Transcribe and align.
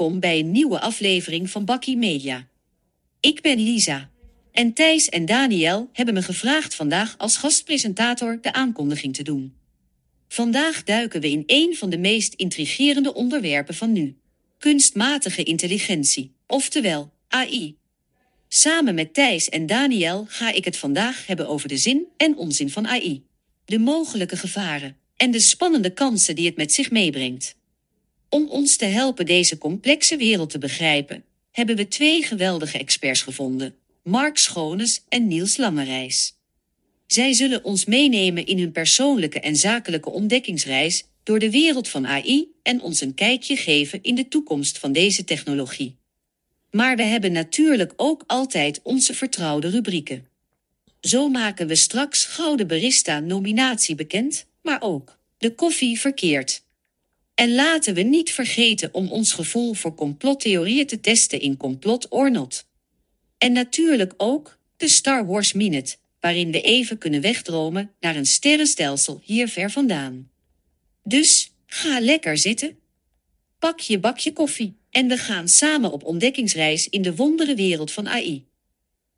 Welkom 0.00 0.20
bij 0.20 0.38
een 0.38 0.50
nieuwe 0.50 0.80
aflevering 0.80 1.50
van 1.50 1.64
Bakkie 1.64 1.96
Media. 1.96 2.48
Ik 3.20 3.40
ben 3.40 3.58
Lisa. 3.58 4.10
En 4.52 4.72
Thijs 4.72 5.08
en 5.08 5.26
Daniel 5.26 5.90
hebben 5.92 6.14
me 6.14 6.22
gevraagd 6.22 6.74
vandaag 6.74 7.14
als 7.18 7.36
gastpresentator 7.36 8.38
de 8.40 8.52
aankondiging 8.52 9.14
te 9.14 9.22
doen. 9.22 9.54
Vandaag 10.28 10.84
duiken 10.84 11.20
we 11.20 11.30
in 11.30 11.42
een 11.46 11.76
van 11.76 11.90
de 11.90 11.98
meest 11.98 12.34
intrigerende 12.34 13.14
onderwerpen 13.14 13.74
van 13.74 13.92
nu: 13.92 14.16
kunstmatige 14.58 15.42
intelligentie, 15.42 16.32
oftewel 16.46 17.12
AI. 17.28 17.76
Samen 18.48 18.94
met 18.94 19.14
Thijs 19.14 19.48
en 19.48 19.66
Daniel 19.66 20.26
ga 20.28 20.52
ik 20.52 20.64
het 20.64 20.76
vandaag 20.76 21.26
hebben 21.26 21.48
over 21.48 21.68
de 21.68 21.78
zin 21.78 22.06
en 22.16 22.36
onzin 22.36 22.70
van 22.70 22.86
AI, 22.86 23.22
de 23.64 23.78
mogelijke 23.78 24.36
gevaren 24.36 24.96
en 25.16 25.30
de 25.30 25.40
spannende 25.40 25.92
kansen 25.92 26.34
die 26.34 26.46
het 26.46 26.56
met 26.56 26.72
zich 26.72 26.90
meebrengt. 26.90 27.58
Om 28.30 28.48
ons 28.48 28.76
te 28.76 28.84
helpen 28.84 29.26
deze 29.26 29.58
complexe 29.58 30.16
wereld 30.16 30.50
te 30.50 30.58
begrijpen, 30.58 31.24
hebben 31.50 31.76
we 31.76 31.88
twee 31.88 32.22
geweldige 32.22 32.78
experts 32.78 33.22
gevonden: 33.22 33.74
Mark 34.02 34.38
Schones 34.38 35.04
en 35.08 35.26
Niels 35.26 35.56
Langerijs. 35.56 36.34
Zij 37.06 37.32
zullen 37.32 37.64
ons 37.64 37.84
meenemen 37.84 38.46
in 38.46 38.58
hun 38.58 38.72
persoonlijke 38.72 39.40
en 39.40 39.56
zakelijke 39.56 40.10
ontdekkingsreis 40.10 41.04
door 41.22 41.38
de 41.38 41.50
wereld 41.50 41.88
van 41.88 42.06
AI 42.06 42.48
en 42.62 42.82
ons 42.82 43.00
een 43.00 43.14
kijkje 43.14 43.56
geven 43.56 44.02
in 44.02 44.14
de 44.14 44.28
toekomst 44.28 44.78
van 44.78 44.92
deze 44.92 45.24
technologie. 45.24 45.96
Maar 46.70 46.96
we 46.96 47.02
hebben 47.02 47.32
natuurlijk 47.32 47.92
ook 47.96 48.24
altijd 48.26 48.80
onze 48.82 49.14
vertrouwde 49.14 49.68
rubrieken. 49.68 50.26
Zo 51.00 51.28
maken 51.28 51.66
we 51.66 51.74
straks 51.74 52.24
Gouden 52.24 52.66
Barista-nominatie 52.66 53.94
bekend, 53.94 54.46
maar 54.62 54.82
ook 54.82 55.18
de 55.38 55.54
koffie 55.54 56.00
verkeerd. 56.00 56.62
En 57.40 57.54
laten 57.54 57.94
we 57.94 58.02
niet 58.02 58.32
vergeten 58.32 58.94
om 58.94 59.08
ons 59.08 59.32
gevoel 59.32 59.74
voor 59.74 59.94
complottheorieën 59.94 60.86
te 60.86 61.00
testen 61.00 61.40
in 61.40 61.56
Complot 61.56 62.08
or. 62.08 62.48
En 63.38 63.52
natuurlijk 63.52 64.14
ook 64.16 64.58
de 64.76 64.88
Star 64.88 65.26
Wars 65.26 65.52
Minute, 65.52 65.96
waarin 66.18 66.52
we 66.52 66.60
even 66.60 66.98
kunnen 66.98 67.20
wegdromen 67.20 67.94
naar 68.00 68.16
een 68.16 68.26
sterrenstelsel 68.26 69.20
hier 69.24 69.48
ver 69.48 69.70
vandaan. 69.70 70.30
Dus 71.02 71.52
ga 71.66 72.00
lekker 72.00 72.38
zitten. 72.38 72.78
Pak 73.58 73.80
je 73.80 73.98
bakje 73.98 74.32
koffie 74.32 74.76
en 74.90 75.08
we 75.08 75.16
gaan 75.16 75.48
samen 75.48 75.92
op 75.92 76.04
ontdekkingsreis 76.04 76.88
in 76.88 77.02
de 77.02 77.16
wondere 77.16 77.54
wereld 77.54 77.92
van 77.92 78.08
AI. 78.08 78.46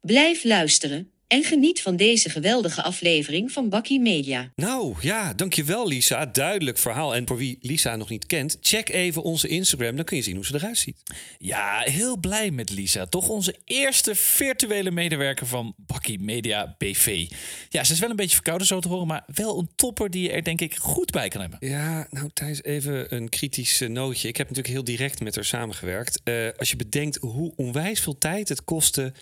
Blijf 0.01 0.45
luisteren 0.45 1.11
en 1.33 1.45
geniet 1.45 1.83
van 1.83 1.97
deze 1.97 2.31
geweldige 2.31 2.83
aflevering 2.83 3.53
van 3.53 3.69
Bakkie 3.69 4.01
Media. 4.01 4.51
Nou 4.55 4.95
ja, 5.01 5.35
dankjewel 5.35 5.89
Lisa. 5.89 6.27
Duidelijk 6.27 6.79
verhaal. 6.79 7.15
En 7.15 7.27
voor 7.27 7.37
wie 7.37 7.59
Lisa 7.61 7.97
nog 7.97 8.09
niet 8.09 8.27
kent, 8.27 8.59
check 8.61 8.89
even 8.89 9.23
onze 9.23 9.49
Instagram. 9.49 9.97
Dan 9.97 10.05
kun 10.05 10.17
je 10.17 10.23
zien 10.23 10.35
hoe 10.35 10.47
ze 10.47 10.55
eruit 10.55 10.79
ziet. 10.79 10.97
Ja, 11.39 11.81
heel 11.85 12.19
blij 12.19 12.51
met 12.51 12.71
Lisa. 12.71 13.07
Toch 13.07 13.29
onze 13.29 13.57
eerste 13.65 14.15
virtuele 14.15 14.91
medewerker 14.91 15.47
van 15.47 15.75
Bakkie 15.77 16.19
Media 16.21 16.75
BV. 16.79 17.27
Ja, 17.69 17.85
ze 17.85 17.93
is 17.93 17.99
wel 17.99 18.11
een 18.11 18.17
beetje 18.17 18.35
verkouden 18.35 18.67
zo 18.67 18.81
te 18.81 18.89
horen, 18.89 19.07
maar 19.07 19.25
wel 19.35 19.59
een 19.59 19.71
topper 19.77 20.11
die 20.11 20.23
je 20.23 20.33
er 20.33 20.45
denk 20.45 20.61
ik 20.61 20.75
goed 20.75 21.11
bij 21.11 21.29
kan 21.29 21.41
hebben. 21.41 21.59
Ja, 21.69 22.07
nou 22.11 22.31
Thijs, 22.33 22.63
even 22.63 23.15
een 23.15 23.29
kritisch 23.29 23.81
eh, 23.81 23.89
nootje. 23.89 24.29
Ik 24.29 24.37
heb 24.37 24.49
natuurlijk 24.49 24.75
heel 24.75 24.85
direct 24.85 25.21
met 25.21 25.35
haar 25.35 25.45
samengewerkt. 25.45 26.21
Eh, 26.25 26.49
als 26.57 26.71
je 26.71 26.77
bedenkt 26.77 27.17
hoe 27.17 27.53
onwijs 27.57 28.01
veel 28.01 28.19
tijd 28.19 28.49
het 28.49 28.65
kostte 28.65 29.13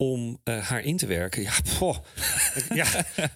om 0.00 0.40
uh, 0.44 0.66
haar 0.66 0.80
in 0.80 0.96
te 0.96 1.06
werken. 1.06 1.42
Ja, 1.42 1.52
poh. 1.78 1.96
ja, 2.80 2.86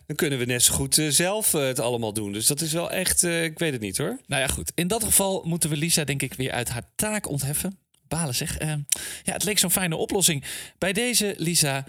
dan 0.06 0.16
kunnen 0.16 0.38
we 0.38 0.44
net 0.44 0.62
zo 0.62 0.75
goed 0.75 0.98
uh, 0.98 1.10
zelf 1.10 1.54
uh, 1.54 1.62
het 1.62 1.80
allemaal 1.80 2.12
doen. 2.12 2.32
Dus 2.32 2.47
dat 2.47 2.60
is 2.60 2.72
wel 2.72 2.91
echt, 2.91 3.22
ik 3.22 3.58
weet 3.58 3.72
het 3.72 3.80
niet 3.80 3.98
hoor. 3.98 4.19
Nou 4.26 4.42
ja, 4.42 4.48
goed. 4.48 4.72
In 4.74 4.88
dat 4.88 5.04
geval 5.04 5.42
moeten 5.44 5.70
we 5.70 5.76
Lisa 5.76 6.04
denk 6.04 6.22
ik 6.22 6.34
weer 6.34 6.53
uit 6.53 6.69
haar 6.69 6.91
taak 6.94 7.28
ontheffen. 7.28 7.78
Balen 8.08 8.34
zeg. 8.34 8.58
ja, 8.58 9.32
het 9.32 9.44
leek 9.44 9.58
zo'n 9.58 9.70
fijne 9.70 9.97
oplossing. 9.97 10.44
Bij 10.78 10.92
deze, 10.92 11.34
Lisa, 11.38 11.84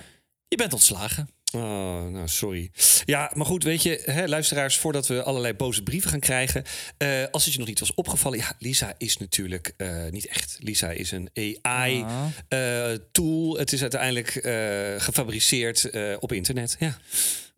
je 0.48 0.58
bent 0.58 0.74
ontslagen. 0.74 1.30
Oh, 1.54 2.08
nou, 2.08 2.28
sorry. 2.28 2.72
Ja, 3.06 3.32
maar 3.34 3.46
goed, 3.46 3.64
weet 3.64 3.84
je, 3.84 4.02
hè, 4.06 4.28
luisteraars, 4.28 4.78
voordat 4.78 5.08
we 5.08 5.24
allerlei 5.24 5.54
boze 5.54 5.84
brieven 5.84 6.10
gaan 6.10 6.20
krijgen. 6.20 6.64
Uh, 6.98 7.24
als 7.32 7.44
het 7.44 7.54
je 7.54 7.60
nog 7.60 7.68
niet 7.68 7.80
was 7.80 7.94
opgevallen, 7.94 8.40
ja, 8.40 8.54
Lisa 8.60 8.94
is 8.98 9.18
natuurlijk 9.18 9.74
uh, 9.78 10.10
niet 10.10 10.28
echt. 10.28 10.58
Lisa 10.60 10.90
is 10.90 11.12
een 11.12 11.30
AI-tool. 11.62 13.54
Uh, 13.54 13.60
het 13.60 13.74
is 13.74 13.82
uiteindelijk 13.82 14.30
gefabriceerd 14.98 15.90
op 16.20 16.32
internet. 16.32 16.76
Ja. 16.80 16.98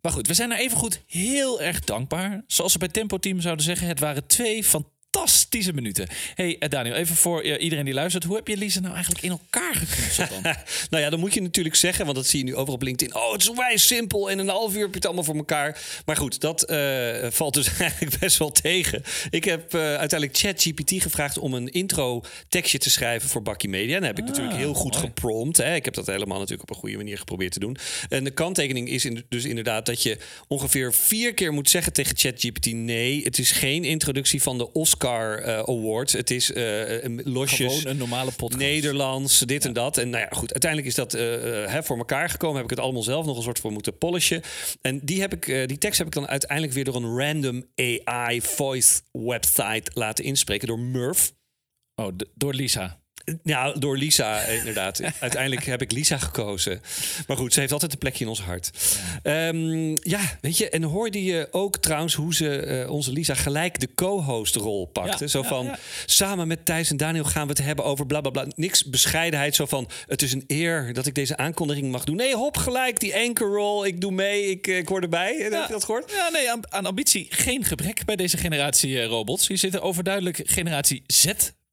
Maar 0.00 0.12
goed, 0.12 0.26
we 0.26 0.34
zijn 0.34 0.52
er 0.52 0.58
even 0.58 0.78
goed 0.78 1.02
heel 1.06 1.60
erg 1.60 1.80
dankbaar. 1.80 2.42
Zoals 2.46 2.72
ze 2.72 2.78
bij 2.78 2.88
Tempo 2.88 3.18
Team 3.18 3.40
zouden 3.40 3.64
zeggen, 3.64 3.88
het 3.88 4.00
waren 4.00 4.26
twee 4.26 4.64
fantastische 4.64 4.96
fantastische 5.18 5.72
minuten. 5.72 6.08
Hey 6.34 6.56
eh, 6.58 6.68
Daniel, 6.68 6.94
even 6.94 7.16
voor 7.16 7.44
uh, 7.44 7.62
iedereen 7.62 7.84
die 7.84 7.94
luistert. 7.94 8.24
Hoe 8.24 8.36
heb 8.36 8.48
je 8.48 8.56
Lisa 8.56 8.80
nou 8.80 8.94
eigenlijk 8.94 9.24
in 9.24 9.30
elkaar 9.30 9.74
geknutseld 9.74 10.28
dan? 10.28 10.42
nou 10.90 11.02
ja, 11.02 11.10
dan 11.10 11.20
moet 11.20 11.34
je 11.34 11.42
natuurlijk 11.42 11.74
zeggen, 11.74 12.04
want 12.04 12.16
dat 12.16 12.26
zie 12.26 12.38
je 12.38 12.44
nu 12.44 12.54
overal 12.54 12.74
op 12.74 12.82
LinkedIn. 12.82 13.14
Oh, 13.14 13.32
het 13.32 13.42
is 13.42 13.50
wijs 13.54 13.86
simpel 13.86 14.30
en 14.30 14.38
een 14.38 14.48
half 14.48 14.74
uur 14.74 14.80
heb 14.80 14.88
je 14.88 14.94
het 14.94 15.06
allemaal 15.06 15.24
voor 15.24 15.36
elkaar. 15.36 15.82
Maar 16.06 16.16
goed, 16.16 16.40
dat 16.40 16.70
uh, 16.70 17.26
valt 17.30 17.54
dus 17.54 17.68
eigenlijk 17.78 18.18
best 18.18 18.38
wel 18.38 18.50
tegen. 18.50 19.02
Ik 19.30 19.44
heb 19.44 19.74
uh, 19.74 19.80
uiteindelijk 19.80 20.38
ChatGPT 20.38 21.02
gevraagd 21.02 21.38
om 21.38 21.54
een 21.54 21.68
intro 21.68 22.24
tekstje 22.48 22.78
te 22.78 22.90
schrijven 22.90 23.28
voor 23.28 23.42
Bakkie 23.42 23.68
Media. 23.68 23.94
En 23.94 24.00
dat 24.00 24.08
heb 24.08 24.18
ik 24.18 24.24
ah, 24.24 24.30
natuurlijk 24.30 24.56
heel 24.56 24.74
goed 24.74 24.92
mooi. 24.92 25.06
geprompt. 25.06 25.56
Hè. 25.56 25.74
Ik 25.74 25.84
heb 25.84 25.94
dat 25.94 26.06
helemaal 26.06 26.38
natuurlijk 26.38 26.70
op 26.70 26.74
een 26.74 26.80
goede 26.80 26.96
manier 26.96 27.18
geprobeerd 27.18 27.52
te 27.52 27.60
doen. 27.60 27.76
En 28.08 28.24
de 28.24 28.30
kanttekening 28.30 28.88
is 28.88 29.04
in, 29.04 29.24
dus 29.28 29.44
inderdaad 29.44 29.86
dat 29.86 30.02
je 30.02 30.18
ongeveer 30.48 30.92
vier 30.92 31.34
keer 31.34 31.52
moet 31.52 31.70
zeggen 31.70 31.92
tegen 31.92 32.16
ChatGPT... 32.16 32.72
nee, 32.72 33.22
het 33.22 33.38
is 33.38 33.50
geen 33.50 33.84
introductie 33.84 34.42
van 34.42 34.58
de 34.58 34.72
Oscar 34.72 35.07
Oscar 35.08 35.48
uh, 35.48 35.58
Awards. 35.58 36.12
Het 36.12 36.30
is 36.30 36.50
uh, 36.50 37.02
een 37.02 37.20
losjes. 37.24 37.78
Gewoon 37.78 37.92
een 37.92 37.96
normale 37.96 38.32
podcast. 38.32 38.62
Nederlands, 38.62 39.38
dit 39.38 39.64
en 39.64 39.72
dat. 39.72 39.98
En 39.98 40.10
nou 40.10 40.22
ja, 40.22 40.28
goed. 40.30 40.52
Uiteindelijk 40.52 40.90
is 40.90 40.94
dat 40.94 41.12
hè, 41.70 41.82
voor 41.82 41.98
elkaar 41.98 42.30
gekomen. 42.30 42.56
Heb 42.56 42.64
ik 42.64 42.70
het 42.70 42.80
allemaal 42.80 43.02
zelf 43.02 43.26
nog 43.26 43.36
een 43.36 43.42
soort 43.42 43.58
voor 43.58 43.72
moeten 43.72 43.98
polishen. 43.98 44.42
En 44.80 45.00
die, 45.02 45.20
heb 45.20 45.34
ik, 45.34 45.68
die 45.68 45.78
tekst 45.78 45.98
heb 45.98 46.06
ik 46.06 46.12
dan 46.12 46.28
uiteindelijk 46.28 46.72
weer 46.72 46.84
door 46.84 46.96
een 46.96 47.16
random 47.18 47.64
AI 47.74 48.40
voice 48.42 49.00
website 49.12 49.90
laten 49.94 50.24
inspreken 50.24 50.68
door 50.68 50.78
Murph. 50.78 51.32
Oh, 51.94 52.08
door 52.34 52.54
Lisa. 52.54 53.00
Ja, 53.42 53.72
door 53.72 53.96
Lisa, 53.96 54.40
inderdaad. 54.40 55.00
Uiteindelijk 55.20 55.64
heb 55.64 55.82
ik 55.82 55.92
Lisa 55.92 56.18
gekozen. 56.18 56.80
Maar 57.26 57.36
goed, 57.36 57.52
ze 57.52 57.60
heeft 57.60 57.72
altijd 57.72 57.92
een 57.92 57.98
plekje 57.98 58.24
in 58.24 58.30
ons 58.30 58.42
hart. 58.42 58.70
Ja, 59.22 59.48
um, 59.48 59.94
ja 60.02 60.20
weet 60.40 60.58
je, 60.58 60.68
en 60.68 60.82
hoorde 60.82 61.24
je 61.24 61.48
ook 61.50 61.76
trouwens 61.76 62.14
hoe 62.14 62.34
ze 62.34 62.66
uh, 62.66 62.90
onze 62.90 63.12
Lisa 63.12 63.34
gelijk 63.34 63.80
de 63.80 63.88
co-host-rol 63.94 64.86
pakte? 64.86 65.24
Ja, 65.24 65.30
zo 65.30 65.42
van, 65.42 65.64
ja, 65.64 65.78
samen 66.06 66.48
met 66.48 66.64
Thijs 66.64 66.90
en 66.90 66.96
Daniel 66.96 67.24
gaan 67.24 67.42
we 67.42 67.48
het 67.48 67.62
hebben 67.62 67.84
over 67.84 68.06
bla 68.06 68.20
bla 68.20 68.30
bla. 68.30 68.44
Niks 68.54 68.84
bescheidenheid, 68.84 69.54
zo 69.54 69.66
van, 69.66 69.88
het 70.06 70.22
is 70.22 70.32
een 70.32 70.44
eer 70.46 70.92
dat 70.92 71.06
ik 71.06 71.14
deze 71.14 71.36
aankondiging 71.36 71.90
mag 71.90 72.04
doen. 72.04 72.16
Nee, 72.16 72.34
hop, 72.34 72.56
gelijk 72.56 73.00
die 73.00 73.16
anchor-rol. 73.16 73.86
Ik 73.86 74.00
doe 74.00 74.12
mee, 74.12 74.50
ik, 74.50 74.66
eh, 74.66 74.76
ik 74.76 74.88
hoor 74.88 75.00
erbij. 75.00 75.36
Heb 75.38 75.52
je 75.52 75.72
dat 75.72 75.84
gehoord? 75.84 76.12
Ja, 76.12 76.28
nee, 76.28 76.50
aan, 76.50 76.72
aan, 76.72 76.86
ambitie 76.86 77.26
geen 77.30 77.64
gebrek 77.64 78.04
bij 78.04 78.16
deze 78.16 78.36
generatie 78.36 78.90
uh, 78.90 79.06
robots. 79.06 79.48
Hier 79.48 79.58
zitten 79.58 79.82
overduidelijk 79.82 80.42
generatie 80.44 81.02
Z 81.06 81.26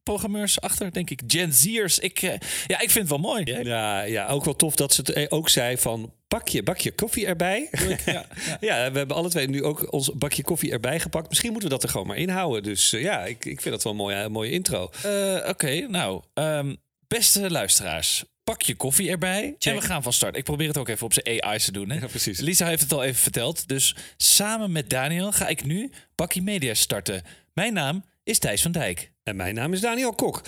programmeurs 0.05 0.61
achter, 0.61 0.91
denk 0.91 1.09
ik. 1.09 1.21
Gen 1.27 1.53
Zers. 1.53 1.99
Ik, 1.99 2.21
uh, 2.21 2.31
ja, 2.67 2.79
ik 2.79 2.89
vind 2.89 2.93
het 2.93 3.09
wel 3.09 3.31
mooi. 3.31 3.43
Ja, 3.63 4.01
ja, 4.01 4.27
ook 4.27 4.45
wel 4.45 4.55
tof 4.55 4.75
dat 4.75 4.93
ze 4.93 5.01
het 5.01 5.09
eh, 5.09 5.25
ook 5.29 5.49
zei 5.49 5.77
van 5.77 6.13
bakje, 6.27 6.63
bakje 6.63 6.91
koffie 6.91 7.25
erbij. 7.25 7.69
Ja, 7.71 7.97
ja. 8.13 8.25
ja, 8.59 8.91
we 8.91 8.97
hebben 8.97 9.15
alle 9.15 9.29
twee 9.29 9.47
nu 9.47 9.63
ook 9.63 9.91
ons 9.93 10.11
bakje 10.13 10.43
koffie 10.43 10.71
erbij 10.71 10.99
gepakt. 10.99 11.29
Misschien 11.29 11.51
moeten 11.51 11.69
we 11.69 11.75
dat 11.75 11.83
er 11.83 11.89
gewoon 11.89 12.07
maar 12.07 12.17
inhouden. 12.17 12.63
Dus 12.63 12.93
uh, 12.93 13.01
ja, 13.01 13.25
ik, 13.25 13.45
ik 13.45 13.61
vind 13.61 13.73
dat 13.73 13.83
wel 13.83 13.91
een 13.91 13.97
mooie, 13.97 14.29
mooie 14.29 14.51
intro. 14.51 14.89
Uh, 15.05 15.35
Oké, 15.35 15.49
okay, 15.49 15.79
nou, 15.79 16.21
um, 16.33 16.77
beste 17.07 17.51
luisteraars. 17.51 18.23
Pak 18.43 18.61
je 18.61 18.75
koffie 18.75 19.09
erbij 19.09 19.55
Check. 19.59 19.73
en 19.73 19.79
we 19.79 19.85
gaan 19.85 20.03
van 20.03 20.13
start. 20.13 20.37
Ik 20.37 20.43
probeer 20.43 20.67
het 20.67 20.77
ook 20.77 20.87
even 20.87 21.05
op 21.05 21.13
zijn 21.13 21.43
AI 21.43 21.59
te 21.59 21.71
doen. 21.71 21.89
Hè? 21.89 21.99
Ja, 21.99 22.07
precies. 22.07 22.39
Lisa 22.39 22.67
heeft 22.67 22.81
het 22.81 22.93
al 22.93 23.03
even 23.03 23.21
verteld. 23.21 23.67
Dus 23.67 23.95
samen 24.17 24.71
met 24.71 24.89
Daniel 24.89 25.31
ga 25.31 25.47
ik 25.47 25.63
nu 25.63 25.91
Bakkie 26.15 26.41
Media 26.41 26.73
starten. 26.73 27.21
Mijn 27.53 27.73
naam 27.73 28.05
is 28.23 28.39
Thijs 28.39 28.61
van 28.61 28.71
Dijk. 28.71 29.11
En 29.25 29.35
mijn 29.35 29.55
naam 29.55 29.73
is 29.73 29.81
Daniel 29.81 30.13
Kok. 30.13 30.41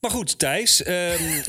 Maar 0.00 0.10
goed, 0.10 0.38
Thijs, 0.38 0.80
um, 0.80 0.86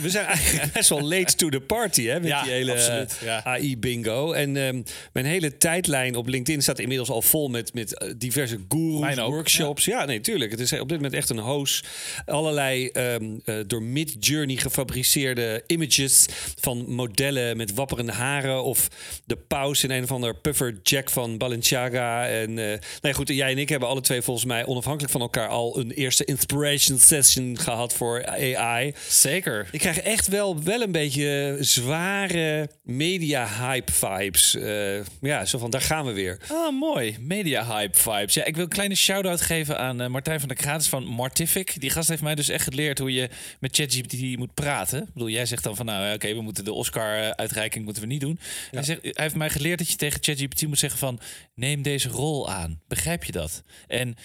we 0.01 0.09
zijn 0.09 0.25
eigenlijk 0.25 0.73
best 0.73 0.89
wel 0.89 1.01
late 1.01 1.35
to 1.35 1.49
the 1.49 1.59
party 1.59 2.05
hè, 2.05 2.19
met 2.19 2.29
ja, 2.29 2.43
die 2.43 2.51
hele. 2.51 3.07
AI-bingo. 3.43 4.31
En 4.31 4.55
um, 4.55 4.83
mijn 5.13 5.25
hele 5.25 5.57
tijdlijn 5.57 6.15
op 6.15 6.27
LinkedIn 6.27 6.61
staat 6.61 6.79
inmiddels 6.79 7.09
al 7.09 7.21
vol 7.21 7.47
met, 7.47 7.73
met 7.73 8.03
uh, 8.03 8.13
diverse 8.17 8.59
gurus, 8.69 9.15
workshops. 9.15 9.85
Ja. 9.85 9.99
ja. 9.99 10.05
nee, 10.05 10.21
tuurlijk. 10.21 10.51
Het 10.51 10.59
is 10.59 10.71
op 10.71 10.89
dit 10.89 10.97
moment 10.97 11.13
echt 11.13 11.29
een 11.29 11.37
hoos. 11.37 11.83
Allerlei 12.25 12.89
um, 12.93 13.41
uh, 13.45 13.55
door 13.67 13.83
Mid-Journey 13.83 14.55
gefabriceerde 14.55 15.63
images 15.67 16.25
van 16.59 16.85
modellen 16.89 17.57
met 17.57 17.73
wapperende 17.73 18.11
haren. 18.11 18.63
Of 18.63 18.87
de 19.25 19.35
paus 19.35 19.83
in 19.83 19.91
een 19.91 20.03
of 20.03 20.11
ander 20.11 20.35
puffer 20.35 20.79
Jack 20.83 21.09
van 21.09 21.37
Balenciaga. 21.37 22.27
En 22.27 22.57
uh, 22.57 22.73
ja, 23.01 23.13
goed, 23.13 23.27
jij 23.27 23.51
en 23.51 23.57
ik 23.57 23.69
hebben 23.69 23.89
alle 23.89 24.01
twee 24.01 24.21
volgens 24.21 24.45
mij 24.45 24.65
onafhankelijk 24.65 25.11
van 25.11 25.21
elkaar 25.21 25.47
al 25.47 25.79
een 25.79 25.91
eerste 25.91 26.25
inspiration 26.25 26.71
session 26.79 27.57
gehad 27.59 27.93
voor 27.93 28.25
AI. 28.25 28.93
Zeker. 29.07 29.67
Ik 29.71 29.79
krijg 29.79 29.99
echt 29.99 30.27
wel, 30.27 30.63
wel 30.63 30.81
een 30.81 30.91
beetje 30.91 31.57
zware 31.59 32.69
media-hype 32.83 33.91
vibes. 33.91 34.55
Eh, 34.55 35.05
ja, 35.21 35.45
zo 35.45 35.57
van, 35.57 35.69
daar 35.69 35.81
gaan 35.81 36.05
we 36.05 36.11
weer. 36.11 36.37
Ah, 36.47 36.79
mooi. 36.79 37.17
Media 37.19 37.65
hype 37.65 37.99
vibes. 37.99 38.33
Ja, 38.33 38.43
ik 38.43 38.55
wil 38.55 38.63
een 38.63 38.69
kleine 38.69 38.95
shout-out 38.95 39.41
geven 39.41 39.79
aan 39.79 40.01
eh, 40.01 40.07
Martijn 40.07 40.39
van 40.39 40.49
der 40.49 40.57
Gratis 40.57 40.87
van 40.87 41.03
Martific. 41.03 41.81
Die 41.81 41.89
gast 41.89 42.09
heeft 42.09 42.21
mij 42.21 42.35
dus 42.35 42.49
echt 42.49 42.63
geleerd 42.63 42.99
hoe 42.99 43.13
je 43.13 43.29
met 43.59 43.75
ChatGPT 43.75 44.37
moet 44.37 44.53
praten. 44.53 45.01
Ik 45.01 45.13
bedoel, 45.13 45.29
jij 45.29 45.45
zegt 45.45 45.63
dan 45.63 45.75
van, 45.75 45.85
nou, 45.85 46.13
oké, 46.13 46.33
we 46.33 46.41
moeten 46.41 46.63
de 46.63 46.73
Oscar-uitreiking 46.73 47.85
moeten 47.85 48.03
we 48.03 48.09
niet 48.09 48.21
doen. 48.21 48.39
Hij, 48.71 48.83
zegt, 48.83 49.01
hij 49.01 49.11
heeft 49.15 49.35
mij 49.35 49.49
geleerd 49.49 49.77
dat 49.77 49.89
je 49.89 49.95
tegen 49.95 50.23
ChatGPT 50.23 50.67
moet 50.67 50.79
zeggen 50.79 50.99
van, 50.99 51.19
neem 51.55 51.81
deze 51.81 52.09
rol 52.09 52.49
aan. 52.49 52.81
Begrijp 52.87 53.23
je 53.23 53.31
dat? 53.31 53.63
En 53.87 54.15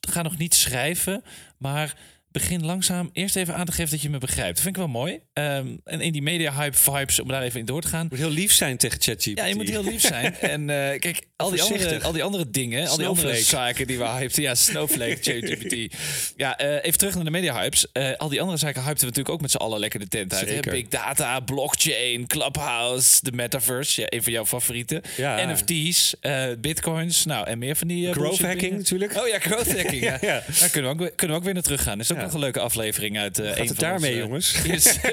ga 0.00 0.22
nog 0.22 0.38
niet 0.38 0.54
schrijven, 0.54 1.22
maar 1.60 1.96
begin 2.32 2.64
langzaam 2.64 3.10
eerst 3.12 3.36
even 3.36 3.54
aan 3.54 3.64
te 3.66 3.72
geven 3.72 3.90
dat 3.90 4.02
je 4.02 4.10
me 4.10 4.18
begrijpt. 4.18 4.54
Dat 4.54 4.62
vind 4.64 4.76
ik 4.76 4.82
wel 4.82 4.90
mooi. 4.90 5.18
Ehm, 5.32 5.66
en 5.84 6.00
in 6.00 6.12
die 6.12 6.22
media 6.22 6.52
hype 6.54 6.76
vibes, 6.76 7.20
om 7.20 7.28
daar 7.28 7.42
even 7.42 7.60
in 7.60 7.66
door 7.66 7.80
te 7.80 7.88
gaan. 7.88 8.02
Je 8.02 8.08
moet 8.10 8.18
heel 8.18 8.30
lief 8.30 8.52
zijn 8.52 8.76
tegen 8.76 9.00
ChatGPT. 9.02 9.38
Ja, 9.38 9.44
je 9.44 9.54
moet 9.54 9.68
heel 9.68 9.84
lief 9.84 10.00
zijn. 10.00 10.34
En 10.40 10.70
eh, 10.70 10.98
kijk, 10.98 11.22
al 11.36 11.50
die, 11.50 11.62
andere, 11.62 12.02
al 12.02 12.12
die 12.12 12.22
andere 12.22 12.50
dingen, 12.50 12.88
al 12.88 12.96
die 12.96 13.06
andere 13.06 13.36
zaken 13.36 13.86
die 13.86 13.98
we 13.98 14.04
hypten. 14.08 14.42
Ja, 14.42 14.54
Snowflake, 14.54 15.16
ChatGPT. 15.30 15.94
Ja, 16.36 16.58
eh, 16.58 16.84
even 16.84 16.98
terug 16.98 17.14
naar 17.14 17.24
de 17.24 17.30
media 17.30 17.54
hypes. 17.54 17.92
Eh, 17.92 18.10
al 18.16 18.28
die 18.28 18.40
andere 18.40 18.58
zaken 18.58 18.82
hypten 18.82 19.00
we 19.00 19.06
natuurlijk 19.06 19.34
ook 19.34 19.40
met 19.40 19.50
z'n 19.50 19.56
allen 19.56 19.78
lekker 19.80 20.00
de 20.00 20.08
tent 20.08 20.34
uit. 20.34 20.48
hè? 20.48 20.60
Big 20.70 20.88
data, 20.88 21.40
blockchain, 21.40 22.26
clubhouse, 22.26 23.18
de 23.22 23.32
metaverse. 23.32 24.00
Ja, 24.00 24.06
een 24.10 24.22
van 24.22 24.32
jouw 24.32 24.46
favorieten. 24.46 25.00
Ja. 25.16 25.52
NFT's, 25.52 26.14
bitcoins, 26.58 27.24
nou 27.24 27.46
en 27.46 27.58
meer 27.58 27.76
van 27.76 27.88
die... 27.88 28.12
Growth 28.12 28.38
hacking 28.42 28.76
natuurlijk. 28.76 29.16
Oh 29.16 29.28
ja, 29.28 29.38
growth 29.38 29.76
hacking. 29.76 30.02
ja. 30.02 30.18
Ja. 30.30 30.42
Daar 30.60 30.68
kunnen 30.70 30.90
we, 30.90 30.96
ook, 30.96 31.00
weer- 31.02 31.12
kunnen 31.14 31.36
we 31.36 31.42
ook 31.42 31.44
weer 31.44 31.54
naar 31.54 31.62
terug 31.62 31.82
gaan. 31.82 32.00
Is 32.00 32.12
ook 32.12 32.19
Nog 32.22 32.32
een 32.32 32.40
leuke 32.40 32.60
aflevering 32.60 33.18
uit 33.18 33.38
eh 33.38 33.44
een 33.44 33.56
het 33.56 33.66
van 33.66 33.76
daarmee, 33.76 34.24
onze 34.24 34.58
jongens? 34.62 34.62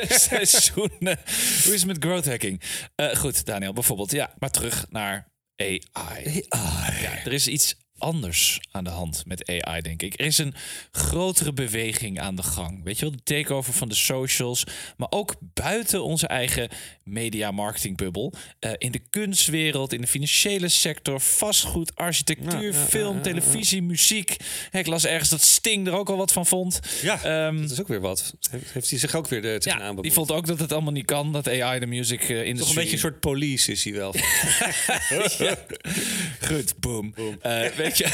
seizoenen. 0.29 1.19
Hoe 1.63 1.73
is 1.73 1.81
het 1.81 1.85
met 1.85 1.97
growth 1.99 2.25
hacking? 2.25 2.61
Eh, 2.95 3.15
goed, 3.15 3.45
Daniel, 3.45 3.73
bijvoorbeeld. 3.73 4.11
Ja, 4.11 4.33
maar 4.39 4.51
terug 4.51 4.85
naar 4.89 5.31
AI. 5.55 6.43
Ja, 7.01 7.25
er 7.25 7.33
is 7.33 7.47
iets 7.47 7.75
anders 7.97 8.59
aan 8.71 8.83
de 8.83 8.89
hand 8.89 9.23
met 9.25 9.47
AI, 9.47 9.81
denk 9.81 10.01
ik. 10.01 10.19
Er 10.19 10.25
is 10.25 10.37
een 10.37 10.53
grotere 10.91 11.53
beweging 11.53 12.19
aan 12.19 12.35
de 12.35 12.43
gang. 12.43 12.83
Weet 12.83 12.99
je 12.99 13.05
wel, 13.05 13.15
de 13.15 13.23
takeover 13.23 13.73
van 13.73 13.89
de 13.89 13.95
socials, 13.95 14.63
maar 14.97 15.07
ook 15.09 15.35
buiten 15.39 16.03
onze 16.03 16.27
eigen 16.27 16.69
media 17.07 17.51
marketing 17.51 17.97
bubbel. 17.97 18.33
Eh, 18.59 18.71
in 18.77 18.91
de 18.91 18.99
kunstwereld, 19.09 19.93
in 19.93 20.01
de 20.01 20.07
financiële 20.07 20.67
sector, 20.67 21.21
vastgoed, 21.21 21.95
architectuur, 21.95 22.73
Ja, 22.73 22.79
ja, 22.79 22.85
film, 22.85 23.15
ja, 23.15 23.21
televisie, 23.21 23.81
muziek. 23.81 24.35
Ik 24.71 24.87
las 24.87 25.05
ergens 25.05 25.29
dat 25.29 25.41
Sting 25.41 25.87
er 25.87 25.93
ook 25.93 26.09
al 26.09 26.17
wat 26.17 26.31
van 26.31 26.45
vond. 26.45 26.79
Ja, 27.01 27.23
Ehm, 27.23 27.61
dat 27.61 27.71
is 27.71 27.81
ook 27.81 27.87
weer 27.87 28.01
wat. 28.01 28.33
Heeft, 28.49 28.89
hij 28.89 28.99
zich 28.99 29.15
ook 29.15 29.27
weer 29.27 29.41
de 29.41 29.57
tegenaan 29.57 29.79
ja, 29.79 29.85
die 29.87 29.95
bemoeid. 29.95 30.13
vond 30.13 30.31
ook 30.31 30.47
dat 30.47 30.59
het 30.59 30.71
allemaal 30.71 30.91
niet 30.91 31.05
kan, 31.05 31.33
dat 31.33 31.47
AI 31.49 31.79
de 31.79 31.85
music 31.85 32.21
eh, 32.21 32.29
industry... 32.29 32.57
Toch 32.57 32.69
een 32.69 32.75
beetje 32.75 32.91
een 32.91 32.99
soort 32.99 33.19
police 33.19 33.71
is 33.71 33.83
hij 33.83 33.93
wel. 33.93 34.11
Goed, 36.47 36.79
boom. 36.79 37.13
Eh, 37.41 37.65
weet, 37.67 37.97
je, 37.97 38.05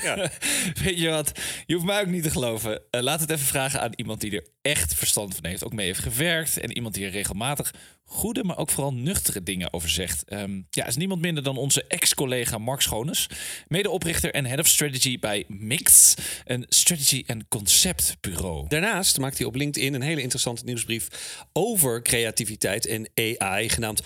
weet 0.84 0.98
je 0.98 1.08
wat? 1.08 1.32
Je 1.66 1.74
hoeft 1.74 1.86
mij 1.86 2.00
ook 2.00 2.06
niet 2.06 2.22
te 2.22 2.30
geloven. 2.30 2.80
Eh, 2.90 3.00
laat 3.00 3.20
het 3.20 3.30
even 3.30 3.46
vragen 3.46 3.80
aan 3.80 3.92
iemand 3.96 4.20
die 4.20 4.30
er 4.36 4.46
echt 4.62 4.94
verstand 4.94 5.34
van 5.34 5.46
heeft. 5.46 5.64
Ook 5.64 5.72
mee 5.72 5.86
heeft 5.86 6.00
gewerkt. 6.00 6.58
En 6.58 6.72
iemand 6.72 6.94
die 6.94 7.04
er 7.04 7.10
regelmatig 7.10 7.74
goede, 8.12 8.44
maar 8.44 8.58
ook 8.58 8.70
vooral 8.70 8.92
nuchtere 8.92 9.42
dingen 9.42 9.72
over 9.72 9.88
zegt. 9.88 10.24
Ehm, 10.24 10.60
ja, 10.70 10.86
is 10.86 10.96
niemand 10.96 11.20
minder 11.20 11.42
dan 11.42 11.56
onze 11.56 11.84
ex-collega 11.88 12.58
Mark 12.58 12.80
Schoones. 12.80 13.28
Medeoprichter 13.68 14.30
en 14.34 14.46
head 14.46 14.58
of 14.58 14.66
strategy 14.66 15.18
bij 15.18 15.44
Mix. 15.48 16.14
Een 16.44 16.66
strategy- 16.68 17.24
en 17.26 17.48
conceptbureau. 17.48 18.68
Daarnaast 18.68 19.18
maakt 19.18 19.38
hij 19.38 19.46
op 19.46 19.54
LinkedIn 19.54 19.94
een 19.94 20.02
hele 20.02 20.20
interessante 20.20 20.64
nieuwsbrief 20.64 21.08
over 21.52 22.02
creativiteit 22.02 22.86
en 22.86 23.10
AI, 23.14 23.68
genaamd 23.68 24.02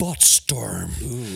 Botstorm. 0.00 0.90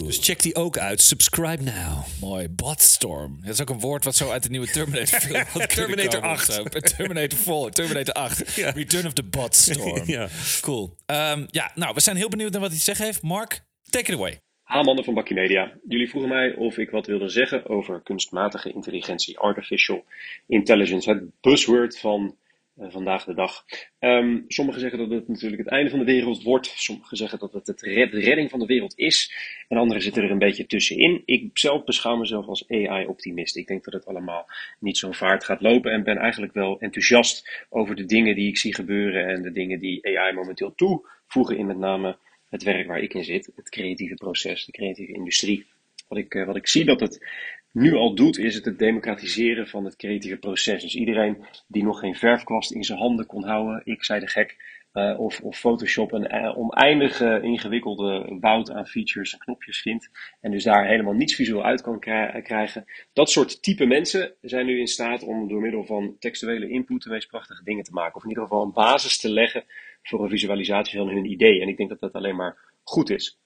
Dus 0.05 0.19
check 0.23 0.43
die 0.43 0.55
ook 0.55 0.79
uit. 0.79 1.01
Subscribe 1.01 1.63
now. 1.63 2.05
Mooi, 2.21 2.49
Botstorm. 2.49 3.39
Dat 3.41 3.53
is 3.53 3.61
ook 3.61 3.71
een 3.71 3.81
woord 3.81 4.05
wat 4.05 4.17
zo 4.17 4.31
uit 4.31 4.43
de 4.43 4.49
nieuwe 4.49 4.67
Terminator 4.67 5.21
film 5.21 5.67
Terminator 5.67 6.21
komen 6.21 6.31
of 6.31 6.39
8. 6.39 6.53
zo. 6.53 6.63
Terminator 6.65 7.39
4, 7.39 7.71
Terminator 7.71 8.15
8. 8.15 8.55
Ja. 8.57 8.71
Return 8.71 9.07
of 9.07 9.13
the 9.13 9.23
Botstorm. 9.23 10.03
Ja. 10.17 10.29
Cool. 10.61 10.97
Ehm, 11.07 11.47
ja, 11.51 11.71
nou, 11.75 11.95
we 11.95 12.01
zijn 12.01 12.17
heel 12.17 12.29
benieuwd 12.29 12.53
naar 12.53 12.61
wat 12.61 12.71
hij 12.71 12.79
te 12.79 12.85
zeggen 12.85 13.05
heeft. 13.05 13.23
Mark, 13.23 13.65
take 13.91 14.13
it 14.13 14.19
away. 14.19 14.41
Haamannen 14.63 15.05
van 15.05 15.15
Bakkie 15.15 15.37
Media. 15.37 15.73
Jullie 15.89 16.09
vroegen 16.09 16.31
mij 16.31 16.55
of 16.55 16.79
ik 16.79 16.91
wat 16.91 17.07
wilde 17.07 17.29
zeggen 17.29 17.69
over 17.69 18.01
kunstmatige 18.03 18.73
intelligentie, 18.73 19.39
artificial 19.39 20.05
intelligence, 20.47 21.11
het 21.11 21.41
buzzword 21.41 21.99
van 21.99 22.37
eh, 22.77 22.91
vandaag 22.91 23.25
de 23.25 23.35
dag. 23.35 23.65
Ehm, 23.99 24.41
sommigen 24.49 24.81
zeggen 24.81 24.99
dat 24.99 25.11
het 25.11 25.29
natuurlijk 25.29 25.63
het 25.63 25.71
einde 25.71 25.91
van 25.91 25.99
de 25.99 26.05
wereld 26.05 26.43
wordt, 26.43 26.67
sommigen 26.67 27.17
zeggen 27.17 27.39
dat 27.39 27.53
het 27.53 27.67
het 27.67 27.79
de 27.79 28.21
redding 28.21 28.51
van 28.51 28.59
de 28.59 28.67
wereld 28.67 28.99
is, 28.99 29.33
en 29.69 29.77
anderen 29.77 30.03
zitten 30.03 30.23
er 30.23 30.31
een 30.31 30.39
beetje 30.39 30.67
tussenin. 30.67 31.23
Ik 31.25 31.59
zelf 31.59 31.85
beschouw 31.85 32.17
mezelf 32.17 32.47
als 32.47 32.69
AI-optimist. 32.69 33.57
Ik 33.57 33.67
denk 33.67 33.85
dat 33.85 33.95
het 33.95 34.07
allemaal 34.07 34.47
niet 34.81 34.99
zo 34.99 35.13
vaart 35.13 35.45
gaat 35.45 35.61
lopen 35.61 35.93
en 35.93 36.03
ben 36.03 36.17
eigenlijk 36.17 36.53
wel 36.53 36.81
enthousiast 36.81 37.67
over 37.69 37.97
de 37.97 38.05
dingen 38.05 38.35
die 38.35 38.49
ik 38.49 38.57
zie 38.57 38.75
gebeuren 38.75 39.27
en 39.27 39.43
de 39.43 39.53
dingen 39.53 39.79
die 39.79 40.19
AI 40.19 40.35
momenteel 40.35 40.75
toevoegen 40.75 41.57
in 41.57 41.67
met 41.67 41.79
name 41.79 42.17
het 42.49 42.63
werk 42.63 42.87
waar 42.87 43.01
ik 43.01 43.15
in 43.15 43.25
zit, 43.25 43.51
het 43.57 43.69
creatieve 43.69 44.15
proces, 44.15 44.65
de 44.65 44.73
creatieve 44.73 45.13
industrie. 45.13 45.67
Wat 46.09 46.19
ik, 46.19 46.35
eh, 46.35 46.47
wat 46.47 46.57
ik 46.57 46.67
zie 46.67 46.85
dat 46.85 47.01
het 47.01 47.27
nu 47.75 47.95
al 47.95 48.15
doet, 48.15 48.39
is 48.39 48.55
het 48.55 48.65
het 48.65 48.79
democratiseren 48.79 49.67
van 49.67 49.85
het 49.85 49.97
creatieve 49.97 50.37
proces. 50.37 50.83
Dus 50.83 50.95
iedereen 50.95 51.45
die 51.67 51.83
nog 51.83 51.99
geen 51.99 52.15
verfkwast 52.15 52.73
in 52.73 52.85
zijn 52.85 52.99
handen 52.99 53.27
kon 53.27 53.45
houden, 53.45 53.81
ik 53.85 54.05
zei 54.05 54.21
de 54.21 54.29
gek, 54.29 54.57
eh, 54.93 55.21
of, 55.21 55.41
of 55.41 55.59
Photoshop 55.59 56.13
een 56.13 56.27
eh, 56.27 56.59
oneindige 56.59 57.41
ingewikkelde 57.43 58.37
woud 58.41 58.71
aan 58.71 58.87
features 58.87 59.33
en 59.33 59.39
knopjes 59.39 59.81
vindt, 59.81 60.11
en 60.41 60.51
dus 60.51 60.65
daar 60.65 60.87
helemaal 60.87 61.13
niets 61.13 61.35
visueel 61.35 61.65
uit 61.65 61.83
kan 61.83 62.01
krij- 62.01 62.43
krijgen. 62.43 62.85
Dat 63.13 63.31
soort 63.31 63.63
type 63.63 63.85
mensen 63.87 64.35
zijn 64.41 64.67
nu 64.67 64.79
in 64.79 64.87
staat 64.87 65.23
om 65.23 65.49
door 65.49 65.61
middel 65.61 65.85
van 65.85 66.17
textuele 66.19 66.69
input 66.69 67.03
de 67.03 67.11
meest 67.11 67.29
prachtige 67.29 67.65
dingen 67.65 67.85
te 67.85 67.93
maken. 67.93 68.17
Of 68.17 68.23
in 68.23 68.29
ieder 68.29 68.45
geval 68.45 68.63
een 68.63 68.73
basis 68.73 69.19
te 69.19 69.31
leggen 69.31 69.65
voor 70.03 70.23
een 70.23 70.31
visualisatie 70.31 70.99
van 70.99 71.09
hun 71.09 71.31
idee. 71.31 71.61
En 71.61 71.69
ik 71.69 71.77
denk 71.77 71.89
dat 71.89 72.01
dat 72.01 72.13
alleen 72.13 72.37
maar 72.37 72.59
goed 72.83 73.11
is. 73.11 73.39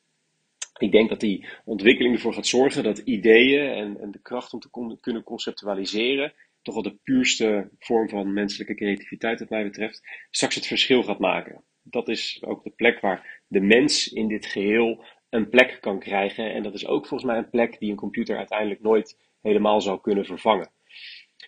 Ik 0.78 0.92
denk 0.92 1.08
dat 1.08 1.20
die 1.20 1.46
ontwikkeling 1.64 2.14
ervoor 2.14 2.34
gaat 2.34 2.46
zorgen 2.46 2.82
dat 2.82 2.98
ideeën 2.98 3.70
en, 3.70 4.00
en 4.00 4.10
de 4.10 4.22
kracht 4.22 4.52
om 4.52 4.60
te 4.60 4.68
kon- 4.70 5.00
kunnen 5.00 5.22
conceptualiseren, 5.22 6.32
toch 6.62 6.74
wel 6.74 6.82
de 6.82 6.98
puurste 7.02 7.70
vorm 7.78 8.08
van 8.08 8.32
menselijke 8.32 8.74
creativiteit, 8.74 9.38
wat 9.38 9.50
mij 9.50 9.64
betreft, 9.64 10.08
straks 10.30 10.54
het 10.54 10.66
verschil 10.66 11.02
gaat 11.02 11.18
maken. 11.18 11.64
Dat 11.82 12.08
is 12.08 12.42
ook 12.46 12.64
de 12.64 12.70
plek 12.70 13.00
waar 13.00 13.42
de 13.46 13.60
mens 13.60 14.08
in 14.08 14.28
dit 14.28 14.46
geheel 14.46 15.04
een 15.30 15.48
plek 15.48 15.78
kan 15.80 15.98
krijgen. 15.98 16.52
En 16.52 16.62
dat 16.62 16.74
is 16.74 16.86
ook 16.86 17.06
volgens 17.06 17.30
mij 17.30 17.38
een 17.38 17.50
plek 17.50 17.78
die 17.78 17.90
een 17.90 17.96
computer 17.96 18.36
uiteindelijk 18.36 18.80
nooit 18.80 19.18
helemaal 19.40 19.80
zou 19.80 20.00
kunnen 20.00 20.24
vervangen. 20.24 20.70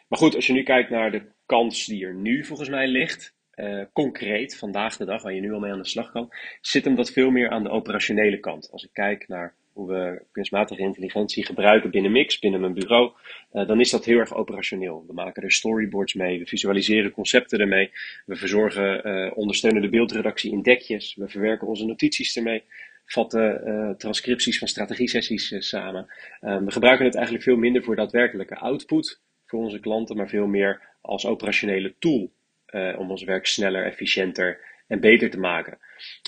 Maar 0.08 0.18
goed, 0.18 0.34
als 0.34 0.46
je 0.46 0.52
nu 0.52 0.62
kijkt 0.62 0.90
naar 0.90 1.10
de 1.10 1.32
kans 1.46 1.86
die 1.86 2.06
er 2.06 2.14
nu 2.14 2.44
volgens 2.44 2.68
mij 2.68 2.86
ligt, 2.86 3.34
eh, 3.60 3.84
concreet, 3.92 4.56
vandaag 4.56 4.96
de 4.96 5.04
dag, 5.04 5.22
waar 5.22 5.34
je 5.34 5.40
nu 5.40 5.52
al 5.52 5.60
mee 5.60 5.72
aan 5.72 5.82
de 5.82 5.88
slag 5.88 6.12
kan, 6.12 6.28
zit 6.60 6.84
hem 6.84 6.94
dat 6.94 7.10
veel 7.10 7.30
meer 7.30 7.50
aan 7.50 7.62
de 7.62 7.70
operationele 7.70 8.40
kant. 8.40 8.70
Als 8.70 8.84
ik 8.84 8.90
kijk 8.92 9.28
naar 9.28 9.54
hoe 9.72 9.88
we 9.88 10.22
kunstmatige 10.32 10.80
intelligentie 10.80 11.44
gebruiken 11.44 11.90
binnen 11.90 12.12
Mix, 12.12 12.38
binnen 12.38 12.60
mijn 12.60 12.74
bureau, 12.74 13.12
eh, 13.50 13.66
dan 13.66 13.80
is 13.80 13.90
dat 13.90 14.04
heel 14.04 14.18
erg 14.18 14.34
operationeel. 14.34 15.04
We 15.06 15.12
maken 15.12 15.42
er 15.42 15.52
storyboards 15.52 16.14
mee, 16.14 16.38
we 16.38 16.46
visualiseren 16.46 17.10
concepten 17.10 17.58
ermee, 17.58 17.90
we 18.26 18.36
verzorgen 18.36 19.04
eh, 19.04 19.36
ondersteunende 19.36 19.88
beeldredactie 19.88 20.52
in 20.52 20.62
dekjes, 20.62 21.14
we 21.14 21.28
verwerken 21.28 21.66
onze 21.66 21.84
notities 21.84 22.36
ermee, 22.36 22.62
vatten 23.04 23.94
transcripties 23.98 24.58
van 24.58 24.68
strategiesessies 24.68 25.68
samen. 25.68 26.06
Eh, 26.40 26.58
we 26.58 26.70
gebruiken 26.70 27.04
het 27.04 27.14
eigenlijk 27.14 27.44
veel 27.44 27.56
minder 27.56 27.82
voor 27.82 27.96
daadwerkelijke 27.96 28.56
output 28.56 29.20
voor 29.46 29.60
onze 29.60 29.80
klanten, 29.80 30.16
maar 30.16 30.28
veel 30.28 30.46
meer 30.46 30.82
als 31.00 31.26
operationele 31.26 31.94
tool 31.98 32.30
eh, 32.70 32.98
om 32.98 33.10
ons 33.10 33.24
werk 33.24 33.46
sneller, 33.46 33.84
efficiënter 33.84 34.60
en 34.86 35.00
beter 35.00 35.30
te 35.30 35.38
maken. 35.38 35.78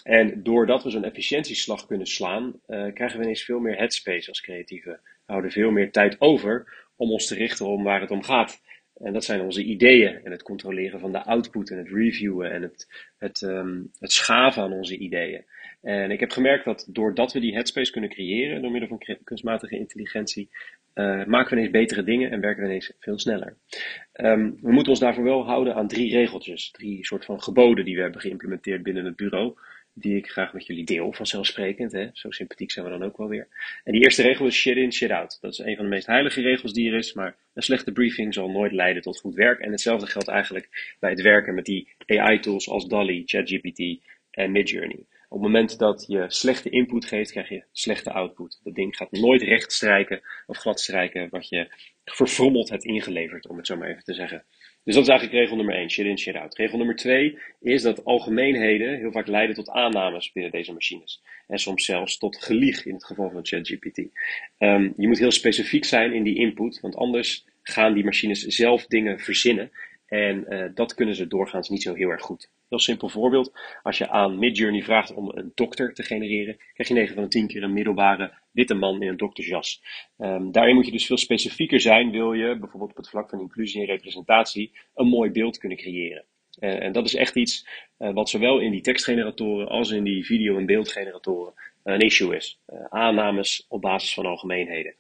En 0.03 0.43
doordat 0.43 0.83
we 0.83 0.91
zo'n 0.91 1.05
efficiëntieslag 1.05 1.87
kunnen 1.87 2.07
slaan, 2.07 2.61
eh, 2.67 2.93
krijgen 2.93 3.19
we 3.19 3.25
ineens 3.25 3.45
veel 3.45 3.59
meer 3.59 3.77
headspace 3.77 4.29
als 4.29 4.41
creatieven. 4.41 5.01
We 5.03 5.33
houden 5.33 5.51
veel 5.51 5.71
meer 5.71 5.91
tijd 5.91 6.21
over 6.21 6.87
om 6.97 7.11
ons 7.11 7.27
te 7.27 7.35
richten 7.35 7.67
om 7.67 7.85
waar 7.85 8.01
het 8.01 8.11
om 8.11 8.23
gaat. 8.23 8.63
En 8.95 9.13
dat 9.13 9.25
zijn 9.25 9.41
onze 9.41 9.63
ideeën 9.63 10.25
en 10.25 10.31
het 10.31 10.43
controleren 10.43 11.01
van 11.01 11.13
de 11.13 11.25
output 11.25 11.71
en 11.71 11.79
het 11.79 11.89
reviewen 11.89 12.53
en 12.53 12.63
het, 12.63 13.11
het, 13.19 13.43
ehm, 13.43 13.83
het 13.99 14.13
schaven 14.13 14.63
aan 14.63 14.73
onze 14.73 14.97
ideeën. 14.97 15.45
En 15.81 16.11
ik 16.11 16.21
heb 16.21 16.31
gemerkt 16.31 16.65
dat 16.65 16.87
doordat 16.89 17.33
we 17.33 17.41
die 17.41 17.55
headspace 17.55 17.93
kunnen 17.93 18.11
creëren 18.11 18.63
door 18.63 18.71
middel 18.71 18.89
van 18.89 19.19
kunstmatige 19.25 19.79
intelligentie, 19.79 20.51
eh, 20.95 21.25
maken 21.25 21.51
we 21.51 21.57
ineens 21.57 21.71
betere 21.71 22.05
dingen 22.05 22.31
en 22.31 22.41
werken 22.41 22.63
we 22.63 22.69
ineens 22.69 22.93
veel 22.99 23.19
sneller. 23.19 23.57
Ehm, 24.13 24.51
we 24.61 24.73
moeten 24.73 24.91
ons 24.91 25.01
daarvoor 25.01 25.25
wel 25.25 25.45
houden 25.45 25.75
aan 25.75 25.89
drie 25.89 26.13
regeltjes, 26.13 26.71
drie 26.71 27.07
soort 27.07 27.25
van 27.25 27.43
geboden 27.43 27.85
die 27.85 27.97
we 27.97 28.03
hebben 28.03 28.21
geïmplementeerd 28.21 28.83
binnen 28.83 29.05
het 29.05 29.17
bureau. 29.17 29.55
die 29.95 30.17
ik 30.17 30.31
graag 30.31 30.53
met 30.53 30.67
jullie 30.67 30.85
deel, 30.85 31.13
vanzelfsprekend. 31.13 31.93
Hè? 31.93 32.09
Zo 32.13 32.31
sympathiek 32.31 32.71
zijn 32.71 32.85
we 32.85 32.91
dan 32.91 33.03
ook 33.03 33.17
wel 33.17 33.29
weer. 33.29 33.49
En 33.85 33.93
die 33.93 34.03
eerste 34.03 34.23
regel 34.23 34.47
is 34.47 34.55
shit 34.55 34.77
in, 34.77 34.93
shit 34.93 35.11
out. 35.11 35.39
Dat 35.41 35.53
is 35.53 35.59
een 35.59 35.77
van 35.77 35.85
de 35.85 35.91
meest 35.91 36.07
heilige 36.07 36.41
regels 36.41 36.73
die 36.73 36.91
er 36.91 36.99
is, 36.99 37.13
maar 37.13 37.37
een 37.55 37.63
slechte 37.63 37.93
briefing 37.93 38.35
zal 38.35 38.51
nooit 38.51 38.73
leiden 38.73 39.03
tot 39.03 39.21
goed 39.21 39.35
werk. 39.35 39.61
En 39.61 39.71
hetzelfde 39.71 40.07
geldt 40.07 40.29
eigenlijk 40.29 40.95
bij 41.01 41.11
het 41.11 41.21
werken 41.21 41.55
met 41.55 41.65
die 41.65 41.89
AI-tools 42.07 42.69
als 42.69 42.89
DALL-E, 42.89 43.23
ChatGPT 43.25 44.01
en 44.31 44.53
Midjourney. 44.53 45.07
Op 45.33 45.43
het 45.43 45.47
moment 45.53 45.79
dat 45.79 46.05
je 46.09 46.25
slechte 46.29 46.71
input 46.71 47.05
geeft, 47.05 47.31
krijg 47.31 47.49
je 47.49 47.65
slechte 47.73 48.13
output. 48.13 48.61
Dat 48.65 48.75
ding 48.75 48.97
gaat 48.97 49.11
nooit 49.11 49.43
recht 49.43 49.73
strijken 49.73 50.21
of 50.47 50.57
glad 50.57 50.81
strijken 50.81 51.29
wat 51.31 51.49
je 51.49 51.75
verfrommeld 52.05 52.69
hebt 52.69 52.85
ingeleverd, 52.85 53.49
om 53.49 53.57
het 53.57 53.67
zo 53.67 53.77
maar 53.77 53.89
even 53.89 54.05
te 54.05 54.15
zeggen. 54.15 54.45
Dus 54.85 54.95
dat 54.95 55.03
is 55.03 55.09
eigenlijk 55.09 55.41
regel 55.41 55.57
nummer 55.57 55.75
1, 55.75 55.91
shit 55.91 56.07
in, 56.07 56.19
shit 56.19 56.35
out. 56.35 56.57
Regel 56.57 56.79
nummer 56.79 56.97
2 56.97 57.39
is 57.61 57.83
dat 57.83 58.05
algemeenheden 58.05 58.99
heel 58.99 59.13
vaak 59.13 59.27
leiden 59.27 59.55
tot 59.55 59.69
aannames 59.69 60.33
binnen 60.33 60.53
deze 60.53 60.73
machines. 60.73 61.23
En 61.47 61.59
soms 61.59 61.85
zelfs 61.85 62.19
tot 62.19 62.43
gelieg 62.43 62.87
in 62.87 62.95
het 62.95 63.05
geval 63.05 63.31
van 63.31 63.47
ChatGPT. 63.47 63.99
Um, 64.59 64.95
je 64.97 65.09
moet 65.09 65.19
heel 65.19 65.31
specifiek 65.31 65.85
zijn 65.85 66.13
in 66.13 66.23
die 66.23 66.37
input, 66.37 66.81
want 66.81 66.97
anders 66.97 67.47
gaan 67.63 67.95
die 67.95 68.05
machines 68.05 68.41
zelf 68.41 68.87
dingen 68.87 69.19
verzinnen. 69.19 69.71
En 70.07 70.47
uh, 70.49 70.65
dat 70.75 70.95
kunnen 70.95 71.15
ze 71.15 71.27
doorgaans 71.27 71.69
niet 71.69 71.83
zo 71.83 71.95
heel 71.95 72.11
erg 72.11 72.23
goed. 72.23 72.51
Heel 72.73 72.81
simpel 72.81 73.09
voorbeeld. 73.09 73.53
Als 73.83 73.99
je 73.99 74.09
aan 74.09 74.39
Midjourney 74.39 74.83
vraagt 74.83 75.15
om 75.15 75.31
een 75.35 75.53
dokter 75.55 75.95
te 75.95 76.03
genereren, 76.03 76.57
krijg 76.73 76.89
je 76.89 76.95
9 76.95 77.15
van 77.15 77.23
de 77.23 77.29
10 77.29 77.47
keer 77.47 77.63
een 77.63 77.73
middelbare 77.73 78.33
witte 78.51 78.75
man 78.75 79.03
in 79.03 79.09
een 79.09 79.17
doktersjas. 79.17 79.83
Um, 80.19 80.53
daarin 80.53 80.75
moet 80.75 80.87
je 80.87 80.93
dus 80.93 81.07
veel 81.07 81.17
specifieker 81.17 81.81
zijn, 81.81 82.11
wil 82.11 82.33
je 82.33 82.59
bijvoorbeeld 82.59 82.91
op 82.91 82.97
het 82.97 83.09
vlak 83.09 83.29
van 83.29 83.41
inclusie 83.41 83.81
en 83.81 83.87
representatie 83.87 84.73
een 84.95 85.07
mooi 85.07 85.31
beeld 85.31 85.59
kunnen 85.59 85.79
creëren. 85.79 86.25
Uh, 86.61 86.83
en 86.83 86.93
dat 86.93 87.05
is 87.05 87.15
echt 87.15 87.37
iets 87.37 87.67
uh, 87.99 88.13
wat 88.13 88.29
zowel 88.29 88.59
in 88.59 88.71
die 88.71 88.81
tekstgeneratoren 88.81 89.69
als 89.69 89.91
in 89.91 90.05
die 90.05 90.25
video- 90.25 90.57
en 90.57 90.67
beeldgeneratoren 90.67 91.55
een 91.83 92.01
issue 92.01 92.37
is. 92.37 92.59
aannames 92.89 93.67
op 93.69 93.81
basis 93.81 94.15
van 94.15 94.27
algemeenheden. 94.27 94.95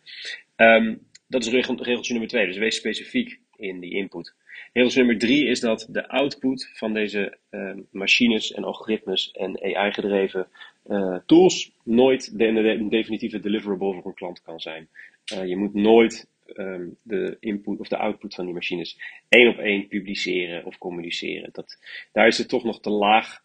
Um, 0.56 1.06
dat 1.28 1.44
is 1.44 1.50
regel, 1.50 1.82
regeltje 1.82 2.12
nummer 2.12 2.30
2, 2.30 2.46
dus 2.46 2.56
wees 2.56 2.76
specifiek 2.76 3.40
in 3.56 3.80
die 3.80 3.92
input. 3.92 4.34
Regel 4.72 4.98
nummer 4.98 5.18
drie 5.18 5.46
is 5.46 5.60
dat 5.60 5.86
de 5.90 6.08
output 6.08 6.70
van 6.72 6.92
deze 6.92 7.38
uh, 7.50 7.72
machines 7.90 8.52
en 8.52 8.64
algoritmes 8.64 9.30
en 9.30 9.62
AI-gedreven 9.62 10.46
uh, 10.86 11.16
tools 11.26 11.72
nooit 11.84 12.38
de, 12.38 12.52
de, 12.52 12.86
definitieve 12.88 13.40
deliverable 13.40 13.94
voor 13.94 14.06
een 14.06 14.14
klant 14.14 14.42
kan 14.42 14.60
zijn. 14.60 14.88
Uh, 15.34 15.46
je 15.46 15.56
moet 15.56 15.74
nooit 15.74 16.28
um, 16.54 16.96
de 17.02 17.36
input 17.40 17.80
of 17.80 17.88
de 17.88 17.96
output 17.96 18.34
van 18.34 18.44
die 18.44 18.54
machines 18.54 18.98
één 19.28 19.48
op 19.48 19.58
één 19.58 19.88
publiceren 19.88 20.64
of 20.64 20.78
communiceren. 20.78 21.48
Dat, 21.52 21.78
daar 22.12 22.26
is 22.26 22.38
het 22.38 22.48
toch 22.48 22.64
nog 22.64 22.80
te 22.80 22.90
laag 22.90 23.40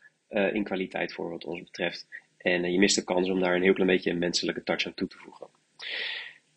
in 0.53 0.63
kwaliteit 0.63 1.13
voor 1.13 1.29
wat 1.29 1.45
ons 1.45 1.63
betreft. 1.63 2.07
En 2.37 2.71
je 2.71 2.79
mist 2.79 2.95
de 2.95 3.03
kans 3.03 3.29
om 3.29 3.39
daar 3.39 3.55
een 3.55 3.61
heel 3.61 3.73
klein 3.73 3.89
beetje 3.89 4.11
een 4.11 4.17
menselijke 4.17 4.63
touch 4.63 4.85
aan 4.85 4.93
toe 4.93 5.07
te 5.07 5.17
voegen. 5.17 5.47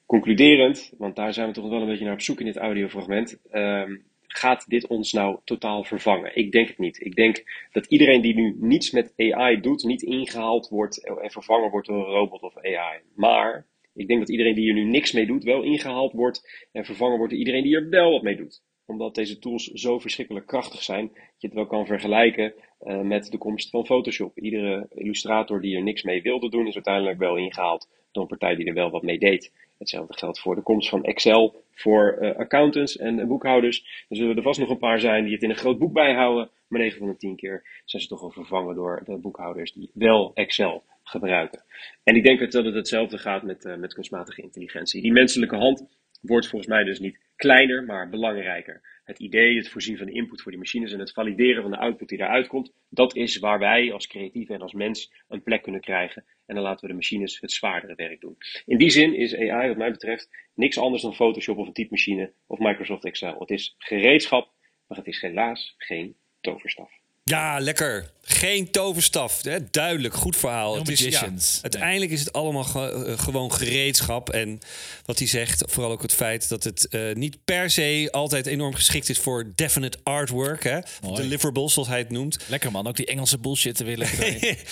Concluderend, 0.06 0.92
want 0.98 1.16
daar 1.16 1.34
zijn 1.34 1.48
we 1.48 1.54
toch 1.54 1.68
wel 1.68 1.80
een 1.80 1.86
beetje 1.86 2.04
naar 2.04 2.12
op 2.12 2.20
zoek 2.20 2.40
in 2.40 2.46
dit 2.46 2.56
audiofragment. 2.56 3.38
Um, 3.52 4.04
gaat 4.32 4.68
dit 4.68 4.86
ons 4.86 5.12
nou 5.12 5.38
totaal 5.44 5.84
vervangen? 5.84 6.36
Ik 6.36 6.52
denk 6.52 6.68
het 6.68 6.78
niet. 6.78 7.00
Ik 7.00 7.14
denk 7.14 7.44
dat 7.72 7.86
iedereen 7.86 8.20
die 8.20 8.34
nu 8.34 8.56
niets 8.58 8.90
met 8.90 9.12
AI 9.16 9.60
doet, 9.60 9.82
niet 9.82 10.02
ingehaald 10.02 10.68
wordt 10.68 11.06
en 11.06 11.30
vervangen 11.30 11.70
wordt 11.70 11.86
door 11.86 12.06
een 12.06 12.12
robot 12.12 12.42
of 12.42 12.56
AI. 12.56 13.00
Maar 13.14 13.66
ik 13.94 14.08
denk 14.08 14.20
dat 14.20 14.28
iedereen 14.28 14.54
die 14.54 14.68
er 14.68 14.74
nu 14.74 14.84
niks 14.84 15.12
mee 15.12 15.26
doet, 15.26 15.44
wel 15.44 15.62
ingehaald 15.62 16.12
wordt 16.12 16.68
en 16.72 16.84
vervangen 16.84 17.16
wordt 17.16 17.30
door 17.30 17.40
iedereen 17.40 17.62
die 17.62 17.76
er 17.76 17.88
wel 17.88 18.10
wat 18.10 18.22
mee 18.22 18.36
doet. 18.36 18.62
Omdat 18.86 19.14
deze 19.14 19.38
tools 19.38 19.64
zo 19.64 19.98
verschrikkelijk 19.98 20.46
krachtig 20.46 20.82
zijn, 20.82 21.06
dat 21.06 21.34
je 21.38 21.46
het 21.46 21.56
wel 21.56 21.66
kan 21.66 21.86
vergelijken 21.86 22.54
uh, 22.82 23.00
met 23.00 23.30
de 23.30 23.38
komst 23.38 23.70
van 23.70 23.86
Photoshop. 23.86 24.38
Iedere 24.38 24.86
illustrator 24.94 25.60
die 25.60 25.76
er 25.76 25.82
niks 25.82 26.02
mee 26.02 26.22
wilde 26.22 26.50
doen, 26.50 26.66
is 26.66 26.74
uiteindelijk 26.74 27.18
wel 27.18 27.36
ingehaald 27.36 27.88
door 28.12 28.22
een 28.22 28.28
partij 28.28 28.54
die 28.54 28.66
er 28.66 28.74
wel 28.74 28.90
wat 28.90 29.02
mee 29.02 29.18
deed. 29.18 29.52
Hetzelfde 29.80 30.18
geldt 30.18 30.40
voor 30.40 30.54
de 30.54 30.62
komst 30.62 30.88
van 30.88 31.04
Excel 31.04 31.64
voor 31.72 32.18
uh, 32.20 32.36
accountants 32.36 32.96
en 32.96 33.28
boekhouders. 33.28 34.06
Er 34.08 34.16
zullen 34.16 34.36
er 34.36 34.42
vast 34.42 34.60
nog 34.60 34.70
een 34.70 34.78
paar 34.78 35.00
zijn 35.00 35.24
die 35.24 35.32
het 35.32 35.42
in 35.42 35.50
een 35.50 35.56
groot 35.56 35.78
boek 35.78 35.92
bijhouden. 35.92 36.50
Maar 36.68 36.80
9 36.80 36.98
van 36.98 37.08
de 37.08 37.16
10 37.16 37.36
keer 37.36 37.82
zijn 37.84 38.02
ze 38.02 38.08
toch 38.08 38.22
al 38.22 38.30
vervangen 38.30 38.74
door 38.74 39.02
de 39.04 39.16
boekhouders 39.16 39.72
die 39.72 39.90
wel 39.94 40.30
Excel 40.34 40.84
gebruiken. 41.02 41.64
En 42.02 42.16
ik 42.16 42.24
denk 42.24 42.52
dat 42.52 42.64
het 42.64 42.74
hetzelfde 42.74 43.18
gaat 43.18 43.42
met, 43.42 43.64
uh, 43.64 43.76
met 43.76 43.94
kunstmatige 43.94 44.42
intelligentie. 44.42 45.02
Die 45.02 45.12
menselijke 45.12 45.56
hand 45.56 45.86
wordt 46.20 46.48
volgens 46.48 46.70
mij 46.70 46.84
dus 46.84 46.98
niet 46.98 47.18
kleiner, 47.36 47.84
maar 47.84 48.08
belangrijker. 48.08 49.00
Het 49.04 49.18
idee, 49.18 49.56
het 49.56 49.68
voorzien 49.68 49.96
van 49.96 50.06
de 50.06 50.12
input 50.12 50.42
voor 50.42 50.50
die 50.50 50.60
machines 50.60 50.92
en 50.92 50.98
het 50.98 51.12
valideren 51.12 51.62
van 51.62 51.70
de 51.70 51.76
output 51.76 52.08
die 52.08 52.18
daaruit 52.18 52.46
komt, 52.46 52.72
dat 52.88 53.16
is 53.16 53.38
waar 53.38 53.58
wij 53.58 53.92
als 53.92 54.06
creatief 54.06 54.48
en 54.48 54.60
als 54.60 54.72
mens 54.72 55.12
een 55.28 55.42
plek 55.42 55.62
kunnen 55.62 55.80
krijgen. 55.80 56.24
En 56.50 56.56
dan 56.56 56.64
laten 56.64 56.80
we 56.80 56.88
de 56.88 56.94
machines 56.94 57.40
het 57.40 57.52
zwaardere 57.52 57.94
werk 57.94 58.20
doen. 58.20 58.36
In 58.66 58.78
die 58.78 58.90
zin 58.90 59.14
is 59.14 59.36
AI, 59.36 59.68
wat 59.68 59.76
mij 59.76 59.90
betreft, 59.90 60.28
niks 60.54 60.78
anders 60.78 61.02
dan 61.02 61.14
Photoshop 61.14 61.56
of 61.56 61.66
een 61.66 61.72
typemachine 61.72 62.32
of 62.46 62.58
Microsoft 62.58 63.04
Excel. 63.04 63.38
Het 63.38 63.50
is 63.50 63.74
gereedschap, 63.78 64.52
maar 64.86 64.98
het 64.98 65.06
is 65.06 65.20
helaas 65.20 65.74
geen 65.78 66.16
toverstaf. 66.40 66.99
Ja, 67.30 67.60
lekker. 67.60 68.10
Geen 68.22 68.70
toverstaf. 68.70 69.42
Hè? 69.42 69.70
Duidelijk, 69.70 70.14
goed 70.14 70.36
verhaal. 70.36 70.72
No 70.74 70.78
het 70.78 70.88
is, 70.88 71.00
ja, 71.00 71.28
uiteindelijk 71.62 72.10
is 72.10 72.20
het 72.20 72.32
allemaal 72.32 72.64
ge- 72.64 73.04
uh, 73.08 73.18
gewoon 73.18 73.52
gereedschap. 73.52 74.30
En 74.30 74.60
wat 75.04 75.18
hij 75.18 75.28
zegt, 75.28 75.62
vooral 75.66 75.92
ook 75.92 76.02
het 76.02 76.14
feit 76.14 76.48
dat 76.48 76.64
het 76.64 76.86
uh, 76.90 77.14
niet 77.14 77.36
per 77.44 77.70
se 77.70 78.08
altijd 78.10 78.46
enorm 78.46 78.74
geschikt 78.74 79.08
is 79.08 79.18
voor 79.18 79.52
definite 79.54 79.98
artwork. 80.02 80.64
Hè? 80.64 80.78
Deliverables, 81.14 81.72
zoals 81.72 81.88
hij 81.88 81.98
het 81.98 82.10
noemt. 82.10 82.38
Lekker 82.46 82.70
man, 82.70 82.86
ook 82.86 82.96
die 82.96 83.06
Engelse 83.06 83.38
bullshit 83.38 83.76
te 83.76 83.84
willen. 83.84 84.06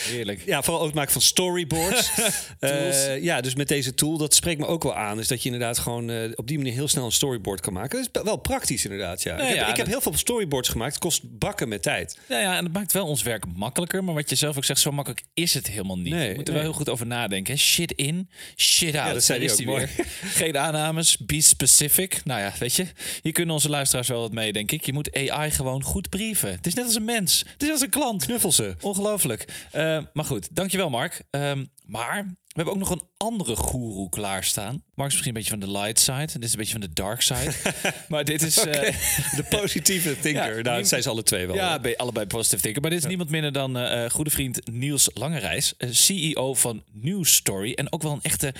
Heerlijk. 0.08 0.42
Ja, 0.46 0.62
vooral 0.62 0.80
ook 0.80 0.86
het 0.86 0.96
maken 0.96 1.12
van 1.12 1.22
storyboards. 1.22 2.10
uh, 2.60 3.22
ja, 3.22 3.40
dus 3.40 3.54
met 3.54 3.68
deze 3.68 3.94
tool, 3.94 4.16
dat 4.18 4.34
spreekt 4.34 4.60
me 4.60 4.66
ook 4.66 4.82
wel 4.82 4.94
aan. 4.94 5.18
Is 5.18 5.28
dat 5.28 5.42
je 5.42 5.50
inderdaad 5.50 5.78
gewoon 5.78 6.34
op 6.34 6.46
die 6.46 6.56
manier 6.56 6.72
heel 6.72 6.88
snel 6.88 7.04
een 7.04 7.12
storyboard 7.12 7.60
kan 7.60 7.72
maken. 7.72 8.08
Dat 8.12 8.22
is 8.22 8.28
wel 8.28 8.36
praktisch 8.36 8.84
inderdaad, 8.84 9.22
ja. 9.22 9.36
Nee, 9.36 9.42
ik 9.42 9.48
heb, 9.48 9.56
ja, 9.56 9.62
ik 9.70 9.76
heb 9.76 9.84
dat... 9.86 9.94
heel 9.94 10.00
veel 10.00 10.16
storyboards 10.16 10.68
gemaakt. 10.68 10.92
Het 10.92 11.02
kost 11.02 11.20
bakken 11.38 11.68
met 11.68 11.82
tijd. 11.82 12.18
Ja, 12.28 12.47
ja, 12.50 12.56
en 12.56 12.64
het 12.64 12.72
maakt 12.72 12.92
wel 12.92 13.06
ons 13.06 13.22
werk 13.22 13.44
makkelijker. 13.54 14.04
Maar 14.04 14.14
wat 14.14 14.30
je 14.30 14.36
zelf 14.36 14.56
ook 14.56 14.64
zegt, 14.64 14.80
zo 14.80 14.92
makkelijk 14.92 15.24
is 15.34 15.54
het 15.54 15.66
helemaal 15.66 15.98
niet. 15.98 16.12
Nee, 16.12 16.28
je 16.28 16.34
moet 16.34 16.48
er 16.48 16.54
nee. 16.54 16.62
wel 16.62 16.70
heel 16.70 16.78
goed 16.78 16.88
over 16.88 17.06
nadenken. 17.06 17.54
Hè? 17.54 17.60
Shit 17.60 17.92
in, 17.92 18.30
shit 18.56 18.94
out. 18.94 19.06
Ja, 19.06 19.12
dat 19.12 19.24
zei 19.24 19.40
is 19.40 19.56
die 19.56 19.66
mooi. 19.66 19.86
weer. 19.96 20.06
Geen 20.40 20.58
aannames, 20.58 21.16
be 21.16 21.40
specific. 21.40 22.24
Nou 22.24 22.40
ja, 22.40 22.52
weet 22.58 22.74
je, 22.74 22.86
hier 23.22 23.32
kunnen 23.32 23.54
onze 23.54 23.68
luisteraars 23.68 24.08
wel 24.08 24.20
wat 24.20 24.32
mee, 24.32 24.52
denk 24.52 24.72
ik. 24.72 24.86
Je 24.86 24.92
moet 24.92 25.28
AI 25.30 25.50
gewoon 25.50 25.82
goed 25.82 26.08
brieven. 26.08 26.50
Het 26.50 26.66
is 26.66 26.74
net 26.74 26.84
als 26.84 26.94
een 26.94 27.04
mens. 27.04 27.44
Het 27.52 27.62
is 27.62 27.70
als 27.70 27.80
een 27.80 27.90
klant. 27.90 28.24
Knuffel 28.24 28.52
ze. 28.52 28.74
Ongelooflijk. 28.80 29.44
Uh, 29.74 29.98
maar 30.12 30.24
goed, 30.24 30.48
dankjewel 30.56 30.90
Mark. 30.90 31.22
Um, 31.30 31.70
maar 31.88 32.36
we 32.58 32.64
hebben 32.64 32.74
ook 32.74 32.88
nog 32.88 32.90
een 32.90 33.08
andere 33.16 33.56
goeroe 33.56 34.08
klaarstaan. 34.08 34.82
Mark 34.94 35.08
is 35.08 35.14
misschien 35.14 35.26
een 35.26 35.42
beetje 35.42 35.58
van 35.58 35.72
de 35.72 35.78
light 35.78 35.98
side. 36.00 36.26
Dit 36.32 36.44
is 36.44 36.52
een 36.52 36.58
beetje 36.58 36.72
van 36.72 36.80
de 36.80 36.92
dark 36.92 37.20
side. 37.20 37.52
maar 38.08 38.24
dit 38.24 38.42
is... 38.42 38.58
Okay. 38.58 38.88
Uh, 38.88 38.94
de 39.40 39.44
positieve 39.48 40.18
thinker. 40.22 40.56
Ja, 40.56 40.62
nou, 40.62 40.78
dat 40.78 40.88
zijn 40.88 41.02
ze 41.02 41.08
alle 41.08 41.22
twee 41.22 41.46
wel. 41.46 41.56
Ja, 41.56 41.78
ben 41.78 41.96
allebei 41.96 42.26
positive 42.26 42.62
thinker. 42.62 42.80
Maar 42.80 42.90
dit 42.90 42.98
is 42.98 43.04
ja. 43.04 43.10
niemand 43.10 43.30
minder 43.30 43.52
dan 43.52 43.76
uh, 43.76 44.10
goede 44.10 44.30
vriend 44.30 44.70
Niels 44.70 45.10
Langerijs. 45.14 45.74
Uh, 45.78 45.90
CEO 45.92 46.54
van 46.54 46.82
News 46.92 47.34
Story. 47.34 47.72
En 47.72 47.92
ook 47.92 48.02
wel 48.02 48.12
een 48.12 48.22
echte 48.22 48.54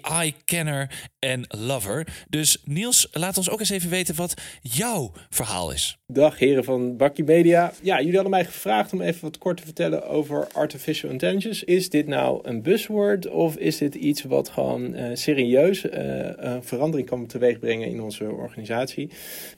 AI-kenner 0.00 1.08
en 1.18 1.44
lover. 1.48 2.06
Dus 2.28 2.62
Niels, 2.64 3.08
laat 3.12 3.36
ons 3.36 3.50
ook 3.50 3.60
eens 3.60 3.70
even 3.70 3.90
weten 3.90 4.14
wat 4.14 4.34
jouw 4.60 5.12
verhaal 5.30 5.72
is. 5.72 5.98
Dag 6.06 6.38
heren 6.38 6.64
van 6.64 6.96
Bakkie 6.96 7.24
Media. 7.24 7.72
Ja, 7.82 7.98
jullie 7.98 8.14
hadden 8.14 8.30
mij 8.30 8.44
gevraagd 8.44 8.92
om 8.92 9.00
even 9.00 9.20
wat 9.20 9.38
kort 9.38 9.56
te 9.56 9.64
vertellen 9.64 10.08
over 10.08 10.48
artificial 10.52 11.10
intelligence. 11.10 11.64
Is 11.64 11.90
dit 11.90 12.06
nou 12.06 12.48
een 12.48 12.57
buzzword 12.62 13.28
of 13.28 13.56
is 13.56 13.78
dit 13.78 13.94
iets 13.94 14.22
wat 14.22 14.48
gewoon 14.48 14.96
uh, 14.96 15.10
serieus 15.12 15.84
uh, 15.84 15.92
een 16.36 16.62
verandering 16.62 17.08
kan 17.08 17.26
teweegbrengen 17.26 17.88
in 17.88 18.00
onze 18.00 18.30
organisatie? 18.30 19.10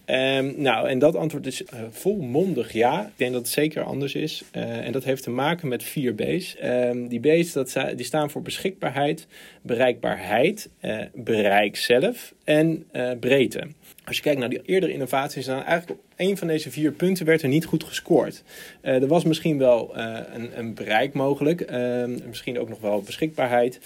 Um, 0.07 0.55
nou, 0.57 0.89
en 0.89 0.99
dat 0.99 1.17
antwoord 1.17 1.47
is 1.47 1.63
uh, 1.63 1.69
volmondig 1.91 2.73
ja. 2.73 3.03
Ik 3.07 3.13
denk 3.17 3.33
dat 3.33 3.41
het 3.41 3.51
zeker 3.51 3.83
anders 3.83 4.15
is. 4.15 4.45
en 4.51 4.93
dat 4.93 5.05
heeft 5.05 5.23
te 5.23 5.31
maken 5.31 5.69
met 5.69 5.83
vier 5.83 6.15
B's. 6.15 6.57
Um, 6.65 7.09
die 7.09 7.21
B's 7.21 7.53
dat, 7.53 7.77
die 7.97 8.05
staan 8.05 8.31
voor 8.31 8.43
beschikbaarheid, 8.43 9.27
bereikbaarheid, 9.63 10.69
bereik 11.15 11.77
zelf 11.77 12.35
en 12.45 12.87
breedte. 13.21 13.67
Als 14.05 14.17
je 14.17 14.23
kijkt 14.23 14.41
naar 14.41 14.49
die 14.49 14.63
eerdere 14.65 14.93
innovaties, 14.93 15.47
dan 15.47 15.63
eigenlijk 15.63 15.91
op 15.91 16.11
een 16.21 16.37
van 16.37 16.47
deze 16.47 16.71
vier 16.71 16.93
punten 16.93 17.27
werd 17.27 17.43
er 17.43 17.49
niet 17.49 17.65
goed 17.65 17.85
gescoord. 17.85 18.43
Uh, 18.83 19.03
er 19.03 19.07
was 19.07 19.25
misschien 19.25 19.59
wel 19.59 19.97
uh, 19.97 20.19
een, 20.35 20.59
een, 20.59 20.75
bereik 20.75 21.13
mogelijk, 21.13 21.71
uh, 21.71 22.05
misschien 22.27 22.59
ook 22.59 22.69
nog 22.69 22.81
wel 22.81 23.03
beschikbaarheid, 23.03 23.81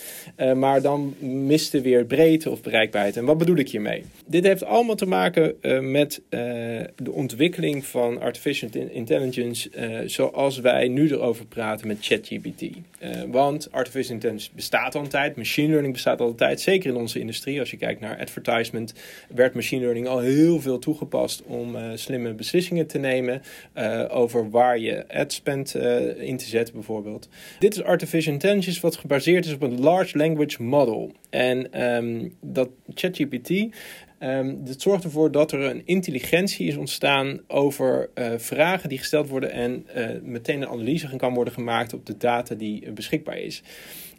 maar 0.54 0.82
dan 0.82 1.14
miste 1.18 1.80
weer 1.80 2.04
breedte 2.04 2.50
of 2.50 2.62
bereikbaarheid. 2.62 3.16
En 3.16 3.25
wat 3.25 3.38
bedoel 3.38 3.56
ik 3.56 3.70
hiermee? 3.70 4.04
Dit 4.26 4.44
heeft 4.44 4.64
allemaal 4.64 4.94
te 4.94 5.06
maken 5.06 5.54
met 5.90 6.23
de 6.96 7.12
ontwikkeling 7.12 7.87
van 7.87 8.20
artificial 8.20 8.70
intelligence 8.90 9.70
zoals 10.06 10.58
wij 10.58 10.88
nu 10.88 11.11
erover 11.11 11.46
praten 11.46 11.87
met 11.87 11.96
ChatGPT. 12.00 12.64
want 13.30 13.73
artificial 13.73 14.14
intelligence 14.14 14.50
bestaat 14.54 14.94
al 14.94 15.00
een 15.00 15.08
tijd, 15.08 15.37
machine 15.37 15.68
learning 15.68 15.92
bestaat 15.92 16.20
al 16.20 16.28
een 16.28 16.34
tijd, 16.34 16.61
zeker 16.61 16.90
in 16.90 16.96
onze 16.96 17.20
industrie. 17.20 17.61
Als 17.61 17.70
je 17.70 17.76
kijkt 17.76 18.00
naar 18.00 18.18
advertisement, 18.18 18.94
werd 19.28 19.54
machine 19.54 19.80
learning 19.80 19.93
al 20.06 20.18
heel 20.18 20.60
veel 20.60 20.78
toegepast 20.78 21.42
om 21.42 21.76
slimme 21.94 22.34
beslissingen 22.34 22.86
te 22.86 22.98
nemen 22.98 23.42
over 24.08 24.50
waar 24.50 24.78
je 24.78 25.08
ad 25.08 25.32
spend 25.32 25.74
in 26.16 26.36
te 26.36 26.44
zetten 26.44 26.74
bijvoorbeeld. 26.74 27.28
Dit 27.58 27.74
is 27.74 27.82
artificial 27.82 28.32
intelligence 28.32 28.80
wat 28.80 28.96
gebaseerd 28.96 29.46
is 29.46 29.52
op 29.52 29.62
een 29.62 29.80
large 29.80 30.18
language 30.18 30.62
model. 30.62 31.12
En 31.30 31.84
um, 31.84 32.34
dat 32.40 32.68
ChatGPT 32.94 33.76
Um, 34.20 34.62
zorgt 34.78 35.04
ervoor 35.04 35.30
dat 35.30 35.52
er 35.52 35.60
een 35.60 35.82
intelligentie 35.84 36.68
is 36.68 36.76
ontstaan 36.76 37.40
over 37.46 38.10
vragen 38.36 38.88
die 38.88 38.98
gesteld 38.98 39.28
worden 39.28 39.50
en 39.50 39.86
meteen 40.22 40.62
een 40.62 40.68
analyse 40.68 41.16
kan 41.16 41.34
worden 41.34 41.54
gemaakt 41.54 41.92
op 41.92 42.06
de 42.06 42.16
data 42.16 42.54
die 42.54 42.92
beschikbaar 42.92 43.38
is. 43.38 43.62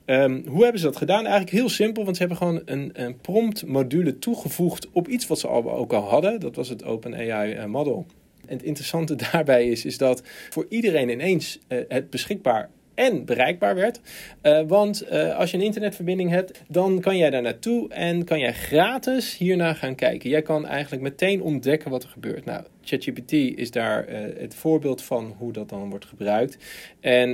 Um, 0.05 0.43
hoe 0.47 0.63
hebben 0.63 0.81
ze 0.81 0.85
dat 0.85 0.97
gedaan? 0.97 1.25
Eigenlijk 1.25 1.51
heel 1.51 1.69
simpel, 1.69 2.03
want 2.03 2.17
ze 2.17 2.21
hebben 2.21 2.41
gewoon 2.41 2.61
een, 2.65 2.89
een 2.93 3.17
prompt 3.17 3.65
module 3.65 4.19
toegevoegd 4.19 4.87
op 4.91 5.07
iets 5.07 5.27
wat 5.27 5.39
ze 5.39 5.47
al, 5.47 5.71
ook 5.71 5.93
al 5.93 6.01
hadden. 6.01 6.39
Dat 6.39 6.55
was 6.55 6.69
het 6.69 6.83
OpenAI 6.83 7.67
model. 7.67 8.05
En 8.45 8.57
het 8.57 8.63
interessante 8.65 9.15
daarbij 9.31 9.67
is, 9.67 9.85
is 9.85 9.97
dat 9.97 10.23
voor 10.49 10.65
iedereen 10.69 11.09
ineens 11.09 11.59
het 11.67 12.09
beschikbaar 12.09 12.69
en 12.95 13.25
bereikbaar 13.25 13.75
werd. 13.75 13.99
Uh, 14.43 14.61
want 14.67 15.03
uh, 15.11 15.37
als 15.37 15.51
je 15.51 15.57
een 15.57 15.63
internetverbinding 15.63 16.29
hebt, 16.29 16.61
dan 16.67 16.99
kan 16.99 17.17
jij 17.17 17.29
daar 17.29 17.41
naartoe 17.41 17.89
en 17.89 18.23
kan 18.23 18.39
jij 18.39 18.53
gratis 18.53 19.37
hiernaar 19.37 19.75
gaan 19.75 19.95
kijken. 19.95 20.29
Jij 20.29 20.41
kan 20.41 20.65
eigenlijk 20.65 21.03
meteen 21.03 21.41
ontdekken 21.41 21.91
wat 21.91 22.03
er 22.03 22.09
gebeurt. 22.09 22.45
Nou, 22.45 22.63
ChatGPT 22.81 23.31
is 23.31 23.71
daar 23.71 24.09
uh, 24.09 24.17
het 24.37 24.55
voorbeeld 24.55 25.01
van 25.01 25.35
hoe 25.37 25.53
dat 25.53 25.69
dan 25.69 25.89
wordt 25.89 26.05
gebruikt. 26.05 26.57
En 26.99 27.33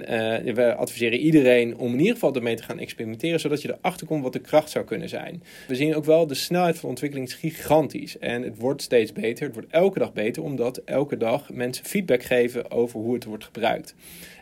we 0.56 0.75
adviseren 0.75 1.20
iedereen 1.20 1.77
om 1.77 1.94
in 1.94 2.00
ieder 2.00 2.13
geval 2.13 2.36
ermee 2.36 2.56
te 2.56 2.63
gaan 2.63 2.80
experimenteren, 2.80 3.39
zodat 3.39 3.62
je 3.62 3.77
erachter 3.80 4.08
komt 4.08 4.24
wat 4.24 4.34
de 4.34 4.39
kracht 4.39 4.70
zou 4.70 4.86
kunnen 4.86 5.10
zijn. 5.10 5.44
We 5.68 5.75
zien 5.75 5.96
ook 5.96 6.06
wel 6.06 6.27
de 6.27 6.34
snelheid 6.34 6.80
van 6.80 6.89
ontwikkeling 6.89 7.27
is 7.27 7.34
gigantisch. 7.34 8.18
En 8.20 8.41
het 8.41 8.58
wordt 8.58 8.82
steeds 8.82 9.13
beter. 9.13 9.46
Het 9.46 9.53
wordt 9.53 9.72
elke 9.72 10.00
dag 10.00 10.13
beter, 10.13 10.44
omdat 10.44 10.77
elke 10.77 11.18
dag 11.18 11.50
mensen 11.53 11.86
feedback 11.86 12.24
geven 12.24 12.72
over 12.72 13.00
hoe 13.00 13.13
het 13.13 13.24
wordt 13.24 13.44
gebruikt. 13.44 13.96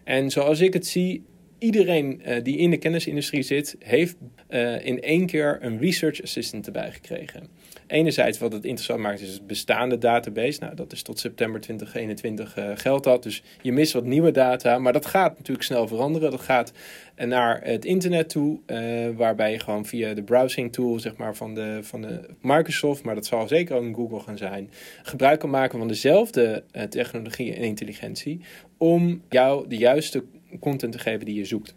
En 0.10 0.30
zoals 0.30 0.60
ik 0.60 0.74
het 0.74 0.88
zie, 0.88 1.24
iedereen 1.60 2.22
uh, 2.28 2.44
die 2.44 2.58
in 2.58 2.70
de 2.70 2.78
kennisindustrie 2.78 3.42
zit, 3.42 3.76
heeft 3.80 4.16
uh, 4.50 4.86
in 4.86 5.02
één 5.02 5.26
keer 5.26 5.58
een 5.62 5.80
research 5.80 6.22
assistant 6.22 6.66
erbij 6.66 6.92
gekregen. 6.92 7.48
Enerzijds 7.90 8.38
wat 8.38 8.54
het 8.54 8.64
interessant 8.64 9.00
maakt 9.00 9.22
is 9.22 9.34
het 9.34 9.48
bestaande 9.48 9.98
database. 9.98 10.60
Nou, 10.60 10.76
dat 10.76 10.92
is 10.92 11.02
tot 11.02 11.20
september 11.20 11.62
2021 11.62 12.58
uh, 12.58 12.72
geldt 12.76 13.04
dat. 13.04 13.24
Dus 13.24 13.44
je 13.62 13.72
mist 13.72 13.94
wat 13.94 14.04
nieuwe 14.04 14.32
data. 14.32 14.80
Maar 14.80 14.94
dat 14.94 15.06
gaat 15.06 15.38
natuurlijk 15.38 15.66
snel 15.66 15.88
veranderen. 15.88 16.32
Dat 16.32 16.42
gaat 16.42 16.74
naar 17.16 17.62
het 17.64 17.86
internet 17.86 18.30
toe. 18.30 18.60
waarbij 19.16 19.52
je 19.52 19.60
gewoon 19.60 19.86
via 19.86 20.14
de 20.14 20.24
browsing 20.24 20.74
tool 20.74 21.00
zeg 21.00 21.16
maar, 21.18 21.36
van, 21.36 21.54
de, 21.54 21.80
van 21.82 22.02
de 22.02 22.20
Microsoft. 22.42 23.04
Maar 23.04 23.16
dat 23.16 23.26
zal 23.26 23.48
zeker 23.48 23.76
ook 23.76 23.84
in 23.84 23.96
Google 23.96 24.20
gaan 24.20 24.38
zijn. 24.38 24.70
Gebruik 25.04 25.40
kan 25.40 25.50
maken 25.50 25.80
van 25.80 25.88
dezelfde 25.88 26.64
technologie 26.90 27.54
en 27.54 27.62
intelligentie. 27.62 28.42
Om 28.78 29.22
jou 29.30 29.68
de 29.68 29.78
juiste 29.78 30.24
content 30.60 30.92
te 30.92 31.00
geven 31.00 31.26
die 31.26 31.36
je 31.36 31.46
zoekt. 31.46 31.76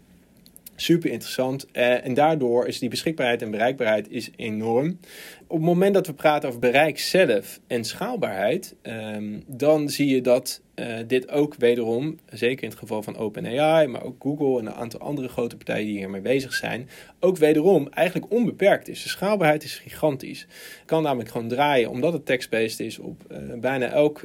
Super 0.75 1.11
interessant. 1.11 1.67
Uh, 1.73 2.05
en 2.05 2.13
daardoor 2.13 2.67
is 2.67 2.79
die 2.79 2.89
beschikbaarheid 2.89 3.41
en 3.41 3.51
bereikbaarheid 3.51 4.09
is 4.09 4.29
enorm. 4.35 4.99
Op 5.47 5.57
het 5.57 5.67
moment 5.67 5.93
dat 5.93 6.07
we 6.07 6.13
praten 6.13 6.49
over 6.49 6.59
bereik 6.59 6.99
zelf 6.99 7.59
en 7.67 7.83
schaalbaarheid, 7.83 8.75
um, 8.83 9.43
dan 9.47 9.89
zie 9.89 10.07
je 10.07 10.21
dat 10.21 10.61
uh, 10.75 10.95
dit 11.07 11.29
ook 11.29 11.55
wederom, 11.55 12.19
zeker 12.31 12.63
in 12.63 12.69
het 12.69 12.79
geval 12.79 13.03
van 13.03 13.17
OpenAI, 13.17 13.87
maar 13.87 14.03
ook 14.03 14.15
Google 14.19 14.59
en 14.59 14.65
een 14.65 14.73
aantal 14.73 14.99
andere 14.99 15.27
grote 15.27 15.55
partijen 15.55 15.85
die 15.85 15.97
hiermee 15.97 16.21
bezig 16.21 16.53
zijn, 16.53 16.89
ook 17.19 17.37
wederom 17.37 17.87
eigenlijk 17.89 18.31
onbeperkt 18.31 18.87
is. 18.87 19.03
De 19.03 19.09
schaalbaarheid 19.09 19.63
is 19.63 19.75
gigantisch. 19.75 20.47
kan 20.85 21.03
namelijk 21.03 21.29
gewoon 21.29 21.47
draaien, 21.47 21.89
omdat 21.89 22.13
het 22.13 22.25
text-based 22.25 22.79
is, 22.79 22.99
op 22.99 23.23
uh, 23.31 23.37
bijna 23.59 23.87
elk 23.87 24.21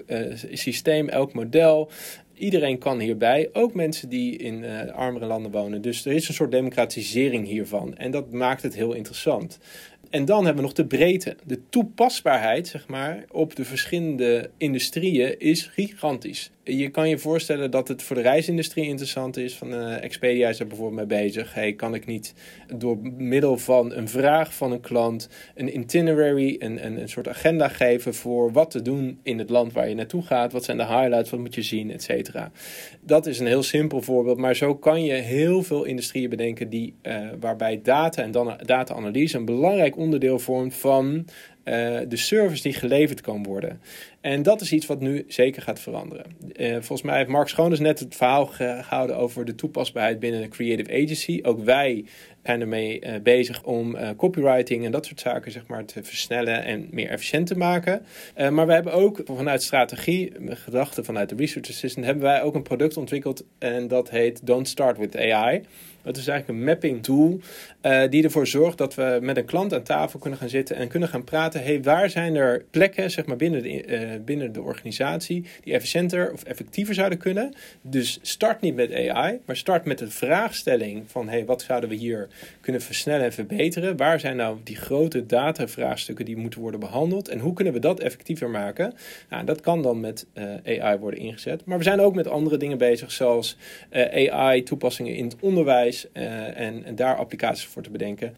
systeem, 0.52 1.08
elk 1.08 1.32
model. 1.32 1.90
Iedereen 2.38 2.78
kan 2.78 2.99
hierbij, 2.99 3.49
ook 3.52 3.75
mensen 3.75 4.09
die 4.09 4.37
in 4.37 4.62
uh, 4.62 4.95
armere 4.95 5.26
landen 5.26 5.50
wonen. 5.50 5.83
Dus 5.83 6.04
er 6.07 6.12
is 6.12 6.28
een 6.28 6.35
soort 6.35 6.50
democratisering 6.50 7.47
hiervan. 7.47 7.97
En 7.97 8.11
dat 8.11 8.33
maakt 8.33 8.62
het 8.62 8.75
heel 8.75 8.92
interessant. 8.92 9.59
En 10.10 10.24
dan 10.24 10.44
hebben 10.44 10.56
we 10.56 10.68
nog 10.68 10.72
de 10.72 10.86
breedte. 10.86 11.36
De 11.46 11.60
toepasbaarheid, 11.68 12.68
zeg 12.68 12.88
maar, 12.88 13.24
op 13.30 13.56
de 13.56 13.64
verschillende 13.64 14.50
industrieën 14.56 15.38
is 15.38 15.62
gigantisch. 15.62 16.50
Je 16.64 16.88
kan 16.88 17.08
je 17.08 17.18
voorstellen 17.18 17.70
dat 17.70 17.88
het 17.88 18.02
voor 18.02 18.16
de 18.16 18.22
reisindustrie 18.22 18.87
interessant 18.87 19.37
is. 19.37 19.54
Van 19.54 19.72
uh, 19.72 20.02
Expedia 20.02 20.48
is 20.48 20.61
er 20.61 20.66
bijvoorbeeld 20.66 21.08
mee 21.08 21.22
bezig. 21.22 21.54
Hey, 21.54 21.72
kan 21.72 21.94
ik 21.94 22.06
niet 22.06 22.34
door 22.76 22.98
middel 23.16 23.58
van 23.58 23.92
een 23.92 24.08
vraag 24.08 24.54
van 24.54 24.72
een 24.72 24.80
klant 24.80 25.28
een 25.54 25.78
itinerary, 25.78 26.56
een, 26.58 26.87
een, 26.87 27.00
een 27.00 27.08
soort 27.08 27.28
agenda 27.28 27.68
geven 27.68 28.14
voor 28.14 28.52
wat 28.52 28.70
te 28.70 28.82
doen 28.82 29.18
in 29.22 29.38
het 29.38 29.50
land 29.50 29.72
waar 29.72 29.88
je 29.88 29.94
naartoe 29.94 30.22
gaat? 30.22 30.52
Wat 30.52 30.64
zijn 30.64 30.76
de 30.76 30.87
highlights? 30.87 31.30
Wat 31.30 31.40
moet 31.40 31.54
je 31.54 31.62
zien? 31.62 31.92
Et 31.92 32.02
cetera. 32.02 32.50
Dat 33.00 33.26
is 33.26 33.38
een 33.38 33.46
heel 33.46 33.62
simpel 33.62 34.02
voorbeeld. 34.02 34.38
Maar 34.38 34.56
zo 34.56 34.74
kan 34.74 35.04
je 35.04 35.12
heel 35.12 35.62
veel 35.62 35.84
industrieën 35.84 36.30
bedenken 36.30 36.68
die, 36.68 36.94
uh, 37.02 37.28
waarbij 37.40 37.80
data 37.82 38.22
en 38.22 38.30
dan 38.30 38.56
data-analyse 38.64 39.37
een 39.37 39.44
belangrijk 39.44 39.88
onderdeel 39.96 40.38
vormt 40.38 40.74
van 40.74 41.27
uh, 41.68 41.98
de 42.09 42.16
service 42.16 42.62
die 42.62 42.72
geleverd 42.72 43.20
kan 43.20 43.42
worden. 43.42 43.81
En 44.20 44.42
dat 44.42 44.61
is 44.61 44.72
iets 44.72 44.87
wat 44.87 45.01
nu 45.01 45.24
zeker 45.29 45.62
gaat 45.62 45.81
veranderen. 45.81 46.24
Uh, 46.57 46.72
volgens 46.72 47.03
mij 47.03 47.16
heeft 47.16 47.29
Mark 47.29 47.48
Schoones 47.48 47.79
net 47.79 47.98
het 47.98 48.16
verhaal 48.16 48.46
gehouden 48.46 49.16
over 49.16 49.44
de 49.44 49.55
toepasbaarheid 49.55 50.20
binnen 50.20 50.42
een 50.42 50.48
creative 50.48 50.92
agency. 50.92 51.40
Ook 51.42 51.64
wij 51.64 52.05
zijn 52.42 52.61
ermee 52.61 53.01
uh, 53.05 53.14
bezig 53.22 53.62
om 53.62 53.96
copywriting 54.16 54.85
en 54.85 54.90
dat 54.90 55.07
soort 55.07 55.20
zaken 55.20 55.53
zeg 55.53 55.66
maar, 55.66 55.85
te 55.85 56.05
versnellen 56.05 56.64
en 56.64 56.88
meer 56.90 57.09
efficiënt 57.09 57.46
te 57.46 57.57
maken. 57.57 58.03
maar 58.51 58.66
we 58.66 58.72
hebben 58.72 58.92
ook 58.92 59.20
vanuit 59.24 59.62
strategie, 59.62 60.33
gedachten 60.48 61.05
vanuit 61.05 61.29
de 61.29 61.37
Research 61.37 61.68
Assistant, 61.68 62.07
hebben 62.07 62.24
wij 62.24 62.42
ook 62.42 62.55
een 62.55 62.62
product 62.62 62.96
ontwikkeld 62.96 63.44
en 63.59 63.88
dat 63.88 64.11
heet 64.11 64.46
Don't 64.46 64.68
Start 64.68 64.98
with 64.98 65.16
AI. 65.16 65.62
Het 66.02 66.16
is 66.16 66.26
eigenlijk 66.26 66.58
een 66.58 66.64
mapping 66.64 67.02
tool 67.02 67.40
uh, 67.82 68.02
die 68.11 68.24
ervoor 68.24 68.46
zorgt 68.46 68.78
dat 68.78 68.94
we 68.94 69.18
met 69.22 69.37
een 69.37 69.44
klant 69.44 69.74
aan 69.74 69.82
tafel 69.82 70.18
kunnen 70.18 70.38
gaan 70.38 70.48
zitten 70.48 70.76
en 70.76 70.88
kunnen 70.88 71.08
gaan 71.08 71.24
praten. 71.24 71.62
Hey, 71.62 71.82
waar 71.82 72.11
zijn 72.11 72.34
er 72.34 72.64
plekken 72.70 73.11
zeg 73.11 73.26
maar, 73.26 73.37
binnen, 73.37 73.62
de, 73.62 73.87
uh, 73.87 74.08
binnen 74.24 74.52
de 74.52 74.62
organisatie 74.62 75.44
die 75.64 75.72
efficiënter 75.72 76.32
of 76.32 76.42
effectiever 76.42 76.94
zouden 76.94 77.18
kunnen? 77.18 77.54
Dus 77.82 78.18
start 78.22 78.61
niet 78.61 78.74
met 78.74 78.92
AI, 78.92 79.38
maar 79.44 79.56
start 79.56 79.84
met 79.84 79.98
de 79.98 80.11
vraagstelling 80.11 81.02
van 81.06 81.28
hey, 81.28 81.44
wat 81.44 81.62
zouden 81.62 81.88
we 81.88 81.94
hier 81.94 82.28
kunnen 82.61 82.82
versnellen 82.82 83.24
en 83.24 83.32
verbeteren? 83.32 83.96
Waar 83.96 84.20
zijn 84.20 84.37
nou 84.37 84.58
die 84.64 84.76
grote 84.76 85.26
datavraagstukken 85.26 86.24
die 86.24 86.37
moeten 86.37 86.61
worden 86.61 86.80
behandeld 86.80 87.28
en 87.28 87.38
hoe 87.38 87.52
kunnen 87.52 87.72
we 87.72 87.78
dat 87.78 88.00
effectiever 88.00 88.50
maken? 88.50 88.94
Nou, 89.28 89.44
dat 89.44 89.61
kan 89.61 89.82
dan 89.82 90.00
met 90.00 90.26
uh, 90.64 90.80
AI 90.82 90.98
worden 90.98 91.20
ingezet. 91.20 91.64
Maar 91.64 91.78
we 91.78 91.84
zijn 91.84 92.00
ook 92.00 92.14
met 92.14 92.28
andere 92.28 92.56
dingen 92.56 92.78
bezig, 92.78 93.12
zoals 93.12 93.56
AI-toepassingen 94.30 95.16
in 95.16 95.24
het 95.24 95.37
onderwijs. 95.40 95.88
En, 96.12 96.85
en, 96.85 96.94
daar 96.94 97.16
applicaties 97.16 97.66
voor 97.66 97.83
te 97.83 97.90
bedenken. 97.90 98.37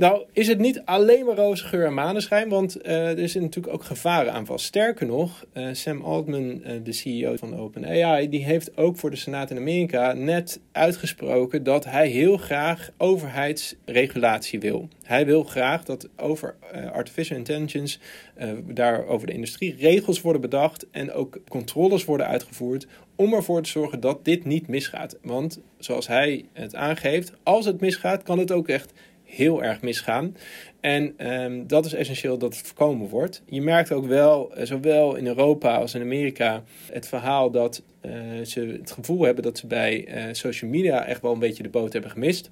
Nou, 0.00 0.24
is 0.32 0.46
het 0.46 0.58
niet 0.58 0.82
alleen 0.84 1.24
maar 1.24 1.36
roze 1.36 1.64
geur 1.64 1.86
en 1.86 1.94
maneschijn, 1.94 2.48
want 2.48 2.86
uh, 2.86 3.08
er 3.08 3.18
is 3.18 3.34
natuurlijk 3.34 3.74
ook 3.74 3.84
gevaren 3.84 4.32
aan 4.32 4.46
vast. 4.46 4.64
Sterker 4.64 5.06
nog, 5.06 5.44
uh, 5.54 5.68
Sam 5.72 6.02
Altman, 6.02 6.62
de 6.82 6.92
CEO 6.92 7.36
van 7.36 7.56
OpenAI, 7.56 8.28
die 8.28 8.44
heeft 8.44 8.76
ook 8.76 8.96
voor 8.96 9.10
de 9.10 9.16
Senaat 9.16 9.50
in 9.50 9.56
Amerika 9.56 10.12
net 10.12 10.60
uitgesproken 10.72 11.62
dat 11.62 11.84
hij 11.84 12.08
heel 12.08 12.36
graag 12.36 12.90
overheidsregulatie 12.96 14.60
wil. 14.60 14.88
Hij 15.02 15.26
wil 15.26 15.42
graag 15.42 15.84
dat 15.84 16.08
over 16.16 16.54
artificial 16.92 17.38
intelligence, 17.38 17.98
daar 18.66 19.06
over 19.06 19.26
de 19.26 19.32
industrie, 19.32 19.76
regels 19.78 20.20
worden 20.20 20.40
bedacht 20.40 20.86
en 20.90 21.12
ook 21.12 21.40
controles 21.48 22.04
worden 22.04 22.26
uitgevoerd 22.26 22.86
om 23.16 23.34
ervoor 23.34 23.62
te 23.62 23.70
zorgen 23.70 24.00
dat 24.00 24.24
dit 24.24 24.44
niet 24.44 24.68
misgaat. 24.68 25.18
Want 25.22 25.60
zoals 25.78 26.06
hij 26.06 26.44
het 26.52 26.74
aangeeft, 26.74 27.32
als 27.42 27.64
het 27.64 27.80
misgaat, 27.80 28.22
kan 28.22 28.38
het 28.38 28.52
ook 28.52 28.68
echt 28.68 28.92
heel 29.30 29.62
erg 29.62 29.82
misgaan. 29.82 30.36
En 30.80 31.32
um, 31.32 31.66
dat 31.66 31.84
is 31.84 31.92
essentieel 31.92 32.38
dat 32.38 32.56
het 32.56 32.66
voorkomen 32.66 33.08
wordt. 33.08 33.42
Je 33.46 33.62
merkt 33.62 33.92
ook 33.92 34.06
wel, 34.06 34.54
eh, 34.54 34.66
zowel 34.66 35.16
in 35.16 35.26
Europa 35.26 35.76
als 35.76 35.94
in 35.94 36.00
Amerika, 36.00 36.62
het 36.92 37.08
verhaal 37.08 37.50
dat 37.50 37.82
uh, 38.02 38.12
ze 38.44 38.60
het 38.80 38.90
gevoel 38.90 39.24
hebben 39.24 39.44
dat 39.44 39.58
ze 39.58 39.66
bij 39.66 40.08
uh, 40.08 40.24
social 40.32 40.70
media 40.70 41.06
echt 41.06 41.22
wel 41.22 41.32
een 41.32 41.38
beetje 41.38 41.62
de 41.62 41.68
boot 41.68 41.92
hebben 41.92 42.10
gemist. 42.10 42.50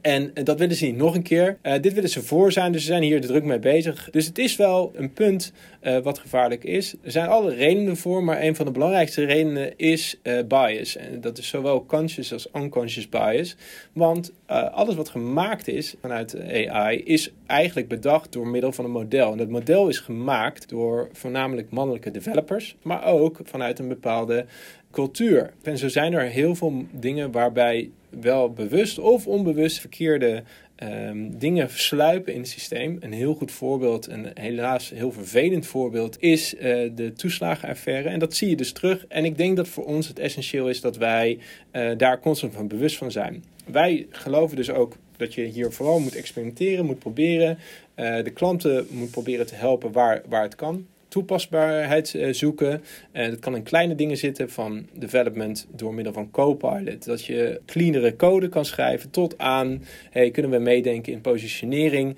En 0.00 0.30
dat 0.34 0.58
willen 0.58 0.76
ze 0.76 0.84
niet 0.84 0.96
nog 0.96 1.14
een 1.14 1.22
keer. 1.22 1.58
Uh, 1.62 1.72
dit 1.80 1.92
willen 1.92 2.10
ze 2.10 2.22
voor 2.22 2.52
zijn, 2.52 2.72
dus 2.72 2.80
ze 2.80 2.86
zijn 2.86 3.02
hier 3.02 3.20
druk 3.20 3.44
mee 3.44 3.58
bezig. 3.58 4.08
Dus 4.10 4.26
het 4.26 4.38
is 4.38 4.56
wel 4.56 4.92
een 4.94 5.12
punt 5.12 5.52
uh, 5.82 5.98
wat 5.98 6.18
gevaarlijk 6.18 6.64
is. 6.64 6.94
Er 7.02 7.10
zijn 7.10 7.28
alle 7.28 7.54
redenen 7.54 7.96
voor, 7.96 8.24
maar 8.24 8.42
een 8.42 8.56
van 8.56 8.66
de 8.66 8.72
belangrijkste 8.72 9.24
redenen 9.24 9.76
is 9.76 10.20
bias. 10.48 10.96
En 10.96 11.20
dat 11.20 11.38
is 11.38 11.48
zowel 11.48 11.86
conscious 11.86 12.32
als 12.32 12.48
unconscious 12.54 13.08
bias. 13.08 13.56
Want 13.92 14.32
alles 14.72 14.94
wat 14.94 15.08
gemaakt 15.08 15.68
is 15.68 15.94
vanuit 16.00 16.36
AI 16.68 17.02
is 17.04 17.32
eigenlijk 17.46 17.88
bedacht 17.88 18.32
door 18.32 18.48
middel 18.48 18.72
van 18.72 18.84
een 18.84 18.90
model. 18.90 19.32
En 19.32 19.38
dat 19.38 19.48
model 19.48 19.88
is 19.88 19.98
gemaakt 19.98 20.68
door 20.68 21.08
voornamelijk 21.12 21.70
mannelijke 21.70 22.10
developers, 22.10 22.76
maar 22.82 23.04
ook 23.04 23.40
vanuit 23.44 23.78
een 23.78 23.88
bepaalde 23.88 24.46
cultuur. 24.90 25.52
En 25.62 25.78
zo 25.78 25.88
zijn 25.88 26.12
er 26.12 26.22
heel 26.22 26.54
veel 26.54 26.84
dingen 26.90 27.30
waarbij 27.32 27.90
wel 28.10 28.52
bewust 28.52 28.98
of 28.98 29.26
onbewust 29.26 29.80
verkeerde 29.80 30.42
ehm, 30.74 31.30
dingen 31.30 31.70
versluipen 31.70 32.32
in 32.32 32.40
het 32.40 32.48
systeem. 32.48 32.96
Een 33.00 33.12
heel 33.12 33.34
goed 33.34 33.52
voorbeeld, 33.52 34.08
een 34.08 34.30
helaas 34.34 34.90
heel 34.90 35.12
vervelend 35.12 35.66
voorbeeld, 35.66 36.22
is 36.22 36.54
uh, 36.54 36.60
de 36.94 37.12
toeslagenaffaire. 37.16 38.08
En 38.08 38.18
dat 38.18 38.34
zie 38.34 38.48
je 38.48 38.56
dus 38.56 38.72
terug. 38.72 39.06
En 39.06 39.24
ik 39.24 39.36
denk 39.36 39.56
dat 39.56 39.68
voor 39.68 39.84
ons 39.84 40.08
het 40.08 40.18
essentieel 40.18 40.68
is 40.68 40.80
dat 40.80 40.96
wij 40.96 41.38
uh, 41.72 41.90
daar 41.96 42.20
constant 42.20 42.54
van 42.54 42.68
bewust 42.68 42.96
van 42.96 43.10
zijn. 43.10 43.44
Wij 43.64 44.06
geloven 44.10 44.56
dus 44.56 44.70
ook 44.70 44.96
dat 45.16 45.34
je 45.34 45.44
hier 45.44 45.72
vooral 45.72 46.00
moet 46.00 46.16
experimenteren, 46.16 46.86
moet 46.86 46.98
proberen. 46.98 47.58
Uh, 47.96 48.24
de 48.24 48.30
klanten 48.30 48.86
moet 48.90 49.10
proberen 49.10 49.46
te 49.46 49.54
helpen 49.54 49.92
waar, 49.92 50.22
waar 50.28 50.42
het 50.42 50.54
kan 50.54 50.86
toepasbaarheid 51.18 52.14
eh, 52.14 52.32
zoeken. 52.32 52.82
En 53.12 53.30
dat 53.30 53.38
kan 53.38 53.56
in 53.56 53.62
kleine 53.62 53.94
dingen 53.94 54.16
zitten, 54.16 54.50
van 54.50 54.86
development 54.92 55.66
door 55.70 55.94
middel 55.94 56.12
van 56.12 56.30
Copilot. 56.30 57.04
Dat 57.04 57.24
je 57.24 57.60
cleanere 57.66 58.16
code 58.16 58.48
kan 58.48 58.64
schrijven 58.64 59.10
tot 59.10 59.38
aan, 59.38 59.82
hey, 60.10 60.30
kunnen 60.30 60.50
we 60.50 60.58
meedenken 60.58 61.12
in 61.12 61.20
positionering, 61.20 62.16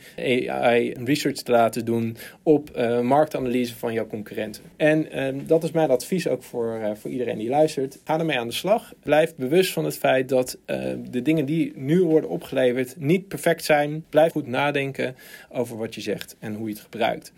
AI 0.49 0.93
research 1.05 1.37
te 1.37 1.51
laten 1.51 1.85
doen 1.85 2.17
op 2.43 2.71
uh, 2.77 3.01
marktanalyse 3.01 3.77
van 3.77 3.93
jouw 3.93 4.07
concurrenten. 4.07 4.63
En 4.77 5.07
uh, 5.15 5.41
dat 5.47 5.65
is 5.65 5.71
mijn 5.71 5.91
advies 5.91 6.29
ook 6.29 6.43
voor, 6.43 6.79
uh, 6.83 6.91
voor 6.95 7.11
iedereen 7.11 7.39
die 7.39 7.49
luistert. 7.49 7.99
Ga 8.05 8.19
ermee 8.19 8.39
aan 8.39 8.49
de 8.49 8.55
slag. 8.55 8.93
Blijf 9.03 9.35
bewust 9.35 9.73
van 9.73 9.85
het 9.85 9.99
feit 9.99 10.29
dat 10.29 10.59
de 11.11 11.23
dingen 11.23 11.45
die 11.45 11.73
nu 11.75 12.03
worden 12.03 12.31
opgeleverd 12.31 12.95
niet 12.99 13.29
perfect 13.29 13.65
zijn. 13.65 14.05
Blijf 14.09 14.33
goed 14.33 14.47
nadenken 14.47 15.17
over 15.51 15.77
wat 15.77 15.95
je 15.95 16.01
zegt 16.01 16.37
en 16.39 16.55
hoe 16.55 16.69
je 16.69 16.73
het 16.73 16.83
gebruikt. 16.83 17.33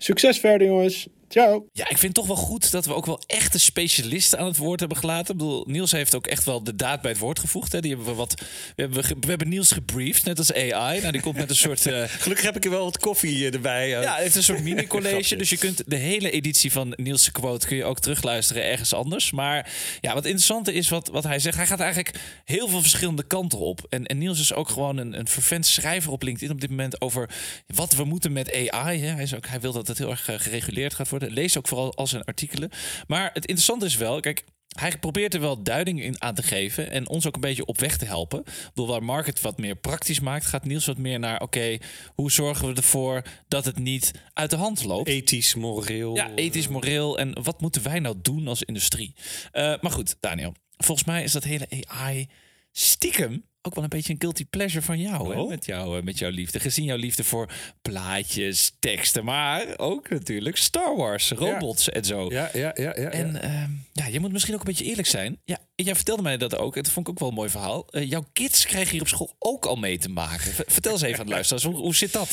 Succes 0.00 0.40
verder, 0.40 0.66
jongens. 0.66 1.08
Ciao. 1.30 1.68
Ja, 1.72 1.88
ik 1.88 1.98
vind 1.98 2.02
het 2.02 2.14
toch 2.14 2.26
wel 2.26 2.44
goed 2.46 2.70
dat 2.70 2.86
we 2.86 2.94
ook 2.94 3.06
wel 3.06 3.22
echte 3.26 3.58
specialisten 3.58 4.38
aan 4.38 4.46
het 4.46 4.56
woord 4.56 4.80
hebben 4.80 4.98
gelaten. 4.98 5.32
Ik 5.32 5.40
bedoel, 5.40 5.64
Niels 5.66 5.92
heeft 5.92 6.14
ook 6.14 6.26
echt 6.26 6.44
wel 6.44 6.62
de 6.62 6.76
daad 6.76 7.00
bij 7.00 7.10
het 7.10 7.20
woord 7.20 7.38
gevoegd. 7.38 7.72
Hè. 7.72 7.80
Die 7.80 7.90
hebben 7.90 8.08
we, 8.08 8.14
wat, 8.14 8.34
we, 8.76 8.82
hebben, 8.82 9.04
we 9.20 9.28
hebben 9.28 9.48
Niels 9.48 9.72
gebriefd, 9.72 10.24
net 10.24 10.38
als 10.38 10.54
AI. 10.54 11.00
Nou, 11.00 11.12
die 11.12 11.20
komt 11.20 11.36
met 11.36 11.50
een 11.50 11.56
soort... 11.66 11.86
Uh... 11.86 12.04
Gelukkig 12.08 12.44
heb 12.44 12.56
ik 12.56 12.64
er 12.64 12.70
wel 12.70 12.84
wat 12.84 12.98
koffie 12.98 13.46
eh, 13.46 13.54
erbij. 13.54 13.88
Ja, 13.88 14.00
het 14.00 14.22
heeft 14.22 14.34
een 14.34 14.42
soort 14.42 14.62
mini-college. 14.68 15.36
dus 15.36 15.50
je 15.50 15.56
kunt 15.56 15.82
de 15.86 15.96
hele 15.96 16.30
editie 16.30 16.72
van 16.72 16.92
Niels' 16.96 17.32
quote 17.32 17.66
kun 17.66 17.76
je 17.76 17.84
ook 17.84 18.00
terugluisteren 18.00 18.64
ergens 18.64 18.92
anders. 18.92 19.30
Maar 19.30 19.72
ja, 20.00 20.14
wat 20.14 20.24
interessante 20.24 20.72
is 20.72 20.88
wat, 20.88 21.08
wat 21.08 21.24
hij 21.24 21.38
zegt. 21.38 21.56
Hij 21.56 21.66
gaat 21.66 21.80
eigenlijk 21.80 22.18
heel 22.44 22.68
veel 22.68 22.80
verschillende 22.80 23.26
kanten 23.26 23.58
op. 23.58 23.86
En, 23.88 24.06
en 24.06 24.18
Niels 24.18 24.40
is 24.40 24.54
ook 24.54 24.68
gewoon 24.68 24.96
een, 24.96 25.18
een 25.18 25.28
vervent 25.28 25.66
schrijver 25.66 26.12
op 26.12 26.22
LinkedIn 26.22 26.50
op 26.50 26.60
dit 26.60 26.70
moment 26.70 27.00
over 27.00 27.30
wat 27.66 27.94
we 27.94 28.04
moeten 28.04 28.32
met 28.32 28.70
AI. 28.70 29.00
Hè. 29.00 29.12
Hij, 29.14 29.22
is 29.22 29.34
ook, 29.34 29.46
hij 29.46 29.60
wil 29.60 29.72
dat 29.72 29.88
het 29.88 29.98
heel 29.98 30.10
erg 30.10 30.24
gereguleerd 30.24 30.94
gaat 30.94 31.08
worden. 31.08 31.19
Lees 31.28 31.58
ook 31.58 31.68
vooral 31.68 31.94
al 31.94 32.06
zijn 32.06 32.24
artikelen. 32.24 32.70
Maar 33.06 33.30
het 33.32 33.46
interessante 33.46 33.86
is 33.86 33.96
wel, 33.96 34.20
kijk, 34.20 34.44
hij 34.78 34.98
probeert 34.98 35.34
er 35.34 35.40
wel 35.40 35.62
duiding 35.62 36.02
in 36.02 36.22
aan 36.22 36.34
te 36.34 36.42
geven 36.42 36.90
en 36.90 37.08
ons 37.08 37.26
ook 37.26 37.34
een 37.34 37.40
beetje 37.40 37.64
op 37.64 37.80
weg 37.80 37.96
te 37.96 38.04
helpen. 38.04 38.38
Ik 38.40 38.70
bedoel, 38.74 38.86
waar 38.86 39.04
Mark 39.04 39.26
het 39.26 39.40
wat 39.40 39.58
meer 39.58 39.76
praktisch 39.76 40.20
maakt, 40.20 40.46
gaat 40.46 40.64
Niels 40.64 40.86
wat 40.86 40.98
meer 40.98 41.18
naar: 41.18 41.40
oké, 41.40 41.78
hoe 42.14 42.32
zorgen 42.32 42.68
we 42.68 42.74
ervoor 42.74 43.22
dat 43.48 43.64
het 43.64 43.78
niet 43.78 44.10
uit 44.32 44.50
de 44.50 44.56
hand 44.56 44.84
loopt? 44.84 45.08
Ethisch, 45.08 45.54
moreel. 45.54 46.14
Ja, 46.14 46.30
ethisch, 46.34 46.68
moreel. 46.68 47.18
En 47.18 47.42
wat 47.42 47.60
moeten 47.60 47.82
wij 47.82 47.98
nou 47.98 48.16
doen 48.22 48.48
als 48.48 48.62
industrie? 48.62 49.14
Uh, 49.52 49.74
maar 49.80 49.90
goed, 49.90 50.16
Daniel, 50.20 50.54
volgens 50.76 51.06
mij 51.06 51.22
is 51.22 51.32
dat 51.32 51.44
hele 51.44 51.68
AI 51.88 52.28
stiekem 52.72 53.44
ook 53.62 53.74
wel 53.74 53.84
een 53.84 53.90
beetje 53.90 54.12
een 54.12 54.20
guilty 54.20 54.44
pleasure 54.44 54.84
van 54.84 55.00
jou, 55.00 55.34
hè? 55.34 55.46
Met, 55.46 55.66
jou 55.66 56.02
met 56.02 56.18
jouw 56.18 56.30
liefde. 56.30 56.60
Gezien 56.60 56.84
jouw 56.84 56.96
liefde 56.96 57.24
voor 57.24 57.52
plaatjes, 57.82 58.72
teksten, 58.78 59.24
maar 59.24 59.64
ook 59.76 60.08
natuurlijk 60.08 60.56
Star 60.56 60.96
Wars, 60.96 61.30
robots 61.30 61.88
en 61.88 62.04
zo. 62.04 62.30
Ja, 62.30 62.50
ja, 62.52 62.72
ja. 62.74 62.94
ja, 62.96 63.10
en 63.10 63.32
ja. 63.32 63.68
ja, 63.92 64.06
je 64.06 64.20
moet 64.20 64.32
misschien 64.32 64.54
ook 64.54 64.60
een 64.60 64.66
beetje 64.66 64.84
eerlijk 64.84 65.08
zijn. 65.08 65.40
Ja, 65.44 65.58
jij 65.84 65.94
vertelde 65.94 66.22
mij 66.22 66.36
dat 66.36 66.56
ook. 66.56 66.74
Dat 66.74 66.88
vond 66.88 67.06
ik 67.06 67.12
ook 67.12 67.18
wel 67.18 67.28
een 67.28 67.34
mooi 67.34 67.50
verhaal. 67.50 67.86
Uh, 67.90 68.10
jouw 68.10 68.24
kids 68.32 68.66
krijgen 68.66 68.90
hier 68.92 69.00
op 69.00 69.08
school 69.08 69.34
ook 69.38 69.66
al 69.66 69.76
mee 69.76 69.98
te 69.98 70.08
maken. 70.08 70.52
Vertel 70.66 70.92
eens 70.92 71.02
even 71.02 71.18
aan 71.18 71.26
de 71.26 71.32
luisteraars, 71.32 71.64
hoe, 71.64 71.74
hoe 71.74 71.94
zit 71.94 72.12
dat? 72.12 72.28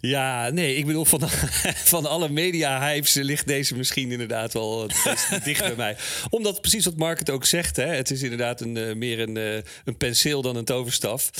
Ja, 0.00 0.50
nee, 0.50 0.76
ik 0.76 0.86
bedoel, 0.86 1.04
van, 1.04 1.20
van 1.94 2.06
alle 2.06 2.28
media-hypes 2.28 3.14
ligt 3.14 3.46
deze 3.46 3.76
misschien 3.76 4.12
inderdaad 4.12 4.52
wel 4.52 4.86
dicht 5.44 5.60
bij 5.60 5.74
mij. 5.76 5.96
Omdat 6.30 6.60
precies 6.60 6.84
wat 6.84 6.96
Mark 6.96 7.18
het 7.18 7.30
ook 7.30 7.44
zegt, 7.44 7.76
hè, 7.76 7.86
het 7.86 8.10
is 8.10 8.22
inderdaad 8.22 8.60
een, 8.60 8.76
uh, 8.76 8.94
meer 8.94 9.20
een, 9.20 9.36
uh, 9.36 9.54
een 9.84 9.96
penseel 9.96 10.42
dan 10.42 10.56
een 10.56 10.64
toverstaf. 10.64 11.30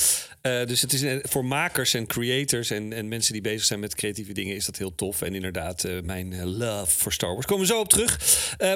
Dus 0.66 0.80
het 0.80 0.92
is 0.92 1.20
voor 1.22 1.44
makers 1.44 1.94
en 1.94 2.06
creators 2.06 2.70
en, 2.70 2.92
en 2.92 3.08
mensen 3.08 3.32
die 3.32 3.42
bezig 3.42 3.64
zijn 3.64 3.80
met 3.80 3.94
creatieve 3.94 4.32
dingen 4.32 4.56
is 4.56 4.66
dat 4.66 4.76
heel 4.76 4.94
tof. 4.94 5.22
En 5.22 5.34
inderdaad, 5.34 5.84
mijn 6.02 6.44
love 6.44 6.98
voor 6.98 7.12
Star 7.12 7.32
Wars. 7.32 7.46
Komen 7.46 7.66
we 7.66 7.72
zo 7.72 7.80
op 7.80 7.88
terug. 7.88 8.18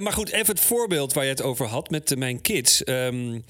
maar 0.00 0.12
goed, 0.12 0.30
even 0.30 0.54
het 0.54 0.64
voorbeeld 0.64 1.12
waar 1.12 1.24
je 1.24 1.30
het 1.30 1.42
over 1.42 1.66
had 1.66 1.90
met 1.90 2.16
mijn 2.16 2.40
kids. 2.40 2.69
Um, 2.86 3.42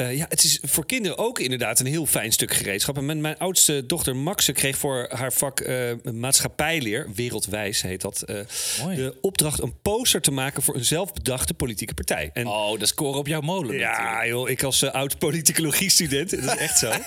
uh, 0.00 0.16
ja, 0.16 0.26
het 0.28 0.44
is 0.44 0.58
voor 0.62 0.86
kinderen 0.86 1.18
ook 1.18 1.38
inderdaad 1.38 1.80
een 1.80 1.86
heel 1.86 2.06
fijn 2.06 2.32
stuk 2.32 2.54
gereedschap. 2.54 2.96
En 2.96 3.06
mijn, 3.06 3.20
mijn 3.20 3.38
oudste 3.38 3.86
dochter 3.86 4.16
Maxe 4.16 4.52
kreeg 4.52 4.78
voor 4.78 5.06
haar 5.14 5.32
vak 5.32 5.60
uh, 5.60 5.92
maatschappijleer, 6.12 7.08
wereldwijs 7.14 7.82
heet 7.82 8.00
dat, 8.00 8.24
uh, 8.26 8.36
de 8.96 9.18
opdracht 9.20 9.62
een 9.62 9.74
poster 9.82 10.20
te 10.20 10.30
maken 10.30 10.62
voor 10.62 10.74
een 10.74 10.84
zelfbedachte 10.84 11.54
politieke 11.54 11.94
partij. 11.94 12.30
En, 12.32 12.46
oh, 12.46 12.78
dat 12.78 12.88
scoren 12.88 13.18
op 13.18 13.26
jouw 13.26 13.40
molen. 13.40 13.78
Ja, 13.78 13.90
natuurlijk. 13.90 14.26
joh, 14.26 14.48
ik 14.48 14.62
als 14.62 14.84
oud 14.84 15.18
politicologie-student, 15.18 16.30
dat 16.30 16.40
is 16.40 16.56
echt 16.56 16.78
zo. 16.78 16.90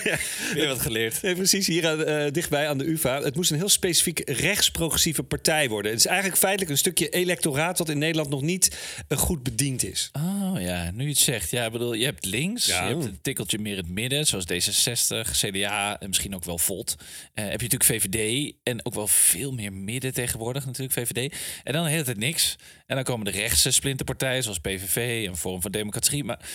Weer 0.54 0.68
wat 0.68 0.80
geleerd. 0.80 1.20
Precies, 1.20 1.66
hier 1.66 1.88
aan, 1.88 2.32
dichtbij 2.32 2.68
aan 2.68 2.78
de 2.78 2.88
UvA. 2.88 3.22
Het 3.22 3.36
moest 3.36 3.50
een 3.50 3.56
heel 3.56 3.68
specifiek 3.68 4.22
rechtsprogressieve 4.30 5.22
partij 5.22 5.68
worden. 5.68 5.90
Het 5.90 6.00
is 6.00 6.06
eigenlijk 6.06 6.38
feitelijk 6.38 6.70
een 6.70 6.78
stukje 6.78 7.08
electoraat 7.08 7.76
dat 7.76 7.88
in 7.88 7.98
Nederland 7.98 8.28
nog 8.28 8.42
niet 8.42 8.76
goed 9.08 9.42
bediend 9.42 9.84
is. 9.84 10.10
Oh 10.52 10.60
ja, 10.60 10.90
nu 10.90 11.02
je 11.02 11.08
het 11.08 11.18
zegt. 11.18 11.50
Ja, 11.50 11.64
ik 11.64 11.72
bedoel, 11.72 11.92
je 11.92 12.04
hebt 12.04 12.24
links, 12.24 12.66
ja. 12.66 12.86
je 12.86 12.94
hebt 12.94 13.04
een 13.04 13.20
tikkeltje 13.22 13.58
meer 13.58 13.72
in 13.72 13.78
het 13.78 13.88
midden, 13.88 14.26
zoals 14.26 14.44
D66, 14.44 15.30
CDA 15.30 16.00
en 16.00 16.08
misschien 16.08 16.34
ook 16.34 16.44
wel 16.44 16.58
Volt. 16.58 16.96
Uh, 16.98 17.04
heb 17.34 17.60
je 17.60 17.68
natuurlijk 17.68 17.84
VVD 17.84 18.52
en 18.62 18.86
ook 18.86 18.94
wel 18.94 19.06
veel 19.06 19.52
meer 19.52 19.72
midden 19.72 20.14
tegenwoordig 20.14 20.66
natuurlijk, 20.66 20.92
VVD. 20.92 21.36
En 21.62 21.72
dan 21.72 21.84
de 21.84 21.90
hele 21.90 22.02
tijd 22.02 22.16
niks. 22.16 22.56
En 22.86 22.94
dan 22.96 23.04
komen 23.04 23.24
de 23.24 23.30
rechtse 23.30 23.70
splinterpartijen, 23.70 24.42
zoals 24.42 24.58
PVV 24.58 25.26
en 25.28 25.36
Vorm 25.36 25.60
van 25.60 25.70
Democratie. 25.70 26.24
Maar 26.24 26.48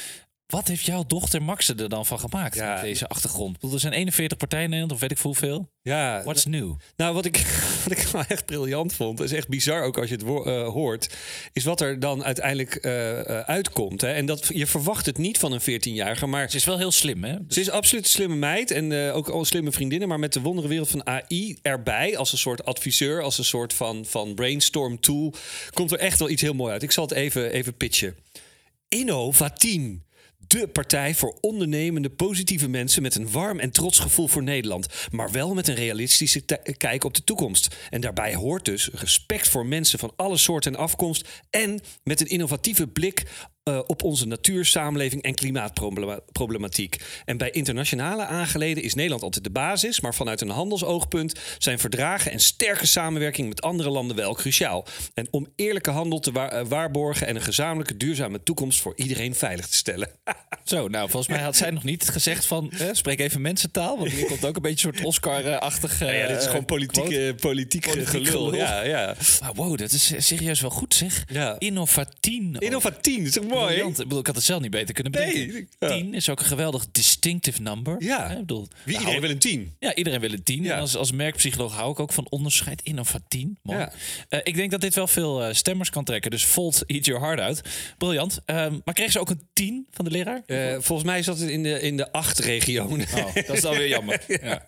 wat 0.48 0.68
heeft 0.68 0.86
jouw 0.86 1.04
dochter 1.08 1.44
Max 1.44 1.70
er 1.70 1.90
dan 1.90 2.06
van 2.06 2.20
gemaakt 2.20 2.56
ja, 2.56 2.74
met 2.74 2.82
deze 2.82 3.08
achtergrond? 3.08 3.64
er 3.74 3.80
zijn 3.80 3.94
41 3.94 4.38
partijen 4.38 4.64
in 4.64 4.70
Nederland, 4.70 4.96
of 4.96 5.00
weet 5.02 5.12
ik 5.12 5.18
veel 5.18 5.30
hoeveel. 5.30 5.70
Ja. 5.82 6.22
What's 6.24 6.46
new? 6.46 6.74
Nou, 6.96 7.14
wat 7.14 7.26
ik, 7.26 7.38
wat 7.84 7.98
ik 7.98 8.12
nou 8.12 8.26
echt 8.28 8.46
briljant 8.46 8.94
vond, 8.94 9.20
is 9.20 9.32
echt 9.32 9.48
bizar 9.48 9.84
ook 9.84 9.98
als 9.98 10.10
je 10.10 10.16
het 10.16 10.24
uh, 10.24 10.68
hoort, 10.68 11.16
is 11.54 11.64
wat 11.64 11.82
er 11.82 12.00
dan 12.00 12.24
uiteindelijk 12.24 12.86
uh, 12.86 13.12
uh, 13.12 13.40
uitkomt. 13.40 14.02
Hè? 14.02 14.12
En 14.12 14.26
dat 14.26 14.50
je 14.54 14.68
verwacht 14.68 15.06
het 15.06 15.18
niet 15.18 15.38
van 15.38 15.52
een 15.52 15.62
14-jarige, 15.62 16.26
maar 16.26 16.50
ze 16.50 16.56
is 16.56 16.66
wel 16.66 16.78
heel 16.78 16.92
slim, 16.92 17.24
hè? 17.24 17.38
Ze 17.48 17.60
is 17.60 17.70
absoluut 17.70 18.04
een 18.04 18.10
slimme 18.10 18.36
meid 18.36 18.72
en 18.72 19.12
ook 19.12 19.30
al 19.30 19.46
slimme 19.46 19.72
vriendinnen, 19.72 20.08
maar 20.08 20.20
met 20.20 20.34
de 20.34 20.42
wondere 20.42 20.68
wereld 20.68 20.90
van 20.90 21.08
AI 21.08 21.58
erbij 21.62 22.18
als 22.18 22.32
een 22.32 22.38
soort 22.38 22.66
adviseur, 22.66 23.22
als 23.22 23.38
een 23.38 23.46
soort 23.46 23.74
van, 23.74 24.06
van 24.06 24.36
brainstorm 24.36 25.00
tool, 25.00 25.34
komt 25.74 25.92
er 25.92 26.00
echt 26.00 26.20
wel 26.20 26.30
iets 26.30 26.42
heel 26.42 26.54
mooi 26.54 26.72
uit. 26.72 26.84
Ik 26.84 26.92
zal 26.92 27.04
het 27.04 27.14
even, 27.14 27.52
even 27.52 27.78
pitchen. 27.78 28.16
Innovatien 28.88 30.04
de 30.48 30.68
partij 30.68 31.16
voor 31.16 31.38
ondernemende, 31.42 32.10
positieve 32.10 32.68
mensen 32.68 33.02
met 33.02 33.16
een 33.16 33.32
warm 33.32 33.60
en 33.60 33.72
trots 33.72 34.00
gevoel 34.00 34.28
voor 34.28 34.44
Nederland. 34.44 34.88
Maar 35.12 35.32
wel 35.32 35.54
met 35.54 35.68
een 35.68 35.76
realistische 35.76 36.42
kijk 36.78 37.04
op 37.04 37.14
de 37.14 37.24
toekomst. 37.24 37.76
En 37.90 38.02
daarbij 38.02 38.36
hoort 38.36 38.66
dus 38.66 38.90
respect 38.94 39.48
voor 39.48 39.66
mensen 39.66 40.00
van 40.00 40.14
alle 40.16 40.38
soorten 40.38 40.74
en 40.74 40.80
afkomst. 40.80 41.28
En 41.50 41.80
met 42.04 42.22
een 42.22 42.28
innovatieve 42.28 42.88
blik 42.88 43.24
uh, 43.70 43.80
op 43.88 44.04
onze 44.04 44.28
natuur, 44.28 44.66
samenleving 44.66 45.22
en 45.22 45.36
klimaatproblematiek. 45.36 46.98
En 47.26 47.38
bij 47.38 47.50
internationale 47.50 48.26
aangeleden 48.26 48.84
is 48.84 48.94
Nederland 48.94 49.24
altijd 49.24 49.44
de 49.44 49.50
basis, 49.50 50.02
maar 50.02 50.16
vanuit 50.16 50.42
een 50.42 50.50
handelsoogpunt 50.50 51.40
zijn 51.58 51.80
verdragen 51.80 52.32
en 52.32 52.40
sterke 52.40 52.88
samenwerking 52.88 53.48
met 53.48 53.62
andere 53.62 53.90
landen 53.90 54.16
wel 54.16 54.34
cruciaal. 54.34 54.86
En 55.14 55.28
om 55.32 55.48
eerlijke 55.56 55.90
handel 55.90 56.20
te 56.20 56.32
uh, 56.32 56.62
waarborgen 56.68 57.28
en 57.28 57.36
een 57.36 57.42
gezamenlijke 57.42 57.98
duurzame 57.98 58.44
toekomst 58.44 58.82
voor 58.82 58.94
iedereen 58.96 59.36
veilig 59.36 59.68
te 59.68 59.76
stellen. 59.76 60.10
Zo, 60.64 60.88
nou, 60.88 61.10
volgens 61.10 61.32
mij 61.32 61.44
had 61.44 61.56
zij 61.56 61.72
nog 61.72 61.84
niet 61.84 62.10
gezegd 62.10 62.46
van 62.46 62.72
eh, 62.72 62.88
spreek 62.92 63.20
even 63.20 63.42
mensentaal, 63.42 63.98
want 63.98 64.12
hier 64.12 64.26
komt 64.26 64.46
ook 64.46 64.56
een 64.56 64.62
beetje 64.62 64.88
een 64.88 64.94
soort 64.94 65.08
Oscar-achtig. 65.08 66.00
ja, 66.00 66.12
ja, 66.12 66.28
dit 66.28 66.38
is 66.38 66.48
gewoon 66.48 66.66
politieke, 66.66 67.36
politiek, 67.40 67.88
politiek 67.88 68.28
gelul. 68.28 68.56
Ja, 68.56 68.82
ja. 68.82 69.16
Maar 69.42 69.54
wow, 69.54 69.78
dat 69.78 69.92
is 69.92 70.14
serieus 70.18 70.62
wel 70.62 70.70
goed 70.70 70.94
zeg. 70.94 71.24
Ja. 71.28 71.56
Innovatien. 71.60 72.56
Innovatien, 72.60 73.24
dat 73.24 73.44
is 73.44 73.55
mooi. 73.56 73.76
Ik, 73.76 73.96
bedoel, 73.96 74.20
ik 74.20 74.28
had 74.28 74.36
het 74.36 74.44
zelf 74.44 74.62
niet 74.62 74.72
beter 74.72 74.94
kunnen 74.94 75.12
bedenken. 75.12 75.48
Nee, 75.48 75.68
ja. 75.80 75.88
10 75.88 76.14
is 76.14 76.30
ook 76.30 76.40
een 76.40 76.46
geweldig 76.46 76.86
distinctive 76.92 77.62
number. 77.62 77.96
Ja, 78.00 78.32
ik 78.32 78.38
bedoel, 78.38 78.68
Wie, 78.84 79.00
iedereen 79.00 79.22
wil 79.22 79.30
een 79.30 79.40
10. 79.40 79.74
Ja, 79.80 79.96
iedereen 79.96 80.20
wil 80.20 80.32
een 80.32 80.44
10. 80.44 80.64
Ja. 80.64 80.74
En 80.74 80.80
als, 80.80 80.96
als 80.96 81.12
merkpsycholoog 81.12 81.74
hou 81.74 81.92
ik 81.92 82.00
ook 82.00 82.14
van 82.14 82.28
onderscheid 82.30 82.82
innovatien. 82.82 83.58
Mooi. 83.62 83.80
Ja. 83.80 83.92
Uh, 84.30 84.40
ik 84.44 84.56
denk 84.56 84.72
dat 84.72 84.82
dit 84.82 84.96
wel 84.96 85.08
veel 85.08 85.48
uh, 85.48 85.54
stemmers 85.54 85.90
kan 85.90 86.04
trekken. 86.04 86.32
Dus 86.32 86.46
Volt, 86.46 86.84
eat 86.86 87.06
your 87.06 87.22
heart 87.22 87.40
out. 87.40 87.62
Briljant. 87.98 88.40
Uh, 88.46 88.56
maar 88.84 88.94
kreeg 88.94 89.12
ze 89.12 89.20
ook 89.20 89.30
een 89.30 89.42
10 89.54 89.88
van 89.92 90.06
de 90.06 90.12
leraar? 90.12 90.42
Uh, 90.48 90.74
volgens 90.80 91.08
mij 91.08 91.24
zat 91.24 91.40
het 91.40 91.50
in 91.50 91.64
de, 91.64 91.82
in 91.82 91.98
de 91.98 92.12
8 92.12 92.40
regionen. 92.40 93.08
Oh, 93.16 93.34
dat 93.34 93.56
is 93.56 93.62
dan 93.62 93.78
weer 93.78 93.88
jammer. 93.88 94.22
ja. 94.44 94.66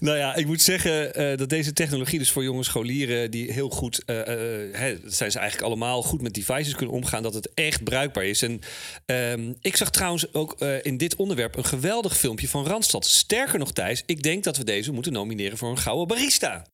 nou 0.00 0.18
ja, 0.18 0.34
ik 0.34 0.46
moet 0.46 0.62
zeggen 0.62 1.12
dat 1.38 1.48
deze 1.48 1.72
technologie 1.72 2.18
dus 2.18 2.30
voor 2.30 2.42
jonge 2.42 2.62
scholieren 2.62 3.30
die 3.30 3.52
heel 3.52 3.70
goed, 3.70 4.02
hè, 4.06 4.96
zijn 5.04 5.30
ze 5.30 5.38
eigenlijk 5.38 5.62
allemaal 5.62 6.02
goed 6.02 6.22
met 6.22 6.34
devices 6.34 6.74
kunnen 6.74 6.94
omgaan, 6.94 7.22
dat 7.22 7.34
het 7.34 7.50
echt 7.54 7.84
bruikbaar 7.88 8.24
is. 8.24 8.42
En 8.42 8.60
ehm, 9.06 9.52
ik 9.60 9.76
zag 9.76 9.90
trouwens 9.90 10.34
ook 10.34 10.54
eh, 10.58 10.84
in 10.84 10.96
dit 10.96 11.16
onderwerp 11.16 11.56
een 11.56 11.64
geweldig 11.64 12.16
filmpje 12.16 12.48
van 12.48 12.66
Randstad. 12.66 13.06
Sterker 13.06 13.58
nog, 13.58 13.72
Thijs, 13.72 14.02
ik 14.06 14.22
denk 14.22 14.44
dat 14.44 14.56
we 14.56 14.64
deze 14.64 14.92
moeten 14.92 15.12
nomineren 15.12 15.58
voor 15.58 15.70
een 15.70 15.78
gouden 15.78 16.08
barista. 16.08 16.64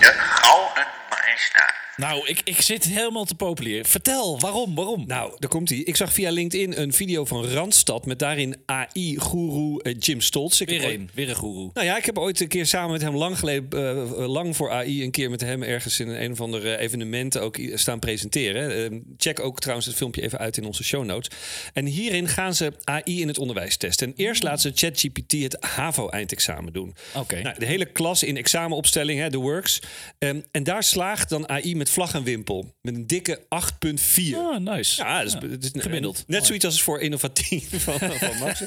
De 0.00 0.12
Gouden 0.16 0.86
Barista. 1.10 1.83
Nou, 1.96 2.26
ik, 2.28 2.40
ik 2.44 2.60
zit 2.60 2.84
helemaal 2.84 3.24
te 3.24 3.34
populier. 3.34 3.84
Vertel, 3.84 4.40
waarom, 4.40 4.74
waarom? 4.74 5.04
Nou, 5.06 5.32
daar 5.38 5.50
komt 5.50 5.68
hij. 5.68 5.78
Ik 5.78 5.96
zag 5.96 6.12
via 6.12 6.30
LinkedIn 6.30 6.80
een 6.80 6.92
video 6.92 7.24
van 7.24 7.44
Randstad 7.46 8.06
met 8.06 8.18
daarin 8.18 8.56
AI-goeroe 8.66 9.82
eh, 9.82 9.94
Jim 9.98 10.20
Stoltz. 10.20 10.60
Ik 10.60 10.68
weer 10.68 10.84
ooit- 10.84 10.94
een, 10.98 11.10
weer 11.14 11.28
een 11.28 11.34
goeroe. 11.34 11.70
Nou 11.74 11.86
ja, 11.86 11.96
ik 11.96 12.04
heb 12.06 12.18
ooit 12.18 12.40
een 12.40 12.48
keer 12.48 12.66
samen 12.66 12.90
met 12.90 13.02
hem 13.02 13.16
lang 13.16 13.38
geleden, 13.38 13.68
eh, 13.96 14.28
lang 14.28 14.56
voor 14.56 14.70
AI, 14.70 15.02
een 15.04 15.10
keer 15.10 15.30
met 15.30 15.40
hem 15.40 15.62
ergens 15.62 16.00
in 16.00 16.08
een 16.08 16.32
of 16.32 16.40
ander 16.40 16.66
eh, 16.74 16.80
evenement 16.84 17.38
ook 17.38 17.58
staan 17.74 17.98
presenteren. 17.98 18.92
Eh, 18.92 18.98
check 19.16 19.40
ook 19.40 19.60
trouwens 19.60 19.86
het 19.86 19.96
filmpje 19.96 20.22
even 20.22 20.38
uit 20.38 20.56
in 20.56 20.64
onze 20.64 20.84
show 20.84 21.04
notes. 21.04 21.30
En 21.72 21.86
hierin 21.86 22.28
gaan 22.28 22.54
ze 22.54 22.72
AI 22.84 23.20
in 23.20 23.28
het 23.28 23.38
onderwijs 23.38 23.76
testen. 23.76 24.06
En 24.06 24.12
eerst 24.16 24.42
laten 24.42 24.60
ze 24.60 24.70
ChatGPT 24.86 25.32
het 25.32 25.56
HAVO-eindexamen 25.60 26.72
doen. 26.72 26.94
Oké. 27.14 27.42
Nou, 27.42 27.58
de 27.58 27.66
hele 27.66 27.84
klas 27.86 28.22
in 28.22 28.36
examenopstelling, 28.36 29.20
hè, 29.20 29.30
de 29.30 29.38
works. 29.38 29.80
Ehm, 30.18 30.40
en 30.50 30.62
daar 30.64 30.82
slaagt 30.82 31.28
dan 31.28 31.48
AI 31.48 31.76
met 31.76 31.83
vlag 31.90 32.14
en 32.14 32.22
wimpel. 32.22 32.74
Met 32.80 32.94
een 32.94 33.06
dikke 33.06 33.40
8,4. 33.40 33.46
Ah, 34.34 34.58
nice. 34.58 35.02
Ja, 35.02 35.24
dat 35.24 35.42
is, 35.42 35.50
het 35.50 35.64
is 35.64 35.82
Gemiddeld. 35.82 36.24
Net 36.26 36.46
zoiets 36.46 36.64
als 36.64 36.82
voor 36.82 37.00
innovatief 37.00 37.68
van, 37.84 37.98
van 37.98 38.38
Max. 38.40 38.62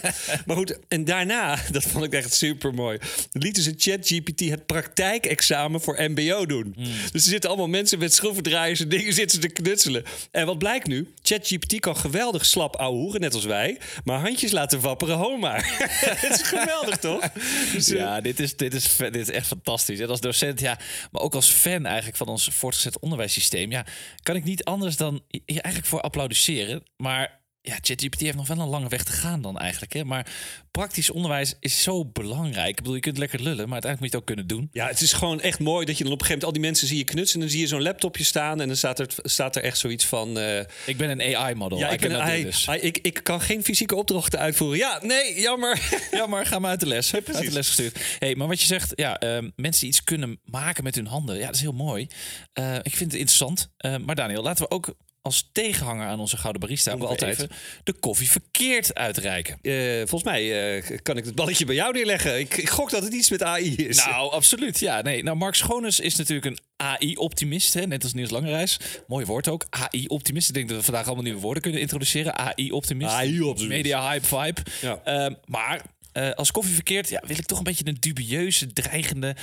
maar 0.45 0.55
goed, 0.55 0.79
en 0.87 1.05
daarna, 1.05 1.57
dat 1.71 1.83
vond 1.83 2.03
ik 2.03 2.13
echt 2.13 2.33
super 2.33 2.73
mooi. 2.73 2.97
Lieten 3.31 3.63
ze 3.63 3.73
ChatGPT 3.77 4.39
het 4.39 4.65
praktijkexamen 4.65 5.81
voor 5.81 5.97
MBO 6.09 6.45
doen. 6.45 6.73
Hmm. 6.75 6.85
Dus 7.11 7.23
er 7.23 7.29
zitten 7.29 7.49
allemaal 7.49 7.67
mensen 7.67 7.99
met 7.99 8.13
schroevendraaiers 8.13 8.79
en 8.79 8.89
dingen 8.89 9.13
zitten 9.13 9.39
te 9.39 9.47
knutselen. 9.47 10.03
En 10.31 10.45
wat 10.45 10.57
blijkt 10.57 10.87
nu? 10.87 11.13
ChatGPT 11.21 11.79
kan 11.79 11.97
geweldig 11.97 12.45
slap 12.45 12.75
ouwehoeren, 12.75 13.21
net 13.21 13.33
als 13.33 13.45
wij. 13.45 13.77
Maar 14.03 14.19
handjes 14.19 14.51
laten 14.51 14.79
wapperen, 14.79 15.15
homa. 15.17 15.59
Het 15.61 16.39
is 16.39 16.41
geweldig, 16.41 16.97
toch? 16.97 17.29
Dus, 17.73 17.89
eh, 17.89 17.97
Ja, 17.97 18.21
dit 18.21 18.39
is, 18.39 18.55
dit, 18.55 18.73
is, 18.73 18.95
dit 18.97 19.15
is 19.15 19.29
echt 19.29 19.47
fantastisch. 19.47 19.99
En 19.99 20.09
als 20.09 20.21
docent, 20.21 20.59
ja, 20.59 20.79
maar 21.11 21.21
ook 21.21 21.35
als 21.35 21.49
fan 21.49 21.85
eigenlijk 21.85 22.17
van 22.17 22.27
ons 22.27 22.49
voortgezet 22.51 22.99
onderwijssysteem, 23.07 23.71
ja, 23.71 23.85
kan 24.23 24.35
ik 24.35 24.43
niet 24.43 24.63
anders 24.63 24.97
dan 24.97 25.23
hier 25.29 25.61
eigenlijk 25.61 25.85
voor 25.85 26.01
applaudisseren. 26.01 26.83
Maar 26.97 27.36
ja, 27.67 27.77
ChatGPT 27.81 28.19
heeft 28.19 28.35
nog 28.35 28.47
wel 28.47 28.59
een 28.59 28.67
lange 28.67 28.87
weg 28.87 29.03
te 29.03 29.11
gaan 29.11 29.41
dan 29.41 29.57
eigenlijk. 29.57 29.93
Hè? 29.93 30.03
Maar 30.03 30.27
praktisch 30.71 31.09
onderwijs 31.09 31.53
is 31.59 31.83
zo 31.83 32.05
belangrijk. 32.05 32.69
Ik 32.69 32.75
bedoel, 32.75 32.93
je 32.93 32.99
kunt 32.99 33.17
lekker 33.17 33.39
lullen, 33.41 33.63
maar 33.69 33.73
uiteindelijk 33.81 33.99
moet 33.99 34.11
je 34.11 34.15
het 34.17 34.29
ook 34.29 34.35
kunnen 34.35 34.47
doen. 34.47 34.69
Ja, 34.71 34.87
het 34.87 35.01
is 35.01 35.13
gewoon 35.13 35.41
echt 35.41 35.59
mooi 35.59 35.85
dat 35.85 35.97
je 35.97 36.03
dan 36.03 36.13
op 36.13 36.19
een 36.19 36.25
gegeven 36.25 36.27
moment 36.29 36.43
al 36.43 36.51
die 36.51 36.61
mensen 36.61 36.87
zie 36.87 36.97
je 36.97 37.03
knutsen. 37.03 37.35
En 37.35 37.41
dan 37.41 37.49
zie 37.49 37.59
je 37.59 37.67
zo'n 37.67 37.81
laptopje 37.81 38.23
staan 38.23 38.61
en 38.61 38.67
dan 38.67 38.75
staat 38.77 38.99
er, 38.99 39.07
staat 39.23 39.55
er 39.55 39.63
echt 39.63 39.77
zoiets 39.77 40.05
van... 40.05 40.37
eh, 40.39 40.59
Ik 40.85 40.97
ben 40.97 41.09
een 41.19 41.35
AI-model. 41.35 41.77
ja, 41.77 41.89
ik, 41.89 41.99
ben, 41.99 42.11
hij, 42.21 42.43
dus. 42.43 42.67
ik, 42.67 42.97
ik 43.01 43.19
kan 43.23 43.41
geen 43.41 43.63
fysieke 43.63 43.95
opdrachten 43.95 44.39
uitvoeren. 44.39 44.77
Ja, 44.77 44.99
nee, 45.03 45.39
jammer. 45.41 45.79
Ja, 46.11 46.25
maar 46.27 46.45
ga 46.45 46.59
maar 46.59 46.69
uit 46.69 46.79
de 46.79 46.87
les. 46.87 47.13
Uit 47.15 47.25
de 47.25 47.51
les 47.51 47.67
gestuurd. 47.67 47.99
Hey, 48.19 48.35
maar 48.35 48.47
wat 48.47 48.59
je 48.61 48.65
zegt, 48.67 48.91
ja, 48.95 49.19
ehm, 49.19 49.49
mensen 49.55 49.79
die 49.81 49.89
iets 49.89 50.03
kunnen 50.03 50.39
maken 50.45 50.83
met 50.83 50.95
hun 50.95 51.07
handen, 51.07 51.37
ja, 51.37 51.45
dat 51.45 51.55
is 51.55 51.61
heel 51.61 51.71
mooi. 51.71 52.07
Eh, 52.53 52.75
ik 52.75 52.95
vind 52.95 53.11
het 53.11 53.19
interessant. 53.19 53.69
Eh, 53.77 53.97
maar 53.97 54.15
Daniel, 54.15 54.43
laten 54.43 54.63
we 54.63 54.71
ook 54.71 54.93
als 55.21 55.49
tegenhanger 55.51 56.07
aan 56.07 56.19
onze 56.19 56.37
gouden 56.37 56.61
barista 56.61 56.95
nog 56.95 57.09
altijd. 57.09 57.31
even 57.31 57.49
de 57.83 57.93
koffie 57.93 58.31
verkeerd 58.31 58.95
uitreiken. 58.95 59.59
Eh, 59.61 59.97
volgens 59.97 60.23
mij 60.23 60.75
eh, 60.77 60.97
kan 61.03 61.17
ik 61.17 61.25
het 61.25 61.35
balletje 61.35 61.65
bij 61.65 61.75
jou 61.75 61.93
neerleggen. 61.93 62.39
Ik, 62.39 62.57
ik 62.57 62.69
gok 62.69 62.89
dat 62.89 63.03
het 63.03 63.13
iets 63.13 63.29
met 63.29 63.43
AI 63.43 63.75
is. 63.75 64.05
Nou, 64.05 64.31
absoluut. 64.31 64.79
Ja, 64.79 65.01
nee. 65.01 65.23
Nou, 65.23 65.37
Mark 65.37 65.55
Schoones 65.55 65.99
is 65.99 66.15
natuurlijk 66.15 66.45
een 66.45 66.59
AI-optimist, 66.75 67.75
net 67.85 68.03
als 68.03 68.13
Niels 68.13 68.29
Langereis. 68.29 68.79
Mooi 69.07 69.25
woord 69.25 69.47
ook. 69.47 69.65
AI-optimist. 69.69 70.47
Ik 70.47 70.53
denk 70.53 70.67
dat 70.67 70.77
we 70.77 70.83
vandaag 70.83 71.05
allemaal 71.05 71.23
nieuwe 71.23 71.39
woorden 71.39 71.61
kunnen 71.63 71.81
introduceren. 71.81 72.35
AI-optimist. 72.37 73.11
AI-optimist. 73.11 73.75
Media 73.75 74.09
hype 74.09 74.25
vibe. 74.27 74.61
Ja. 74.81 75.01
Ehm, 75.03 75.33
maar 75.45 75.81
eh, 76.17 76.31
als 76.31 76.51
koffie 76.51 76.73
verkeerd, 76.73 77.09
ja, 77.09 77.23
wil 77.27 77.37
ik 77.37 77.45
toch 77.45 77.57
een 77.57 77.63
beetje 77.63 77.87
een 77.87 77.97
dubieuze, 77.99 78.73
dreigende, 78.73 79.35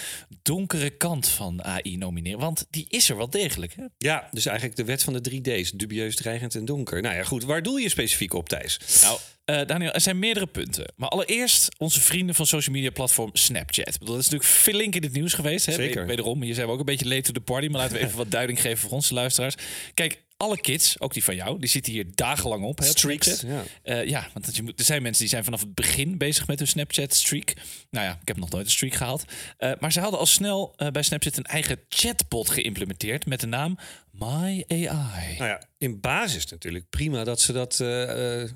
donkere 0.42 0.90
kant 0.90 1.28
van 1.28 1.64
AI 1.64 1.96
nomineren. 1.96 2.38
Want 2.38 2.66
die 2.70 2.86
is 2.88 3.10
er 3.10 3.16
wel 3.16 3.30
degelijk. 3.30 3.74
Hè? 3.74 3.84
Ja, 3.98 4.28
dus 4.30 4.46
eigenlijk 4.46 4.76
de 4.76 4.84
wet 4.84 5.02
van 5.02 5.12
de 5.12 5.20
drie 5.20 5.40
D's. 5.40 5.70
Dubieus, 5.70 6.16
dreigend 6.16 6.54
en 6.54 6.64
donker. 6.64 7.02
Nou 7.02 7.14
ja, 7.14 7.22
goed. 7.22 7.44
Waar 7.44 7.62
doel 7.62 7.76
je 7.76 7.88
specifiek 7.88 8.34
op, 8.34 8.48
Thijs? 8.48 8.80
Nou, 9.02 9.18
eh, 9.44 9.66
Daniel, 9.66 9.92
er 9.92 10.00
zijn 10.00 10.18
meerdere 10.18 10.46
punten. 10.46 10.92
Maar 10.96 11.08
allereerst 11.08 11.68
onze 11.78 12.00
vrienden 12.00 12.34
van 12.34 12.46
social 12.46 12.74
media 12.74 12.90
platform 12.90 13.30
Snapchat. 13.32 13.94
Ik 13.94 13.98
bedoel, 13.98 14.14
dat 14.14 14.24
is 14.24 14.30
natuurlijk 14.30 14.60
flink 14.60 14.94
in 14.94 15.02
het 15.02 15.12
nieuws 15.12 15.32
geweest. 15.32 15.66
Hè? 15.66 15.72
Zeker. 15.72 16.06
Wederom, 16.06 16.42
hier 16.42 16.54
zijn 16.54 16.66
we 16.66 16.72
ook 16.72 16.78
een 16.78 16.84
beetje 16.84 17.08
late 17.08 17.22
to 17.22 17.32
the 17.32 17.40
party. 17.40 17.66
Maar 17.66 17.80
laten 17.80 17.96
we 17.96 18.02
even 18.04 18.16
wat 18.16 18.30
duiding 18.30 18.60
geven 18.60 18.78
voor 18.78 18.90
onze 18.90 19.14
luisteraars. 19.14 19.54
Kijk, 19.94 20.22
alle 20.44 20.60
kids, 20.60 21.00
ook 21.00 21.12
die 21.12 21.24
van 21.24 21.34
jou, 21.34 21.58
die 21.58 21.68
zitten 21.68 21.92
hier 21.92 22.06
dagenlang 22.14 22.64
op. 22.64 22.78
Hè, 22.78 22.88
op 22.88 22.96
Streaks, 22.96 23.38
Snapchat. 23.38 23.70
ja. 23.82 23.92
Eh, 24.00 24.08
ja, 24.08 24.28
want 24.32 24.44
dat 24.46 24.56
je 24.56 24.62
moet, 24.62 24.78
er 24.78 24.84
zijn 24.84 25.02
mensen 25.02 25.20
die 25.20 25.30
zijn 25.30 25.44
vanaf 25.44 25.60
het 25.60 25.74
begin 25.74 26.18
bezig 26.18 26.46
met 26.46 26.58
hun 26.58 26.68
Snapchat-streak. 26.68 27.54
Nou 27.90 28.06
ja, 28.06 28.18
ik 28.20 28.28
heb 28.28 28.36
nog 28.36 28.50
nooit 28.50 28.64
een 28.64 28.70
streak 28.70 28.94
gehaald. 28.94 29.24
Eh, 29.58 29.72
maar 29.80 29.92
ze 29.92 30.00
hadden 30.00 30.20
al 30.20 30.26
snel 30.26 30.72
eh, 30.76 30.88
bij 30.88 31.02
Snapchat 31.02 31.36
een 31.36 31.44
eigen 31.44 31.80
chatbot 31.88 32.50
geïmplementeerd 32.50 33.26
met 33.26 33.40
de 33.40 33.46
naam 33.46 33.78
My 34.10 34.64
AI. 34.68 34.88
Nou 35.38 35.50
ja, 35.50 35.62
in 35.78 36.00
basis 36.00 36.46
natuurlijk 36.46 36.90
prima 36.90 37.24
dat 37.24 37.40
ze 37.40 37.52
dat 37.52 37.76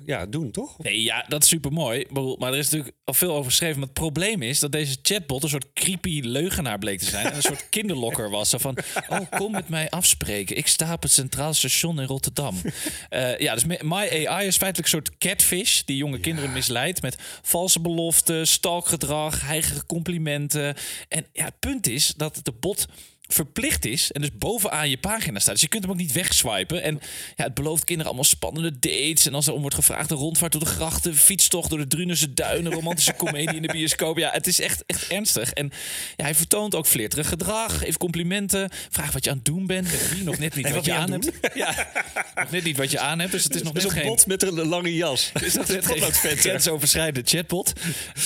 ja, 0.05 0.25
doen, 0.25 0.51
toch? 0.51 0.77
Nee, 0.77 1.03
ja, 1.03 1.25
dat 1.27 1.43
is 1.43 1.49
super 1.49 1.71
mooi. 1.71 2.05
Maar 2.37 2.51
er 2.51 2.57
is 2.57 2.69
natuurlijk 2.69 2.95
al 3.03 3.13
veel 3.13 3.33
over 3.33 3.49
geschreven. 3.51 3.79
Maar 3.79 3.87
het 3.87 3.93
probleem 3.93 4.41
is 4.41 4.59
dat 4.59 4.71
deze 4.71 4.97
chatbot 5.01 5.43
een 5.43 5.49
soort 5.49 5.73
creepy 5.73 6.21
leugenaar 6.23 6.77
bleek 6.77 6.99
te 6.99 7.05
zijn. 7.05 7.25
En 7.25 7.35
een 7.35 7.41
soort 7.41 7.69
kinderlokker 7.69 8.29
was. 8.29 8.49
Zo 8.49 8.57
van, 8.57 8.77
oh, 9.09 9.19
kom 9.29 9.51
met 9.51 9.69
mij 9.69 9.89
afspreken. 9.89 10.57
Ik 10.57 10.67
sta 10.67 10.93
op 10.93 11.01
het 11.01 11.11
Centraal 11.11 11.53
Station 11.53 11.78
in 11.83 12.05
Rotterdam. 12.05 12.55
Eh, 13.09 13.37
ja, 13.37 13.53
dus 13.53 13.65
My 13.65 14.25
AI 14.27 14.47
is 14.47 14.57
feitelijk 14.57 14.77
een 14.77 15.01
soort 15.01 15.17
catfish... 15.17 15.81
die 15.81 15.97
jonge 15.97 16.19
kinderen 16.19 16.53
misleidt 16.53 17.01
met 17.01 17.17
valse 17.41 17.79
beloften, 17.79 18.47
stalkgedrag, 18.47 19.41
heigere 19.41 19.85
complimenten. 19.85 20.75
En 21.07 21.25
ja, 21.33 21.45
het 21.45 21.59
punt 21.59 21.87
is 21.87 22.13
dat 22.17 22.39
de 22.43 22.51
bot 22.51 22.87
verplicht 23.33 23.85
is 23.85 24.11
en 24.11 24.21
dus 24.21 24.29
bovenaan 24.37 24.89
je 24.89 24.97
pagina 24.97 25.39
staat. 25.39 25.53
Dus 25.53 25.61
je 25.61 25.67
kunt 25.67 25.83
hem 25.83 25.91
ook 25.91 25.97
niet 25.97 26.11
wegswipen. 26.11 26.83
En 26.83 26.99
ja, 27.35 27.43
het 27.43 27.53
belooft 27.53 27.83
kinderen 27.83 28.11
allemaal 28.11 28.29
spannende 28.29 28.79
dates. 28.79 29.25
En 29.25 29.33
als 29.33 29.47
er 29.47 29.53
om 29.53 29.61
wordt 29.61 29.75
gevraagd, 29.75 30.11
een 30.11 30.17
rondvaart 30.17 30.51
door 30.51 30.61
de 30.61 30.67
grachten, 30.67 31.15
fietstocht 31.15 31.69
door 31.69 31.79
de 31.79 31.87
Drunense 31.87 32.33
duinen, 32.33 32.71
romantische 32.71 33.13
komedie 33.13 33.55
in 33.55 33.61
de 33.61 33.67
bioscoop. 33.67 34.17
Ja, 34.17 34.31
het 34.31 34.47
is 34.47 34.59
echt, 34.59 34.83
echt 34.85 35.07
ernstig. 35.07 35.53
En 35.53 35.71
ja, 36.15 36.23
hij 36.23 36.35
vertoont 36.35 36.75
ook 36.75 36.87
flirterig 36.87 37.27
gedrag, 37.27 37.77
geeft 37.77 37.97
complimenten, 37.97 38.69
vraagt 38.89 39.13
wat 39.13 39.23
je 39.23 39.29
aan 39.29 39.35
het 39.35 39.45
doen 39.45 39.65
bent, 39.65 39.91
met 39.91 40.09
wie, 40.09 40.23
nog 40.23 40.37
net 40.37 40.55
niet 40.55 40.65
wat, 40.65 40.73
wat 40.73 40.85
je 40.85 40.93
aan 40.93 41.01
aan 41.01 41.11
hebt. 41.11 41.31
Ja, 41.53 41.87
nog 42.35 42.51
net 42.51 42.63
niet 42.63 42.77
wat 42.77 42.91
je 42.91 42.99
aan 42.99 43.19
hebt, 43.19 43.31
dus 43.31 43.43
het 43.43 43.55
is 43.55 43.63
nog 43.63 43.73
Dat 43.73 43.83
net 43.83 43.91
is 43.91 43.97
geen... 43.97 44.07
bot 44.07 44.27
met 44.27 44.43
een 44.43 44.67
lange 44.67 44.95
jas. 44.95 45.31
Is 45.41 45.53
dat 45.53 45.67
net 45.75 45.85
geen 45.85 46.37
grensoverschrijdende 46.37 47.29
chatbot? 47.29 47.73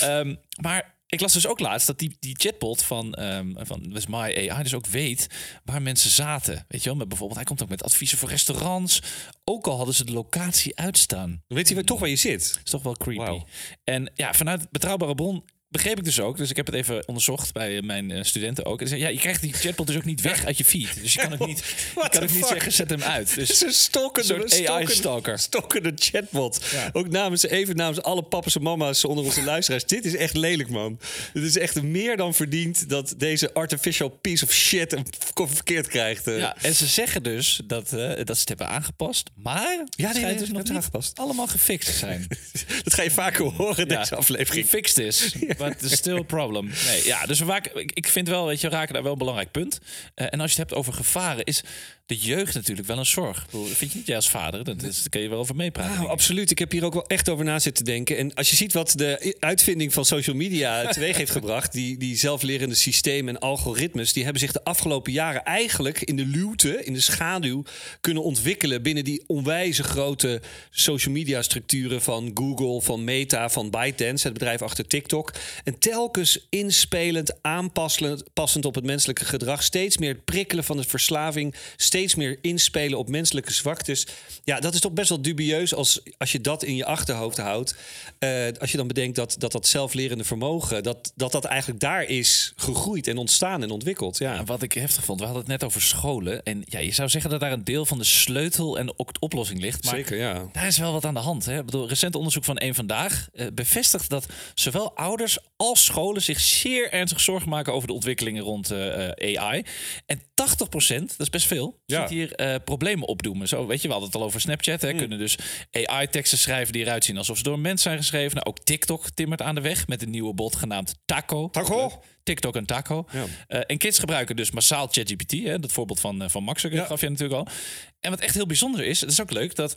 Ehm, 0.00 0.34
maar 0.60 0.93
ik 1.06 1.20
las 1.20 1.32
dus 1.32 1.46
ook 1.46 1.60
laatst 1.60 1.86
dat 1.86 1.98
die, 1.98 2.16
die 2.20 2.36
chatbot 2.38 2.82
van, 2.82 3.14
ehm 3.14 3.52
van 3.56 3.82
dus 3.82 4.06
My 4.06 4.16
AI 4.50 4.62
dus 4.62 4.74
ook 4.74 4.86
weet 4.86 5.26
waar 5.64 5.82
mensen 5.82 6.10
zaten. 6.10 6.64
Weet 6.68 6.82
je 6.82 6.88
wel, 6.88 6.98
met 6.98 7.08
bijvoorbeeld, 7.08 7.38
hij 7.38 7.48
komt 7.48 7.62
ook 7.62 7.68
met 7.68 7.82
adviezen 7.82 8.18
voor 8.18 8.28
restaurants. 8.28 9.02
Ook 9.44 9.66
al 9.66 9.76
hadden 9.76 9.94
ze 9.94 10.04
de 10.04 10.12
locatie 10.12 10.76
uitstaan. 10.76 11.28
Dan 11.28 11.56
weet 11.56 11.66
hij 11.66 11.76
weer 11.76 11.84
toch 11.84 12.00
waar 12.00 12.08
je 12.08 12.16
zit. 12.16 12.60
is 12.64 12.70
toch 12.70 12.82
wel 12.82 12.96
creepy. 12.96 13.42
En 13.84 14.10
ja, 14.14 14.32
vanuit 14.32 14.70
betrouwbare 14.70 15.14
bron 15.14 15.44
begreep 15.74 15.98
ik 15.98 16.04
dus 16.04 16.20
ook. 16.20 16.36
Dus 16.36 16.50
ik 16.50 16.56
heb 16.56 16.66
het 16.66 16.74
even 16.74 17.08
onderzocht 17.08 17.52
bij 17.52 17.82
mijn 17.82 18.10
eh, 18.10 18.22
studenten 18.24 18.64
ook. 18.64 18.80
En 18.80 18.88
ze 18.88 18.92
zei, 18.96 19.04
ja, 19.06 19.12
je 19.14 19.18
krijgt 19.18 19.40
die 19.40 19.52
chatbot 19.52 19.86
dus 19.86 19.96
ook 19.96 20.04
niet 20.04 20.20
weg 20.20 20.44
uit 20.44 20.58
je 20.58 20.64
feed. 20.64 20.88
Dus 21.02 21.12
je 21.12 21.18
kan 21.20 21.32
ook 21.32 21.46
niet, 21.46 21.58
je 22.02 22.08
kan 22.10 22.22
ook 22.22 22.30
niet 22.32 22.46
zeggen, 22.46 22.72
zet 22.72 22.90
hem 22.90 23.02
uit. 23.02 23.34
Dus 23.34 23.48
Het 23.48 23.56
is 23.56 23.62
een 23.62 23.72
stalkende, 23.72 24.48
soort 24.48 24.66
AI-stalker. 24.68 25.38
Stokkende 25.38 25.92
chatbot. 25.94 26.60
Ja. 26.72 26.90
Ook 26.92 27.08
namens, 27.08 27.42
even 27.46 27.76
namens 27.76 28.02
alle 28.02 28.22
papa's 28.22 28.54
en 28.54 28.62
mama's 28.62 29.04
onder 29.04 29.24
onze 29.24 29.42
luisteraars. 29.42 29.84
Dit 29.84 30.04
is 30.04 30.16
echt 30.16 30.36
lelijk, 30.36 30.68
man. 30.68 30.98
Het 31.32 31.42
is 31.42 31.58
echt 31.58 31.82
meer 31.82 32.16
dan 32.16 32.34
verdiend 32.34 32.88
dat 32.88 33.14
deze 33.16 33.52
artificial 33.54 34.08
piece 34.08 34.44
of 34.44 34.52
shit 34.52 34.92
een 34.92 35.06
verkeerd 35.34 35.86
krijgt. 35.86 36.26
eh. 36.26 36.38
Ja, 36.38 36.56
en 36.62 36.74
ze 36.74 36.86
zeggen 36.86 37.22
dus 37.22 37.60
dat, 37.64 37.92
eh, 37.92 37.98
dat 38.24 38.34
ze 38.36 38.40
het 38.40 38.48
hebben 38.48 38.68
aangepast. 38.68 39.30
Maar 39.34 39.62
nee, 39.76 39.78
het 39.78 39.94
schijnt 39.96 40.20
nee, 40.22 40.32
dus 40.32 40.40
het 40.40 40.52
nog 40.52 40.62
niet 40.62 40.72
aangepast. 40.72 41.18
allemaal 41.18 41.46
gefixt 41.46 41.96
zijn. 41.98 42.26
Dat 42.84 42.94
ga 42.94 43.02
je 43.02 43.10
vaker 43.10 43.44
horen, 43.44 43.88
Ja, 43.88 43.98
deze 43.98 44.14
aflevering. 44.16 44.64
Gefixt 44.64 44.98
is, 44.98 45.34
but 45.68 45.90
still 45.90 46.24
problem. 46.24 46.70
Nee, 46.86 47.04
ja, 47.04 47.26
dus 47.26 47.38
we 47.38 47.44
ik, 47.74 48.08
vind 48.08 48.28
wel, 48.28 48.46
weet 48.46 48.60
je, 48.60 48.68
raken 48.68 48.94
daar 48.94 49.02
wel 49.02 49.12
een 49.12 49.18
belangrijk 49.18 49.50
punt. 49.50 49.78
Eh, 50.14 50.26
en 50.30 50.40
als 50.40 50.52
je 50.52 50.60
het 50.60 50.68
hebt 50.68 50.80
over 50.80 50.92
gevaren, 50.92 51.44
is 51.44 51.62
de 52.06 52.16
jeugd 52.16 52.54
natuurlijk 52.54 52.88
wel 52.88 52.98
een 52.98 53.06
zorg. 53.06 53.46
Vind 53.50 53.92
je 53.92 53.98
niet, 53.98 54.06
jij 54.06 54.16
als 54.16 54.30
vader, 54.30 54.64
dat 54.64 54.82
is, 54.82 54.98
daar 54.98 55.08
kun 55.08 55.20
je 55.20 55.28
wel 55.28 55.38
over 55.38 55.56
meepraten. 55.56 55.96
Nou, 55.96 56.08
absoluut. 56.08 56.50
Ik 56.50 56.58
heb 56.58 56.70
hier 56.70 56.84
ook 56.84 56.92
wel 56.92 57.06
echt 57.06 57.28
over 57.28 57.44
na 57.44 57.58
zitten 57.58 57.84
denken. 57.84 58.16
En 58.16 58.34
als 58.34 58.50
je 58.50 58.56
ziet 58.56 58.72
wat 58.72 58.92
de 58.96 59.36
uitvinding 59.38 59.92
van 59.92 60.04
social 60.04 60.36
media 60.36 60.86
teweeg 60.92 61.16
heeft 61.16 61.30
gebracht, 61.30 61.72
die, 61.72 61.96
die 61.96 62.16
zelflerende 62.16 62.74
systemen 62.74 63.34
en 63.34 63.40
algoritmes, 63.40 64.12
die 64.12 64.22
hebben 64.22 64.40
zich 64.40 64.52
de 64.52 64.64
afgelopen 64.64 65.12
jaren 65.12 65.44
eigenlijk 65.44 66.00
in 66.00 66.16
de 66.16 66.26
luwte, 66.26 66.84
in 66.84 66.92
de 66.92 67.00
schaduw, 67.00 67.62
kunnen 68.00 68.22
ontwikkelen 68.22 68.82
binnen 68.82 69.04
die 69.04 69.24
onwijze 69.26 69.82
grote 69.82 70.40
social 70.70 71.14
media 71.14 71.42
structuren 71.42 72.02
van 72.02 72.30
Google, 72.34 72.82
van 72.82 73.04
Meta, 73.04 73.48
van 73.48 73.70
ByteDance, 73.70 74.24
het 74.24 74.32
bedrijf 74.32 74.62
achter 74.62 74.86
TikTok. 74.86 75.32
En 75.64 75.78
telkens 75.78 76.46
inspelend, 76.48 77.42
aanpassend 77.42 78.32
passend 78.32 78.64
op 78.64 78.74
het 78.74 78.84
menselijke 78.84 79.24
gedrag, 79.24 79.62
steeds 79.62 79.98
meer 79.98 80.12
het 80.12 80.24
prikkelen 80.24 80.64
van 80.64 80.76
de 80.76 80.84
verslaving, 80.84 81.54
steeds 81.94 82.14
meer 82.14 82.38
inspelen 82.40 82.98
op 82.98 83.08
menselijke 83.08 83.52
zwaktes. 83.52 84.06
Ja, 84.44 84.60
dat 84.60 84.74
is 84.74 84.80
toch 84.80 84.92
best 84.92 85.08
wel 85.08 85.22
dubieus 85.22 85.74
als, 85.74 86.00
als 86.18 86.32
je 86.32 86.40
dat 86.40 86.62
in 86.62 86.76
je 86.76 86.84
achterhoofd 86.84 87.36
houdt. 87.36 87.74
Eh, 88.18 88.46
als 88.58 88.70
je 88.70 88.76
dan 88.76 88.86
bedenkt 88.86 89.16
dat 89.16 89.36
dat, 89.38 89.52
dat 89.52 89.66
zelflerende 89.66 90.24
vermogen, 90.24 90.82
dat, 90.82 91.12
dat 91.14 91.32
dat 91.32 91.44
eigenlijk 91.44 91.80
daar 91.80 92.02
is 92.02 92.52
gegroeid 92.56 93.06
en 93.06 93.16
ontstaan 93.16 93.62
en 93.62 93.70
ontwikkeld. 93.70 94.18
Ja. 94.18 94.34
Ja, 94.34 94.44
wat 94.44 94.62
ik 94.62 94.72
heftig 94.72 95.04
vond, 95.04 95.18
we 95.18 95.24
hadden 95.24 95.42
het 95.42 95.52
net 95.52 95.64
over 95.64 95.82
scholen. 95.82 96.42
En 96.42 96.62
ja, 96.64 96.78
je 96.78 96.92
zou 96.92 97.08
zeggen 97.08 97.30
dat 97.30 97.40
daar 97.40 97.52
een 97.52 97.64
deel 97.64 97.86
van 97.86 97.98
de 97.98 98.04
sleutel 98.04 98.78
en 98.78 98.98
ook 98.98 99.12
de 99.12 99.20
oplossing 99.20 99.60
ligt. 99.60 99.84
Maar 99.84 99.94
Zeker, 99.94 100.16
ja. 100.16 100.48
Daar 100.52 100.66
is 100.66 100.78
wel 100.78 100.92
wat 100.92 101.04
aan 101.04 101.14
de 101.14 101.20
hand. 101.20 101.44
Hè? 101.44 101.58
Ik 101.58 101.64
bedoel, 101.64 101.88
recent 101.88 102.14
onderzoek 102.14 102.44
van 102.44 102.56
Eén 102.62 102.74
Vandaag 102.74 103.28
eh, 103.32 103.46
bevestigt 103.54 104.10
dat 104.10 104.26
zowel 104.54 104.96
ouders 104.96 105.38
als 105.56 105.84
scholen 105.84 106.22
zich 106.22 106.40
zeer 106.40 106.92
ernstig 106.92 107.20
zorgen 107.20 107.48
maken 107.48 107.72
over 107.72 107.88
de 107.88 107.94
ontwikkelingen 107.94 108.42
rond 108.42 108.70
eh, 108.70 109.38
AI. 109.38 109.64
En 110.06 110.20
80%, 110.20 110.24
dat 110.36 111.14
is 111.18 111.30
best 111.30 111.46
veel, 111.46 111.82
Ja. 111.86 112.00
ziet 112.00 112.10
hier 112.10 112.32
eh, 112.34 112.54
problemen 112.64 113.08
opdoemen. 113.08 113.48
Zo, 113.48 113.66
weet 113.66 113.80
je, 113.82 113.86
we 113.86 113.92
hadden 113.92 114.12
het 114.12 114.20
al 114.20 114.26
over 114.26 114.40
Snapchat. 114.40 114.82
Hè? 114.82 114.92
Kunnen 114.94 115.18
dus 115.18 115.38
AI-teksten 115.72 116.38
schrijven 116.38 116.72
die 116.72 116.82
eruit 116.82 117.04
zien 117.04 117.16
alsof 117.18 117.36
ze 117.36 117.42
door 117.42 117.54
een 117.54 117.60
mens 117.60 117.82
zijn 117.82 117.96
geschreven. 117.98 118.34
Nou, 118.34 118.46
ook 118.46 118.58
TikTok 118.58 119.10
timmert 119.10 119.42
aan 119.42 119.54
de 119.54 119.60
weg 119.60 119.86
met 119.88 120.02
een 120.02 120.10
nieuwe 120.10 120.34
bot 120.34 120.56
genaamd 120.56 120.94
Taco. 121.04 121.48
Taco? 121.50 122.02
TikTok 122.22 122.56
en 122.56 122.66
Taco. 122.66 123.06
Ja. 123.12 123.24
Eh, 123.46 123.60
en 123.66 123.78
kids 123.78 123.98
gebruiken 123.98 124.36
dus 124.36 124.50
massaal 124.50 124.86
ChatGPT. 124.90 125.44
Dat 125.62 125.72
voorbeeld 125.72 126.00
van, 126.00 126.22
eh, 126.22 126.28
van 126.28 126.42
Max 126.42 126.62
Ja. 126.62 126.84
gaf 126.84 127.00
je 127.00 127.08
natuurlijk 127.08 127.40
al. 127.40 127.52
En 128.00 128.10
wat 128.10 128.20
echt 128.20 128.34
heel 128.34 128.46
bijzonder 128.46 128.84
is, 128.84 129.00
het 129.00 129.10
is 129.10 129.20
ook 129.20 129.30
leuk 129.30 129.54
dat 129.54 129.76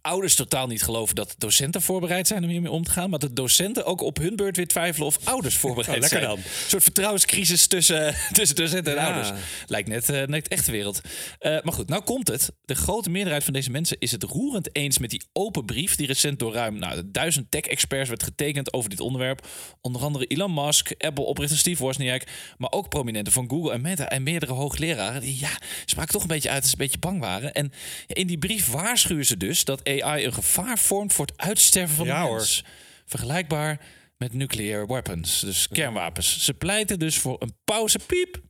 ouders 0.00 0.34
totaal 0.34 0.66
niet 0.66 0.82
geloven 0.82 1.14
dat 1.14 1.34
docenten 1.38 1.82
voorbereid 1.82 2.26
zijn 2.26 2.42
om 2.44 2.48
hiermee 2.50 2.70
om 2.70 2.84
te 2.84 2.90
gaan. 2.90 3.10
Maar 3.10 3.18
dat 3.18 3.36
docenten 3.36 3.84
ook 3.86 4.00
op 4.00 4.16
hun 4.16 4.36
beurt 4.36 4.56
weer 4.56 4.66
twijfelen 4.66 5.06
of 5.06 5.18
ouders 5.24 5.56
voorbereid 5.56 5.94
Oh, 5.94 6.00
lekker 6.00 6.18
zijn. 6.20 6.30
dan. 6.30 6.38
Een 6.38 6.68
soort 6.68 6.82
vertrouwenscrisis 6.82 7.66
tussen, 7.66 8.14
tussen 8.32 8.56
docenten 8.56 8.96
en 8.96 8.98
Ja. 9.02 9.06
ouders. 9.12 9.40
Lijkt 9.66 9.88
net, 9.88 10.08
eh, 10.10 10.22
net 10.26 10.48
echt 10.48 10.66
wereld. 10.66 11.00
Eh, 11.38 11.50
maar 11.62 11.72
goed, 11.72 11.88
nou 11.88 12.02
komt 12.02 12.28
het. 12.28 12.50
De 12.64 12.74
grote 12.74 13.10
meerderheid 13.10 13.44
van 13.44 13.52
deze 13.52 13.70
mensen 13.70 13.96
is 13.98 14.10
het 14.12 14.22
roerend 14.22 14.76
eens 14.76 14.98
met 14.98 15.10
die 15.10 15.26
open 15.32 15.64
brief 15.64 15.96
die 15.96 16.06
recent 16.06 16.38
door 16.38 16.52
ruim 16.52 16.78
nou, 16.78 17.02
duizend 17.06 17.50
tech-experts 17.50 18.08
werd 18.08 18.22
getekend 18.22 18.72
over 18.72 18.90
dit 18.90 19.00
onderwerp. 19.00 19.46
Onder 19.80 20.02
andere 20.02 20.26
Elon 20.26 20.54
Musk, 20.54 20.90
Apple-oprichter 20.98 21.58
Steve 21.58 21.82
Wozniak, 21.82 22.22
maar 22.56 22.72
ook 22.72 22.88
prominenten 22.88 23.32
van 23.32 23.48
Google 23.50 23.72
en 23.72 23.80
Meta 23.80 24.08
en 24.08 24.22
meerdere 24.22 24.52
hoogleraren 24.52 25.20
die 25.20 25.38
ja, 25.40 25.50
spraken 25.84 26.12
toch 26.12 26.22
een 26.22 26.28
beetje 26.28 26.50
uit 26.50 26.60
dat 26.62 26.70
ze 26.70 26.76
een 26.78 26.84
beetje 26.84 26.98
bang 26.98 27.20
waren. 27.20 27.52
En 27.52 27.72
in 28.06 28.26
die 28.26 28.38
brief 28.38 28.66
waarschuwen 28.66 29.26
ze 29.26 29.36
dus 29.36 29.64
dat 29.64 29.77
AI 29.86 30.24
een 30.24 30.32
gevaar 30.32 30.78
vormt 30.78 31.12
voor 31.12 31.26
het 31.26 31.36
uitsterven 31.38 31.96
van 31.96 32.06
Ja, 32.06 32.20
de 32.22 32.26
hoor. 32.26 32.36
mens. 32.36 32.64
Vergelijkbaar 33.06 33.80
met 34.16 34.32
nuclear 34.32 34.86
weapons, 34.86 35.40
dus 35.40 35.68
kernwapens. 35.68 36.44
Ze 36.44 36.54
pleiten 36.54 36.98
dus 36.98 37.18
voor 37.18 37.36
een 37.38 37.54
pauzepiep 37.64 38.40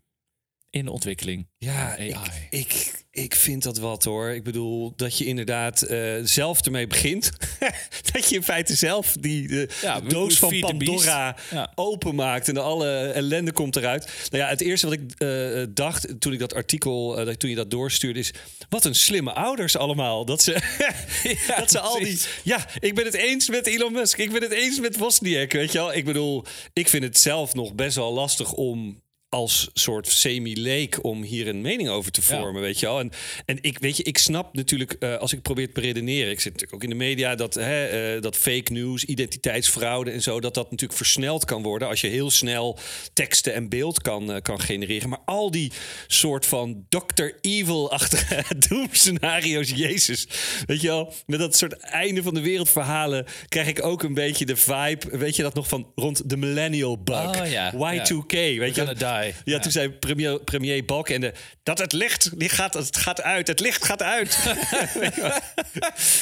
in 0.70 0.84
de 0.84 0.90
ontwikkeling 0.90 1.46
Ja, 1.58 1.96
ik, 1.96 2.14
AI. 2.14 2.46
ik, 2.50 3.04
ik 3.10 3.34
vind 3.34 3.62
dat 3.62 3.78
wat 3.78 4.04
hoor. 4.04 4.30
Ik 4.30 4.42
bedoel 4.44 4.92
dat 4.96 5.18
je 5.18 5.24
inderdaad 5.24 5.82
eh, 5.82 6.14
zelf 6.22 6.60
ermee 6.64 6.86
begint. 6.86 7.30
dat 8.12 8.28
je 8.28 8.34
in 8.36 8.42
feite 8.42 8.74
zelf 8.74 9.12
die 9.20 9.48
de 9.48 9.68
Ja, 9.82 10.02
we- 10.02 10.08
doos 10.08 10.38
van. 10.38 10.60
Pandora 10.60 11.36
Ja. 11.50 11.72
openmaakt 11.74 12.48
en 12.48 12.56
alle 12.56 12.90
ellende 13.12 13.52
komt 13.52 13.76
eruit. 13.76 14.28
Nou 14.30 14.42
ja, 14.42 14.48
het 14.48 14.60
eerste 14.60 14.86
wat 14.86 14.94
ik 14.94 15.12
eh, 15.18 15.62
dacht 15.74 16.20
toen 16.20 16.32
ik 16.32 16.38
dat 16.38 16.54
artikel, 16.54 17.18
eh, 17.18 17.26
dat- 17.26 17.38
toen 17.38 17.50
je 17.50 17.56
dat 17.56 17.70
doorstuurde, 17.70 18.18
is 18.18 18.32
wat 18.68 18.84
een 18.84 18.94
slimme 18.94 19.32
ouders 19.32 19.76
allemaal. 19.76 20.24
Dat 20.24 20.42
ze, 20.42 20.52
dat 21.58 21.70
ze 21.70 21.80
al 21.80 21.98
die. 21.98 22.20
Ja, 22.44 22.66
ik 22.80 22.94
ben 22.94 23.04
het 23.04 23.14
eens 23.14 23.48
met 23.48 23.66
Elon 23.66 23.92
Musk. 23.92 24.18
Ik 24.18 24.32
ben 24.32 24.42
het 24.42 24.52
eens 24.52 24.80
met 24.80 24.96
Wozniak. 24.96 25.52
Weet 25.52 25.72
je 25.72 25.78
wel? 25.78 25.94
Ik 25.94 26.04
bedoel, 26.04 26.44
ik 26.72 26.88
vind 26.88 27.04
het 27.04 27.18
zelf 27.18 27.54
nog 27.54 27.74
best 27.74 27.96
wel 27.96 28.12
lastig 28.12 28.52
om 28.52 29.02
als 29.28 29.70
soort 29.72 30.08
semi-leek 30.08 31.04
om 31.04 31.22
hier 31.22 31.48
een 31.48 31.60
mening 31.60 31.88
over 31.88 32.12
te 32.12 32.22
vormen, 32.22 32.62
weet 32.62 32.80
je 32.80 32.86
wel. 32.86 32.98
En, 32.98 33.10
en 33.44 33.58
ik, 33.60 33.78
weet 33.78 33.96
je, 33.96 34.02
ik 34.02 34.18
snap 34.18 34.54
natuurlijk, 34.54 34.92
eh, 34.92 35.16
als 35.16 35.32
ik 35.32 35.42
probeer 35.42 35.72
te 35.72 35.80
redeneren... 35.80 36.30
ik 36.30 36.40
zit 36.40 36.52
natuurlijk 36.52 36.74
ook 36.74 36.90
in 36.90 36.98
de 36.98 37.04
media, 37.04 37.34
dat, 37.34 37.54
hè, 37.54 37.84
eh, 37.84 38.22
dat 38.22 38.36
fake 38.36 38.72
news, 38.72 39.04
identiteitsfraude 39.04 40.10
en 40.10 40.22
zo... 40.22 40.40
dat 40.40 40.54
dat 40.54 40.70
natuurlijk 40.70 40.98
versneld 40.98 41.44
kan 41.44 41.62
worden... 41.62 41.88
als 41.88 42.00
je 42.00 42.06
heel 42.06 42.30
snel 42.30 42.78
teksten 43.12 43.54
en 43.54 43.68
beeld 43.68 44.02
kan, 44.02 44.32
eh, 44.32 44.42
kan 44.42 44.60
genereren. 44.60 45.08
Maar 45.08 45.22
al 45.24 45.50
die 45.50 45.72
soort 46.06 46.46
van 46.46 46.86
Dr. 46.88 47.30
Evil-achtige 47.40 48.44
doemscenario's, 48.68 49.70
jezus. 49.70 50.26
Weet 50.66 50.80
je 50.80 50.88
wel, 50.88 51.12
met 51.26 51.38
dat 51.38 51.56
soort 51.56 51.72
einde 51.72 52.22
van 52.22 52.34
de 52.34 52.40
wereld 52.40 52.70
verhalen... 52.70 53.26
krijg 53.48 53.68
ik 53.68 53.84
ook 53.84 54.02
een 54.02 54.14
beetje 54.14 54.46
de 54.46 54.56
vibe, 54.56 55.18
weet 55.18 55.36
je 55.36 55.42
dat 55.42 55.54
nog, 55.54 55.68
van 55.68 55.92
rond 55.94 56.30
de 56.30 56.36
millennial 56.36 57.02
bug. 57.02 57.40
Oh, 57.40 57.50
ja. 57.50 57.72
Y2K, 57.72 58.30
weet 58.30 58.74
je 58.74 58.86
gonna 58.86 58.94
die. 58.94 59.17
Ja, 59.26 59.32
Ja. 59.44 59.58
toen 59.58 59.72
zei 59.72 59.88
premier, 59.90 60.40
premier 60.40 60.84
Balkenende... 60.84 61.34
dat 61.62 61.78
het 61.78 61.92
licht, 61.92 62.38
die 62.38 62.48
gaat, 62.48 62.74
het 62.74 62.96
gaat 62.96 63.22
uit, 63.22 63.46
het 63.48 63.60
licht 63.60 63.84
gaat 63.84 64.02
uit. 64.02 64.38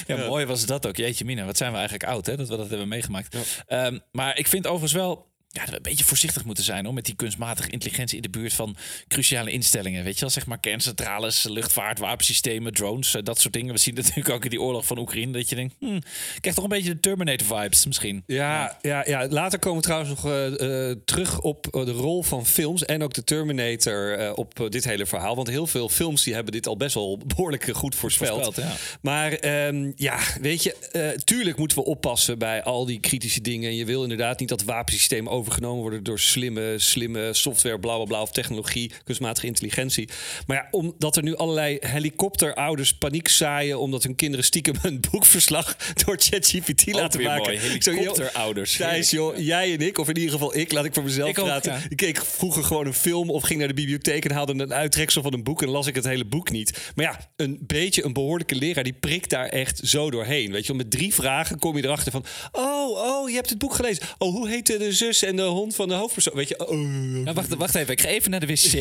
Ja, 0.06 0.16
mooi 0.16 0.46
was 0.46 0.66
dat 0.66 0.86
ook. 0.86 0.96
Jeetje 0.96 1.24
mina, 1.24 1.44
wat 1.44 1.56
zijn 1.56 1.70
we 1.70 1.76
eigenlijk 1.78 2.08
oud 2.08 2.26
hè, 2.26 2.36
dat 2.36 2.48
we 2.48 2.56
dat 2.56 2.68
hebben 2.68 2.88
meegemaakt. 2.88 3.36
Ehm, 3.66 3.98
maar 4.12 4.38
ik 4.38 4.46
vind 4.46 4.66
overigens 4.66 4.92
wel 4.92 5.34
ja, 5.56 5.62
dat 5.62 5.70
we 5.70 5.76
een 5.76 5.82
beetje 5.82 6.04
voorzichtig 6.04 6.44
moeten 6.44 6.64
zijn 6.64 6.84
hoor, 6.84 6.94
met 6.94 7.04
die 7.04 7.16
kunstmatige 7.16 7.70
intelligentie 7.70 8.16
in 8.16 8.22
de 8.22 8.30
buurt 8.30 8.52
van 8.52 8.76
cruciale 9.08 9.50
instellingen. 9.50 10.04
Weet 10.04 10.14
je 10.14 10.20
wel, 10.20 10.30
zeg 10.30 10.46
maar 10.46 10.60
kerncentrales, 10.60 11.42
luchtvaart, 11.42 11.98
wapensystemen, 11.98 12.72
drones, 12.72 13.14
eh, 13.14 13.22
dat 13.22 13.40
soort 13.40 13.54
dingen. 13.54 13.74
We 13.74 13.80
zien 13.80 13.94
natuurlijk 14.04 14.28
ook 14.28 14.44
in 14.44 14.50
die 14.50 14.60
oorlog 14.60 14.86
van 14.86 14.98
Oekraïne, 14.98 15.32
dat 15.32 15.48
je 15.48 15.54
denkt, 15.54 15.74
hmm, 15.78 15.96
ik 15.96 16.38
krijg 16.40 16.54
toch 16.54 16.64
een 16.64 16.70
beetje 16.70 16.94
de 16.94 17.00
Terminator-vibes 17.00 17.86
misschien. 17.86 18.22
Ja, 18.26 18.78
ja, 18.82 19.04
ja, 19.06 19.28
later 19.28 19.58
komen 19.58 19.78
we 19.78 19.84
trouwens 19.84 20.10
nog 20.10 20.24
eh, 20.24 20.90
eh, 20.90 20.96
terug 21.04 21.40
op 21.40 21.66
de 21.70 21.92
rol 21.92 22.22
van 22.22 22.46
films... 22.46 22.84
en 22.84 23.02
ook 23.02 23.14
de 23.14 23.24
Terminator 23.24 24.34
op 24.34 24.66
dit 24.68 24.84
hele 24.84 25.06
verhaal. 25.06 25.36
Want 25.36 25.48
heel 25.48 25.66
veel 25.66 25.88
films 25.88 26.24
die 26.24 26.34
hebben 26.34 26.52
dit 26.52 26.66
al 26.66 26.76
best 26.76 26.94
wel 26.94 27.18
behoorlijk 27.26 27.66
eh, 27.66 27.74
goed 27.74 27.94
voorspeld. 27.94 28.44
Voorspeld, 28.44 28.68
ja. 28.68 28.76
Maar 29.00 29.32
ehm, 29.32 29.92
ja, 29.96 30.18
weet 30.40 30.62
je, 30.62 31.16
tuurlijk 31.24 31.56
moeten 31.56 31.78
we 31.78 31.84
oppassen 31.84 32.38
bij 32.38 32.62
al 32.62 32.86
die 32.86 33.00
kritische 33.00 33.40
dingen. 33.40 33.70
En 33.70 33.76
je 33.76 33.84
wil 33.84 34.02
inderdaad 34.02 34.40
niet 34.40 34.48
dat 34.48 34.62
wapensystemen 34.62 35.32
overgenomen 35.46 35.80
worden 35.80 36.02
door 36.04 36.18
slimme, 36.18 36.74
slimme 36.78 37.34
software, 37.34 37.78
bla 37.78 37.96
bla 37.96 38.04
bla, 38.04 38.22
of 38.22 38.30
technologie, 38.30 38.90
kunstmatige 39.04 39.46
intelligentie. 39.46 40.08
Maar 40.46 40.56
ja, 40.56 40.68
omdat 40.70 41.16
er 41.16 41.22
nu 41.22 41.36
allerlei 41.36 41.76
helikopterouders 41.80 42.94
paniek 42.98 43.28
zaaien 43.28 43.80
omdat 43.80 44.02
hun 44.02 44.14
kinderen 44.14 44.44
stiekem 44.44 44.74
een 44.82 45.00
boekverslag 45.10 45.76
door 46.04 46.16
ChatGPT 46.18 46.92
laten 46.92 47.22
maken. 47.22 47.42
mooi, 47.54 47.74
Ik 47.74 47.82
zo, 47.82 47.90
joh, 47.90 48.00
helikopterouders. 48.00 48.76
Thijs, 48.76 49.10
joh, 49.10 49.36
jij 49.38 49.72
en 49.72 49.80
ik, 49.80 49.98
of 49.98 50.08
in 50.08 50.16
ieder 50.16 50.32
geval 50.32 50.56
ik, 50.56 50.72
laat 50.72 50.84
ik 50.84 50.94
voor 50.94 51.02
mezelf 51.02 51.28
Ik 51.28 51.38
ook, 51.38 51.44
praten. 51.44 51.72
ja. 51.72 51.80
Ik 51.88 51.96
keek 51.96 52.24
vroeger 52.24 52.64
gewoon 52.64 52.86
een 52.86 52.94
film 52.94 53.30
of 53.30 53.42
ging 53.42 53.58
naar 53.58 53.68
de 53.68 53.74
bibliotheek 53.74 54.24
en 54.24 54.30
haalde 54.30 54.52
een 54.52 54.74
uittreksel 54.74 55.22
van 55.22 55.32
een 55.32 55.42
boek 55.42 55.62
en 55.62 55.68
las 55.68 55.86
ik 55.86 55.94
het 55.94 56.04
hele 56.04 56.24
boek 56.24 56.50
niet. 56.50 56.92
Maar 56.94 57.04
ja, 57.04 57.30
een 57.36 57.58
beetje 57.66 58.04
een 58.04 58.12
behoorlijke 58.12 58.54
leraar 58.54 58.84
die 58.84 58.92
prikt 58.92 59.30
daar 59.30 59.46
echt 59.48 59.80
zo 59.84 60.10
doorheen. 60.10 60.52
Weet 60.52 60.62
je, 60.66 60.68
wel, 60.68 60.76
met 60.76 60.90
drie 60.90 61.14
vragen 61.14 61.58
kom 61.58 61.76
je 61.76 61.84
erachter 61.84 62.12
van: 62.12 62.24
oh, 62.52 62.90
oh, 62.90 63.28
je 63.28 63.34
hebt 63.34 63.50
het 63.50 63.58
boek 63.58 63.74
gelezen. 63.74 64.02
Oh, 64.18 64.34
hoe 64.34 64.48
heet 64.48 64.66
de 64.66 64.92
zus 64.92 65.22
en 65.26 65.36
de 65.36 65.42
hond 65.42 65.74
van 65.74 65.88
de 65.88 65.94
hoofdpersoon? 65.94 66.34
Weet 66.34 66.48
je, 66.48 66.68
oh, 66.68 66.78
Nou, 66.78 67.32
wacht, 67.32 67.54
wacht 67.54 67.74
even, 67.74 67.92
ik 67.92 68.00
ga 68.00 68.08
even 68.08 68.30
naar 68.30 68.40
de 68.40 68.46
wc. 68.46 68.72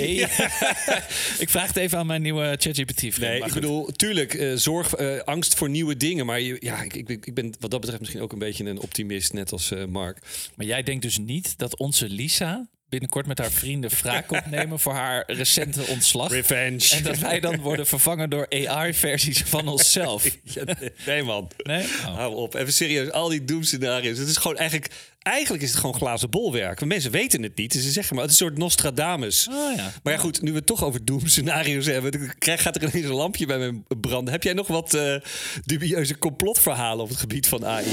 ik 1.46 1.50
vraag 1.50 1.68
het 1.68 1.76
even 1.76 1.98
aan 1.98 2.08
mijn 2.08 2.22
nieuwe 2.22 2.56
ChatGPT-vriend. 2.60 3.18
Nee, 3.18 3.44
ik 3.44 3.54
bedoel, 3.54 3.86
tuurlijk, 3.86 4.34
eh, 4.34 4.54
zorg, 4.56 4.94
eh, 4.94 5.20
angst 5.20 5.56
voor 5.56 5.70
nieuwe 5.70 5.98
dingen. 5.98 6.26
Maar 6.26 6.42
je, 6.42 6.58
ja, 6.60 6.82
ik, 6.82 6.94
ik, 6.94 7.26
ik 7.26 7.34
ben 7.34 7.54
wat 7.60 7.72
dat 7.72 7.80
betreft 7.80 8.00
misschien 8.00 8.22
ook 8.22 8.32
een 8.32 8.40
beetje 8.40 8.66
een 8.66 8.80
optimist, 8.80 9.34
net 9.34 9.52
als 9.52 9.72
eh, 9.72 9.86
Mark. 9.86 10.20
Maar 10.56 10.66
jij 10.66 10.84
denkt 10.84 11.02
dus 11.02 11.18
niet 11.18 11.58
dat 11.58 11.78
onze 11.78 12.10
Lisa 12.10 12.68
binnenkort 12.90 13.28
met 13.28 13.38
haar 13.38 13.52
vrienden 13.52 13.90
wraak 13.90 14.32
opnemen 14.38 14.80
voor 14.80 14.94
haar 14.94 15.24
recente 15.28 15.84
ontslag. 15.88 16.32
Revenge. 16.32 16.96
En 16.96 17.04
dat 17.04 17.18
wij 17.18 17.40
dan 17.40 17.60
worden 17.60 17.88
vervangen 17.88 18.30
door 18.30 18.48
AI-versies 18.50 19.42
van 19.42 19.68
onszelf. 19.68 20.24
Ja, 20.44 20.64
nee, 21.06 21.24
man. 21.24 21.52
Nee? 21.58 21.84
Oh. 21.84 22.16
Hou 22.16 22.36
op. 22.36 22.54
Even 22.56 22.74
serieus. 22.74 23.12
Al 23.12 23.30
die 23.30 23.46
doemscenario's. 23.46 24.18
Het 24.18 24.28
is 24.28 24.38
gewoon 24.38 24.58
eigenlijk... 24.58 24.94
Eigenlijk 25.20 25.64
is 25.64 25.70
het 25.70 25.80
gewoon 25.80 25.96
glazen 25.96 26.30
bolwerk. 26.30 26.80
Want 26.80 26.92
mensen 26.92 27.12
weten 27.12 27.44
het 27.44 27.56
niet. 27.56 27.72
Dus 27.74 27.84
ze 27.84 27.92
zeggen 27.92 28.16
maar, 28.16 28.24
het 28.24 28.34
is 28.34 28.40
een 28.40 28.46
soort 28.46 28.58
Nostradamus. 28.58 29.48
Oh 29.48 29.76
ja. 29.76 29.92
Maar 30.04 30.14
ja, 30.14 30.20
goed, 30.20 30.42
nu 30.42 30.52
we 30.52 30.58
het 30.58 30.66
toch 30.66 30.84
over 30.84 31.06
doemscenario's 31.06 31.86
hebben... 31.86 32.12
dan 32.12 32.58
gaat 32.58 32.76
er 32.76 32.84
ineens 32.84 33.06
een 33.06 33.14
lampje 33.14 33.46
bij 33.46 33.58
me 33.58 33.82
branden. 34.00 34.34
Heb 34.34 34.44
jij 34.44 34.54
nog 34.54 34.68
wat 34.68 34.94
eh, 34.94 35.16
dubieuze 35.64 36.18
complotverhalen 36.18 37.04
op 37.04 37.10
het 37.10 37.18
gebied 37.18 37.48
van 37.48 37.66
AI? 37.66 37.86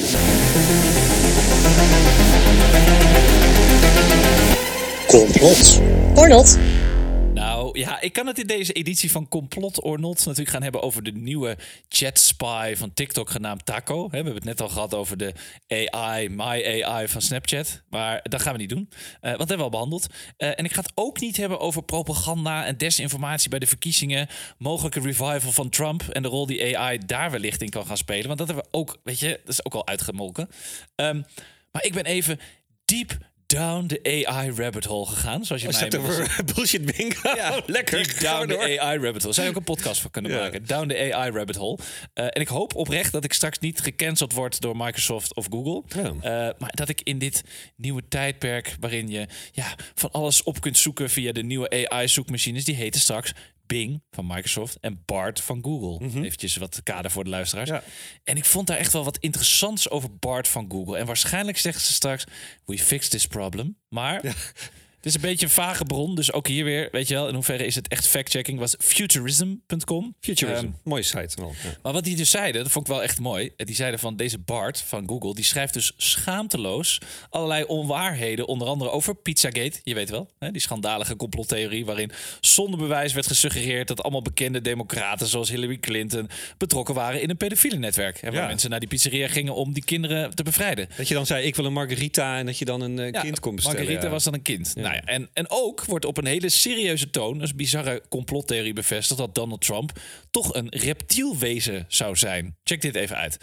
Complot. 5.13 5.81
Nou, 7.35 7.79
ja, 7.79 8.01
ik 8.01 8.13
kan 8.13 8.27
het 8.27 8.39
in 8.39 8.47
deze 8.47 8.73
editie 8.73 9.11
van 9.11 9.29
Complot 9.29 9.81
or 9.81 10.01
Not 10.01 10.19
natuurlijk 10.19 10.49
gaan 10.49 10.63
hebben 10.63 10.83
over 10.83 11.03
de 11.03 11.13
nieuwe 11.13 11.57
chat 11.89 12.19
spy 12.19 12.75
van 12.77 12.95
TikTok 12.95 13.31
genaamd 13.31 13.67
Taco. 13.67 14.03
Hè, 14.03 14.09
We 14.09 14.17
hebben 14.17 14.35
het 14.35 14.45
net 14.45 14.61
al 14.61 14.69
gehad 14.69 14.95
over 14.95 15.17
de 15.17 15.35
AI, 15.69 16.29
My 16.29 16.83
AI 16.83 17.09
van 17.09 17.21
Snapchat. 17.21 17.83
Maar 17.91 18.21
dat 18.23 18.43
gaan 18.43 18.53
we 18.53 18.59
niet 18.59 18.69
doen, 18.69 18.89
eh, 18.91 18.97
want 19.21 19.39
dat 19.39 19.49
hebben 19.49 19.57
we 19.57 19.63
al 19.63 19.71
behandeld. 19.71 20.07
Eh, 20.37 20.49
en 20.49 20.65
ik 20.65 20.73
ga 20.73 20.81
het 20.81 20.93
ook 20.95 21.21
niet 21.21 21.37
hebben 21.37 21.61
over 21.61 21.83
propaganda 21.83 22.65
en 22.65 22.77
desinformatie 22.77 23.51
bij 23.51 23.59
de 23.59 23.67
verkiezingen. 23.67 24.29
Mogelijke 24.59 25.01
revival 25.01 25.53
van 25.53 25.69
Trump 25.69 26.03
en 26.03 26.23
de 26.23 26.29
rol 26.29 26.47
die 26.47 26.79
AI 26.79 26.99
daar 27.07 27.31
wellicht 27.31 27.63
in 27.63 27.71
kan 27.71 27.87
gaan 27.87 27.97
spelen. 27.97 28.27
Want 28.27 28.39
dat 28.39 28.47
hebben 28.47 28.65
we 28.65 28.79
ook, 28.79 29.01
weet 29.05 29.19
je, 29.19 29.41
dat 29.45 29.53
is 29.53 29.65
ook 29.65 29.75
al 29.75 29.87
uitgemolken. 29.87 30.49
Ehm, 30.95 31.23
maar 31.73 31.85
ik 31.85 31.95
ben 31.95 32.05
even 32.05 32.41
diep 32.85 33.19
down 33.55 33.87
the 33.87 34.27
AI 34.27 34.51
rabbit 34.51 34.85
hole 34.85 35.07
gegaan, 35.07 35.45
zoals 35.45 35.63
je 35.63 35.69
Was 35.69 35.81
mij 35.81 35.99
over 35.99 36.45
bullshit 36.55 36.97
bingo? 36.97 37.35
ja, 37.37 37.61
lekker. 37.67 38.03
Deep 38.03 38.21
down 38.21 38.47
the 38.49 38.55
door. 38.55 38.81
AI 38.81 38.99
rabbit 38.99 39.23
hole. 39.23 39.35
Zou 39.35 39.47
je 39.47 39.53
ook 39.53 39.59
een 39.59 39.65
podcast 39.75 40.01
van 40.01 40.11
kunnen 40.11 40.31
Ja. 40.33 40.39
maken? 40.39 40.67
Down 40.67 40.89
the 40.89 41.15
AI 41.15 41.31
rabbit 41.31 41.57
hole. 41.57 41.79
Eh, 42.15 42.25
en 42.25 42.41
ik 42.41 42.49
hoop 42.49 42.75
oprecht 42.75 43.13
dat 43.13 43.25
ik 43.25 43.33
straks 43.33 43.59
niet 43.59 43.81
gecanceld 43.81 44.33
word 44.33 44.61
door 44.61 44.77
Microsoft 44.77 45.35
of 45.35 45.47
Google. 45.51 45.83
Ja. 46.03 46.03
Eh, 46.49 46.55
maar 46.59 46.71
dat 46.75 46.89
ik 46.89 47.01
in 47.03 47.19
dit 47.19 47.43
nieuwe 47.77 48.03
tijdperk 48.09 48.77
waarin 48.81 49.09
je 49.09 49.27
ja, 49.53 49.75
van 49.95 50.11
alles 50.11 50.43
op 50.43 50.61
kunt 50.61 50.79
zoeken 50.79 51.11
via 51.11 51.33
de 51.33 51.43
nieuwe 51.43 51.89
AI-zoekmachines, 51.89 52.65
die 52.65 52.75
heten 52.75 53.01
straks 53.01 53.33
Bing 53.73 54.03
van 54.11 54.27
Microsoft 54.27 54.79
en 54.81 55.03
Bard 55.05 55.41
van 55.41 55.63
Google. 55.63 56.07
Eventjes 56.23 56.57
wat 56.57 56.81
kader 56.83 57.11
voor 57.11 57.25
de 57.25 57.31
luisteraars. 57.31 57.69
Ja. 57.69 57.83
En 58.25 58.37
ik 58.37 58.45
vond 58.45 58.67
daar 58.67 58.77
echt 58.77 58.93
wel 58.93 59.05
wat 59.05 59.19
interessants 59.19 59.91
over 59.91 60.17
Bard 60.17 60.49
van 60.49 60.71
Google. 60.71 60.97
En 60.97 61.07
waarschijnlijk 61.07 61.59
zeggen 61.59 61.83
ze 61.83 61.93
straks: 61.93 62.25
We 62.65 62.79
fixed 62.79 63.11
this 63.11 63.27
problem. 63.27 63.77
Maar 63.89 64.23
het 65.03 65.11
is 65.11 65.15
een 65.15 65.21
beetje 65.21 65.47
een 65.47 65.53
vage 65.53 65.85
bron. 65.85 66.15
Dus 66.15 66.33
ook 66.33 66.47
hier 66.47 66.65
weer, 66.65 66.89
weet 66.93 67.09
je 67.09 67.15
wel, 67.15 67.29
in 67.29 67.35
hoeverre 67.35 67.67
is 67.67 67.75
het 67.75 67.89
echt 67.89 68.07
fact-checking? 68.09 68.59
Was 68.59 68.75
futurism.com. 68.79 70.15
Futurism. 70.21 70.65
Ehm, 70.65 70.73
Mooie 70.85 71.03
site 71.03 71.33
wel. 71.37 71.53
Ja. 71.63 71.71
maar 71.83 71.93
wat 71.93 72.05
die 72.05 72.17
dus 72.17 72.31
zeiden, 72.31 72.63
dat 72.63 72.73
vond 72.73 72.87
ik 72.87 72.93
wel 72.93 73.03
echt 73.03 73.21
mooi. 73.21 73.51
Die 73.57 73.75
zeiden 73.75 74.01
van 74.01 74.17
deze 74.17 74.39
Bart 74.39 74.81
van 74.87 75.09
Google, 75.09 75.35
die 75.35 75.45
schrijft 75.45 75.75
dus 75.75 75.93
schaamteloos 75.97 77.01
allerlei 77.31 77.65
onwaarheden. 77.65 78.47
Onder 78.47 78.69
andere 78.69 78.91
over 78.91 79.15
Pizzagate. 79.15 79.81
Je 79.83 79.95
weet 79.95 80.11
wel, 80.11 80.31
hè, 80.39 80.51
die 80.51 80.61
schandalige 80.61 81.17
complottheorie 81.17 81.85
waarin 81.85 82.11
zonder 82.41 82.79
bewijs 82.79 83.13
werd 83.13 83.27
gesuggereerd 83.27 83.89
dat 83.89 84.03
allemaal 84.03 84.23
bekende 84.23 84.61
democraten 84.61 85.27
zoals 85.27 85.49
Hillary 85.51 85.79
Clinton 85.79 86.29
betrokken 86.59 86.95
waren 86.95 87.23
in 87.23 87.31
een 87.31 87.37
pedofiele 87.37 87.77
netwerk. 87.77 88.17
En 88.23 88.33
waar 88.33 88.41
Ja. 88.43 88.47
mensen 88.47 88.71
naar 88.71 88.81
die 88.81 88.89
pizzeria 88.89 89.29
gingen 89.29 89.55
om 89.55 89.73
die 89.73 89.85
kinderen 89.85 90.35
te 90.35 90.43
bevrijden. 90.43 90.89
Dat 90.97 91.09
je 91.09 91.15
dan 91.15 91.27
zei, 91.27 91.45
ik 91.47 91.57
wil 91.57 91.65
een 91.65 91.73
margarita 91.73 92.39
en 92.39 92.47
dat 92.47 92.59
je 92.59 92.65
dan 92.65 92.81
een 92.81 92.99
eh, 92.99 93.11
Ja, 93.11 93.21
kind 93.21 93.41
kon 93.41 93.55
bestellen. 93.55 93.79
Margarita 93.81 94.09
was 94.09 94.25
dan 94.25 94.35
een 94.35 94.43
kind. 94.43 94.75
Nou 94.75 94.92
ja, 94.95 95.05
en, 95.05 95.31
en 95.33 95.51
ook 95.51 95.85
wordt 95.85 96.05
op 96.05 96.17
een 96.17 96.27
hele 96.27 96.49
serieuze 96.49 97.11
toon, 97.11 97.39
dus 97.39 97.55
bizarre 97.55 98.03
complottheorie 98.09 98.73
bevestigd, 98.73 99.21
dat 99.21 99.35
Donald 99.35 99.61
Trump 99.61 100.01
toch 100.31 100.55
een 100.55 100.69
reptielwezen 100.69 101.85
zou 101.89 102.17
zijn. 102.17 102.57
Check 102.65 102.81
dit 102.81 102.95
even 102.95 103.17
uit. 103.17 103.39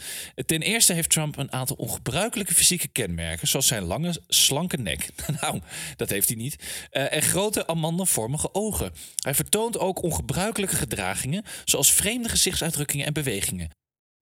Ten 0.46 0.62
eerste 0.62 0.94
heeft 0.94 1.10
Trump 1.10 1.38
een 1.38 1.52
aantal 1.52 1.76
ongebruikelijke 1.76 2.54
fysieke 2.54 2.88
kenmerken, 2.88 3.48
zoals 3.48 3.68
zijn 3.68 3.84
lange, 3.84 4.22
slanke 4.28 4.78
nek. 4.78 5.10
nou, 5.42 5.62
dat 5.96 6.10
heeft 6.10 6.28
hij 6.28 6.38
niet. 6.38 6.88
Eh, 6.90 7.14
en 7.14 7.22
grote 7.22 7.68
amandelvormige 7.68 8.54
ogen. 8.54 8.92
Hij 9.16 9.36
vertoont 9.36 9.80
ook 9.80 10.04
ongebruikelijke 10.04 10.76
gedragingen, 10.76 11.44
zoals 11.66 11.92
vreemde 11.92 12.30
gezichtsuitdrukkingen 12.30 13.06
en 13.06 13.14
bewegingen. 13.14 13.78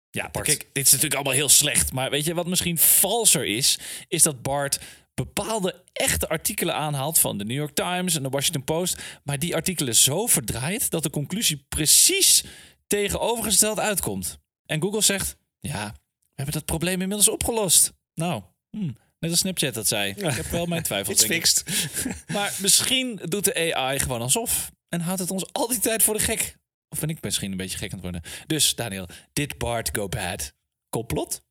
Ja, 0.09 0.27
kijk, 0.27 0.69
dit 0.73 0.85
is 0.85 0.91
natuurlijk 0.91 1.13
allemaal 1.13 1.33
heel 1.33 1.49
slecht. 1.49 1.91
Maar 1.93 2.09
weet 2.09 2.25
je 2.25 2.33
wat 2.33 2.47
misschien 2.47 2.77
valser 2.77 3.45
is? 3.45 3.79
Is 4.07 4.23
dat 4.23 4.41
Bart 4.41 4.79
bepaalde 5.13 5.83
echte 5.93 6.29
artikelen 6.29 6.75
aanhaalt 6.75 7.19
van 7.19 7.37
de 7.37 7.45
New 7.45 7.57
York 7.57 7.75
Times 7.75 8.15
en 8.15 8.23
de 8.23 8.29
Washington 8.29 8.63
Post. 8.63 9.01
Maar 9.23 9.39
die 9.39 9.55
artikelen 9.55 9.95
zo 9.95 10.27
verdraait 10.27 10.89
dat 10.89 11.03
de 11.03 11.09
conclusie 11.09 11.65
precies 11.69 12.43
tegenovergesteld 12.87 13.79
uitkomt. 13.79 14.39
En 14.65 14.81
Google 14.81 15.01
zegt: 15.01 15.35
Ja, 15.59 15.91
we 15.91 16.33
hebben 16.33 16.53
dat 16.53 16.65
probleem 16.65 17.01
inmiddels 17.01 17.29
opgelost. 17.29 17.93
Nou, 18.13 18.43
hm, 18.69 18.91
net 19.19 19.31
als 19.31 19.39
Snapchat 19.39 19.73
dat 19.73 19.87
zei. 19.87 20.09
Ik 20.09 20.33
heb 20.33 20.45
wel 20.45 20.65
mijn 20.65 20.83
twijfels. 20.83 21.21
Ik. 21.23 21.31
fixed. 21.31 21.63
Maar 22.33 22.55
misschien 22.59 23.19
doet 23.23 23.45
de 23.45 23.75
AI 23.75 23.99
gewoon 23.99 24.21
alsof. 24.21 24.71
En 24.89 25.01
houdt 25.01 25.19
het 25.19 25.31
ons 25.31 25.53
al 25.53 25.67
die 25.67 25.79
tijd 25.79 26.03
voor 26.03 26.13
de 26.13 26.19
gek. 26.19 26.57
Of 26.89 26.99
ben 26.99 27.09
ik 27.09 27.21
misschien 27.21 27.51
een 27.51 27.57
beetje 27.57 27.77
gek 27.77 27.93
aan 27.93 27.99
het 27.99 28.11
worden. 28.11 28.31
Dus 28.47 28.75
Daniel, 28.75 29.07
did 29.33 29.57
Bart 29.57 29.89
go 29.91 30.09
bad? 30.09 30.53
Complot? 30.89 31.42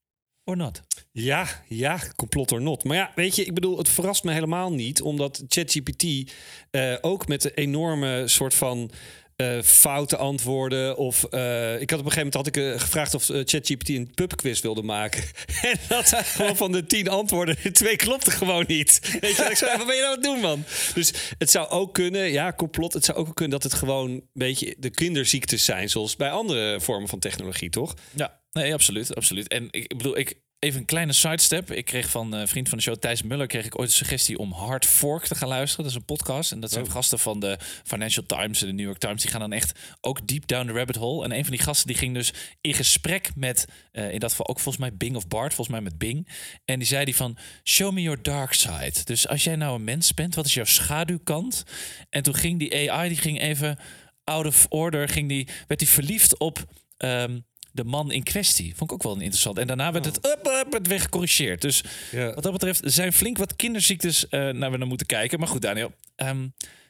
Or 0.44 0.56
not? 0.56 0.82
Ja, 1.12 1.46
ja, 1.68 2.00
complot 2.16 2.52
or 2.52 2.60
not. 2.60 2.84
Maar 2.84 2.96
ja, 2.96 3.12
weet 3.14 3.36
je, 3.36 3.44
ik 3.44 3.54
bedoel, 3.54 3.78
het 3.78 3.88
verrast 3.88 4.24
me 4.24 4.32
helemaal 4.32 4.72
niet, 4.72 5.02
omdat 5.02 5.42
ChatGPT 5.48 6.32
eh, 6.70 6.94
ook 7.00 7.28
met 7.28 7.44
een 7.44 7.54
enorme 7.54 8.28
soort 8.28 8.54
van 8.54 8.90
eh, 9.36 9.62
foute 9.62 10.16
antwoorden. 10.16 10.96
Of 10.96 11.24
eh, 11.24 11.80
ik 11.80 11.90
had 11.90 11.98
op 11.98 12.04
een 12.04 12.12
gegeven 12.12 12.32
moment 12.32 12.34
had 12.34 12.46
ik 12.46 12.80
gevraagd 12.80 13.14
of 13.14 13.24
ChatGPT 13.24 13.88
een 13.88 14.10
pubquiz 14.14 14.60
wilde 14.60 14.82
maken. 14.82 15.22
en 15.62 15.78
dat 15.88 16.08
gewoon 16.36 16.56
van 16.56 16.72
de 16.72 16.86
tien 16.86 17.08
antwoorden, 17.08 17.56
de 17.62 17.70
twee 17.70 17.96
klopte 17.96 18.30
gewoon 18.30 18.64
niet. 18.66 19.18
Weet 19.20 19.36
je, 19.36 19.42
ik 19.42 19.56
zei, 19.56 19.76
wat 19.76 19.86
ben 19.86 19.96
je 19.96 20.00
nou 20.00 20.16
aan 20.16 20.20
het 20.20 20.30
doen, 20.30 20.40
man? 20.40 20.64
Dus 20.94 21.12
het 21.38 21.50
zou 21.50 21.68
ook 21.68 21.94
kunnen, 21.94 22.30
ja, 22.30 22.52
complot. 22.52 22.92
Het 22.92 23.04
zou 23.04 23.18
ook 23.18 23.34
kunnen 23.34 23.60
dat 23.60 23.70
het 23.70 23.74
gewoon 23.80 24.10
een 24.10 24.28
beetje 24.32 24.76
de 24.78 24.90
kinderziektes 24.90 25.64
zijn, 25.64 25.90
zoals 25.90 26.16
bij 26.16 26.30
andere 26.30 26.80
vormen 26.80 27.08
van 27.08 27.18
technologie, 27.18 27.70
toch? 27.70 27.94
Ja, 28.14 28.40
nee, 28.52 28.74
absoluut. 28.74 29.14
absoluut. 29.14 29.48
En 29.48 29.68
ik, 29.70 29.82
ik 29.82 29.96
bedoel, 29.96 30.18
ik, 30.18 30.40
even 30.62 30.80
een 30.80 30.86
kleine 30.86 31.12
sidestep. 31.12 31.70
Ik 31.70 31.84
kreeg 31.84 32.10
van 32.10 32.32
een 32.32 32.48
vriend 32.48 32.68
van 32.68 32.78
de 32.78 32.84
show, 32.84 32.96
Thijs 32.96 33.22
Muller, 33.22 33.46
kreeg 33.46 33.64
ik 33.64 33.78
ooit 33.78 33.88
de 33.88 33.94
suggestie 33.94 34.38
om 34.38 34.52
Hard 34.52 34.86
Fork 34.86 35.24
te 35.24 35.34
gaan 35.34 35.48
luisteren. 35.48 35.84
Dat 35.84 35.92
is 35.92 35.98
een 35.98 36.04
podcast. 36.04 36.52
En 36.52 36.60
dat 36.60 36.70
zijn 36.70 36.90
gasten 36.90 37.18
van 37.18 37.40
de 37.40 37.58
Financial 37.84 38.26
Times 38.26 38.60
en 38.60 38.66
de 38.66 38.72
New 38.72 38.84
York 38.84 38.98
Times. 38.98 39.22
Die 39.22 39.30
gaan 39.30 39.40
dan 39.40 39.52
echt 39.52 39.78
ook 40.00 40.26
deep 40.26 40.46
down 40.46 40.66
the 40.66 40.72
rabbit 40.72 40.96
hole. 40.96 41.24
En 41.24 41.32
een 41.32 41.44
van 41.44 41.52
die 41.52 41.62
gasten 41.62 41.86
die 41.86 41.96
ging 41.96 42.14
dus 42.14 42.32
in 42.60 42.74
gesprek 42.74 43.30
met, 43.34 43.64
eh, 43.92 44.12
in 44.12 44.18
dat 44.18 44.30
geval 44.30 44.48
ook 44.48 44.60
volgens 44.60 44.84
mij 44.84 44.96
Bing 44.96 45.16
of 45.16 45.28
Bart, 45.28 45.54
volgens 45.54 45.76
mij 45.76 45.80
met 45.80 45.98
Bing. 45.98 46.28
En 46.64 46.78
die 46.78 46.88
zei 46.88 47.04
die 47.04 47.16
van, 47.16 47.36
show 47.64 47.92
me 47.92 48.02
your 48.02 48.22
dark 48.22 48.52
side. 48.52 49.04
Dus 49.04 49.28
als 49.28 49.44
jij 49.44 49.56
nou 49.56 49.74
een 49.74 49.84
mens 49.84 50.14
bent, 50.14 50.34
wat 50.34 50.46
is 50.46 50.54
jouw 50.54 50.64
schaduwkant? 50.64 51.64
En 52.10 52.22
toen 52.22 52.34
ging 52.34 52.58
die 52.58 52.90
AI, 52.90 53.08
die 53.08 53.18
ging 53.18 53.40
even 53.40 53.78
out 54.24 54.46
of 54.46 54.66
order, 54.68 55.08
ging 55.08 55.28
die, 55.28 55.48
werd 55.66 55.80
die 55.80 55.88
verliefd 55.88 56.38
op... 56.38 56.64
ehm, 56.96 57.38
de 57.72 57.84
man 57.84 58.12
in 58.12 58.22
kwestie. 58.22 58.76
Vond 58.76 58.90
ik 58.90 58.96
ook 58.96 59.02
wel 59.02 59.14
interessant. 59.20 59.58
En 59.58 59.66
daarna 59.66 59.92
werd 59.92 60.04
het, 60.04 60.16
up, 60.26 60.46
up, 60.66 60.72
het 60.72 60.86
weer 60.86 61.00
gecorrigeerd. 61.00 61.60
Dus 61.60 61.84
Ja. 62.10 62.34
wat 62.34 62.42
dat 62.42 62.52
betreft 62.52 62.80
zijn 62.84 63.12
flink 63.12 63.38
wat 63.38 63.56
kinderziektes 63.56 64.28
eh, 64.28 64.48
naar 64.48 64.70
we 64.70 64.76
naar 64.76 64.86
moeten 64.86 65.06
kijken. 65.06 65.38
Maar 65.38 65.48
goed, 65.48 65.62
Daniel. 65.62 65.92
ehm, 66.16 66.48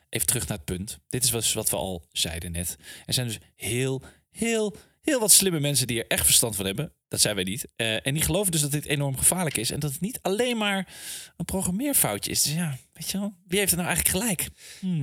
even 0.09 0.27
terug 0.27 0.49
naar 0.49 0.57
het 0.57 0.67
punt. 0.67 0.99
Dit 1.09 1.25
is 1.25 1.31
dus 1.31 1.53
wat 1.53 1.71
we 1.71 1.77
al 1.77 2.05
zeiden 2.13 2.53
net. 2.53 2.77
Er 3.07 3.15
zijn 3.15 3.27
dus 3.27 3.39
heel, 3.57 4.03
heel, 4.31 4.77
heel 5.03 5.21
wat 5.21 5.33
slimme 5.33 5.61
mensen 5.61 5.87
die 5.87 5.99
er 5.99 6.07
echt 6.09 6.25
verstand 6.25 6.57
van 6.57 6.67
hebben. 6.67 6.93
Dat 7.09 7.21
zijn 7.21 7.35
wij 7.35 7.45
niet. 7.45 7.65
Eh, 7.77 8.07
en 8.07 8.15
die 8.15 8.23
geloven 8.23 8.53
dus 8.53 8.61
dat 8.61 8.73
dit 8.73 8.87
enorm 8.87 9.17
gevaarlijk 9.19 9.57
is. 9.57 9.71
En 9.71 9.81
dat 9.81 9.93
het 9.93 10.01
niet 10.01 10.19
alleen 10.23 10.57
maar 10.57 10.89
een 11.37 11.45
programmeerfoutje 11.45 12.31
is. 12.31 12.43
Dus 12.43 12.53
ja, 12.55 12.77
weet 12.93 13.11
je 13.11 13.19
wel. 13.19 13.33
Wie 13.49 13.59
heeft 13.59 13.71
er 13.71 13.77
nou 13.79 13.89
eigenlijk 13.89 14.19
gelijk? 14.19 14.49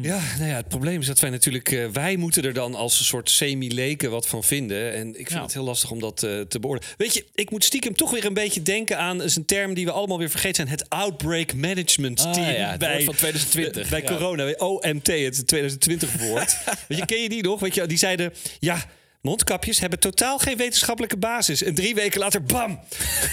Ja, 0.05 0.21
nou 0.37 0.49
ja, 0.49 0.55
het 0.55 0.67
probleem 0.67 0.99
is 0.99 1.05
dat 1.05 1.19
wij 1.19 1.29
natuurlijk... 1.29 1.71
eh, 1.71 1.87
wij 1.87 2.15
moeten 2.15 2.43
er 2.43 2.53
dan 2.53 2.75
als 2.75 2.99
een 2.99 3.05
soort 3.05 3.29
semi-leken 3.29 4.11
wat 4.11 4.27
van 4.27 4.43
vinden. 4.43 4.93
En 4.93 5.07
ik 5.07 5.15
vind 5.15 5.29
Ja. 5.29 5.41
het 5.41 5.53
heel 5.53 5.63
lastig 5.63 5.91
om 5.91 5.99
dat 5.99 6.23
eh, 6.23 6.39
te 6.41 6.59
beoordelen. 6.59 6.93
Weet 6.97 7.13
je, 7.13 7.25
ik 7.33 7.51
moet 7.51 7.63
stiekem 7.63 7.95
toch 7.95 8.11
weer 8.11 8.25
een 8.25 8.33
beetje 8.33 8.61
denken 8.61 8.97
aan... 8.97 9.21
is 9.23 9.35
een 9.35 9.45
term 9.45 9.73
die 9.73 9.85
we 9.85 9.91
allemaal 9.91 10.17
weer 10.17 10.29
vergeten 10.29 10.55
zijn. 10.55 10.67
Het 10.79 10.89
Outbreak 10.89 11.53
Management 11.53 12.19
Ah, 12.25 12.33
Team. 12.33 12.49
ja, 12.55 12.77
bij, 12.77 12.91
woord 12.91 13.03
van 13.03 13.15
2020, 13.15 13.89
Bij 13.89 14.01
ja. 14.01 14.07
corona, 14.07 14.53
OMT, 14.57 15.07
het 15.07 15.47
2020 15.47 16.17
woord. 16.17 16.57
Weet 16.87 16.97
je, 16.97 17.05
ken 17.05 17.21
je 17.21 17.29
die 17.29 17.43
nog? 17.43 17.59
Weet 17.59 17.75
je, 17.75 17.85
die 17.87 17.97
zeiden... 17.97 18.33
Ja, 18.59 18.85
mondkapjes 19.21 19.79
hebben 19.79 19.99
totaal 19.99 20.37
geen 20.37 20.57
wetenschappelijke 20.57 21.17
basis. 21.17 21.63
En 21.63 21.75
drie 21.75 21.95
weken 21.95 22.19
later, 22.19 22.43
bam, 22.43 22.79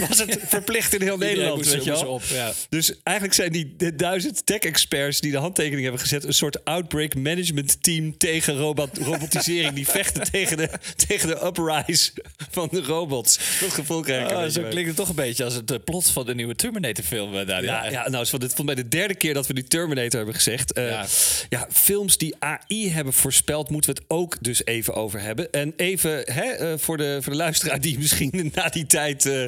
was 0.09 0.18
het 0.18 0.39
verplicht 0.57 0.95
in 0.95 1.03
heel 1.03 1.16
Nederland. 1.16 1.57
moest- 1.57 1.72
weet 1.72 1.84
je 1.84 1.91
moest 1.91 2.03
wel? 2.03 2.12
op, 2.12 2.22
ja. 2.22 2.53
Dus 2.68 2.95
eigenlijk 3.03 3.37
zijn 3.37 3.53
die 3.53 3.76
duizend 3.97 4.47
tech-experts 4.47 5.20
die 5.20 5.30
de 5.30 5.37
handtekening 5.39 5.82
hebben 5.82 6.01
gezet... 6.01 6.24
een 6.24 6.34
soort 6.34 6.64
outbreak 6.64 7.14
management 7.14 7.82
team 7.82 8.16
tegen 8.18 8.57
robot 8.57 8.99
robotisering. 8.99 9.72
die 9.74 9.87
vechten 9.89 10.22
tegen 10.30 10.57
de, 10.57 10.70
tegen 11.07 11.28
de 11.28 11.45
uprise 11.45 12.11
van 12.51 12.68
de 12.72 12.82
robots. 12.82 13.39
Dat 13.61 13.70
gevoel 13.72 14.01
krijg 14.01 14.30
ik. 14.30 14.37
Ah, 14.37 14.49
zo 14.51 14.62
klinkt 14.62 14.89
het 14.89 14.97
toch 14.97 15.09
een 15.09 15.14
beetje 15.14 15.45
als 15.45 15.55
het 15.55 15.70
eh, 15.70 15.78
plot 15.84 16.11
van 16.11 16.26
de 16.26 16.34
nieuwe 16.34 16.55
Terminator-film, 16.55 17.34
eh, 17.37 17.47
Daniel. 17.47 17.70
Ja, 17.72 17.91
ja, 17.91 18.09
nou, 18.09 18.24
dit 18.24 18.30
volgens 18.39 18.62
mij 18.64 18.74
de 18.74 18.89
derde 18.89 19.14
keer 19.14 19.34
dat 19.34 19.47
we 19.47 19.53
nu 19.53 19.62
Terminator 19.62 20.16
hebben 20.16 20.34
gezegd. 20.34 20.72
Eh, 20.72 20.89
Ja. 20.91 21.07
ja. 21.49 21.68
films 21.72 22.16
die 22.18 22.34
AI 22.39 22.91
hebben 22.93 23.12
voorspeld, 23.12 23.70
moeten 23.70 23.91
we 23.95 24.01
het 24.01 24.11
ook 24.11 24.37
dus 24.41 24.64
even 24.64 24.95
over 24.95 25.20
hebben. 25.20 25.53
En 25.53 25.74
even 25.77 26.33
hè, 26.33 26.43
eh, 26.43 26.79
voor, 26.79 26.97
de, 26.97 27.18
voor 27.22 27.33
de 27.33 27.39
luisteraar 27.39 27.81
die 27.81 27.99
misschien 27.99 28.51
na 28.55 28.68
die 28.68 28.87
tijd 28.87 29.27
eh, 29.27 29.45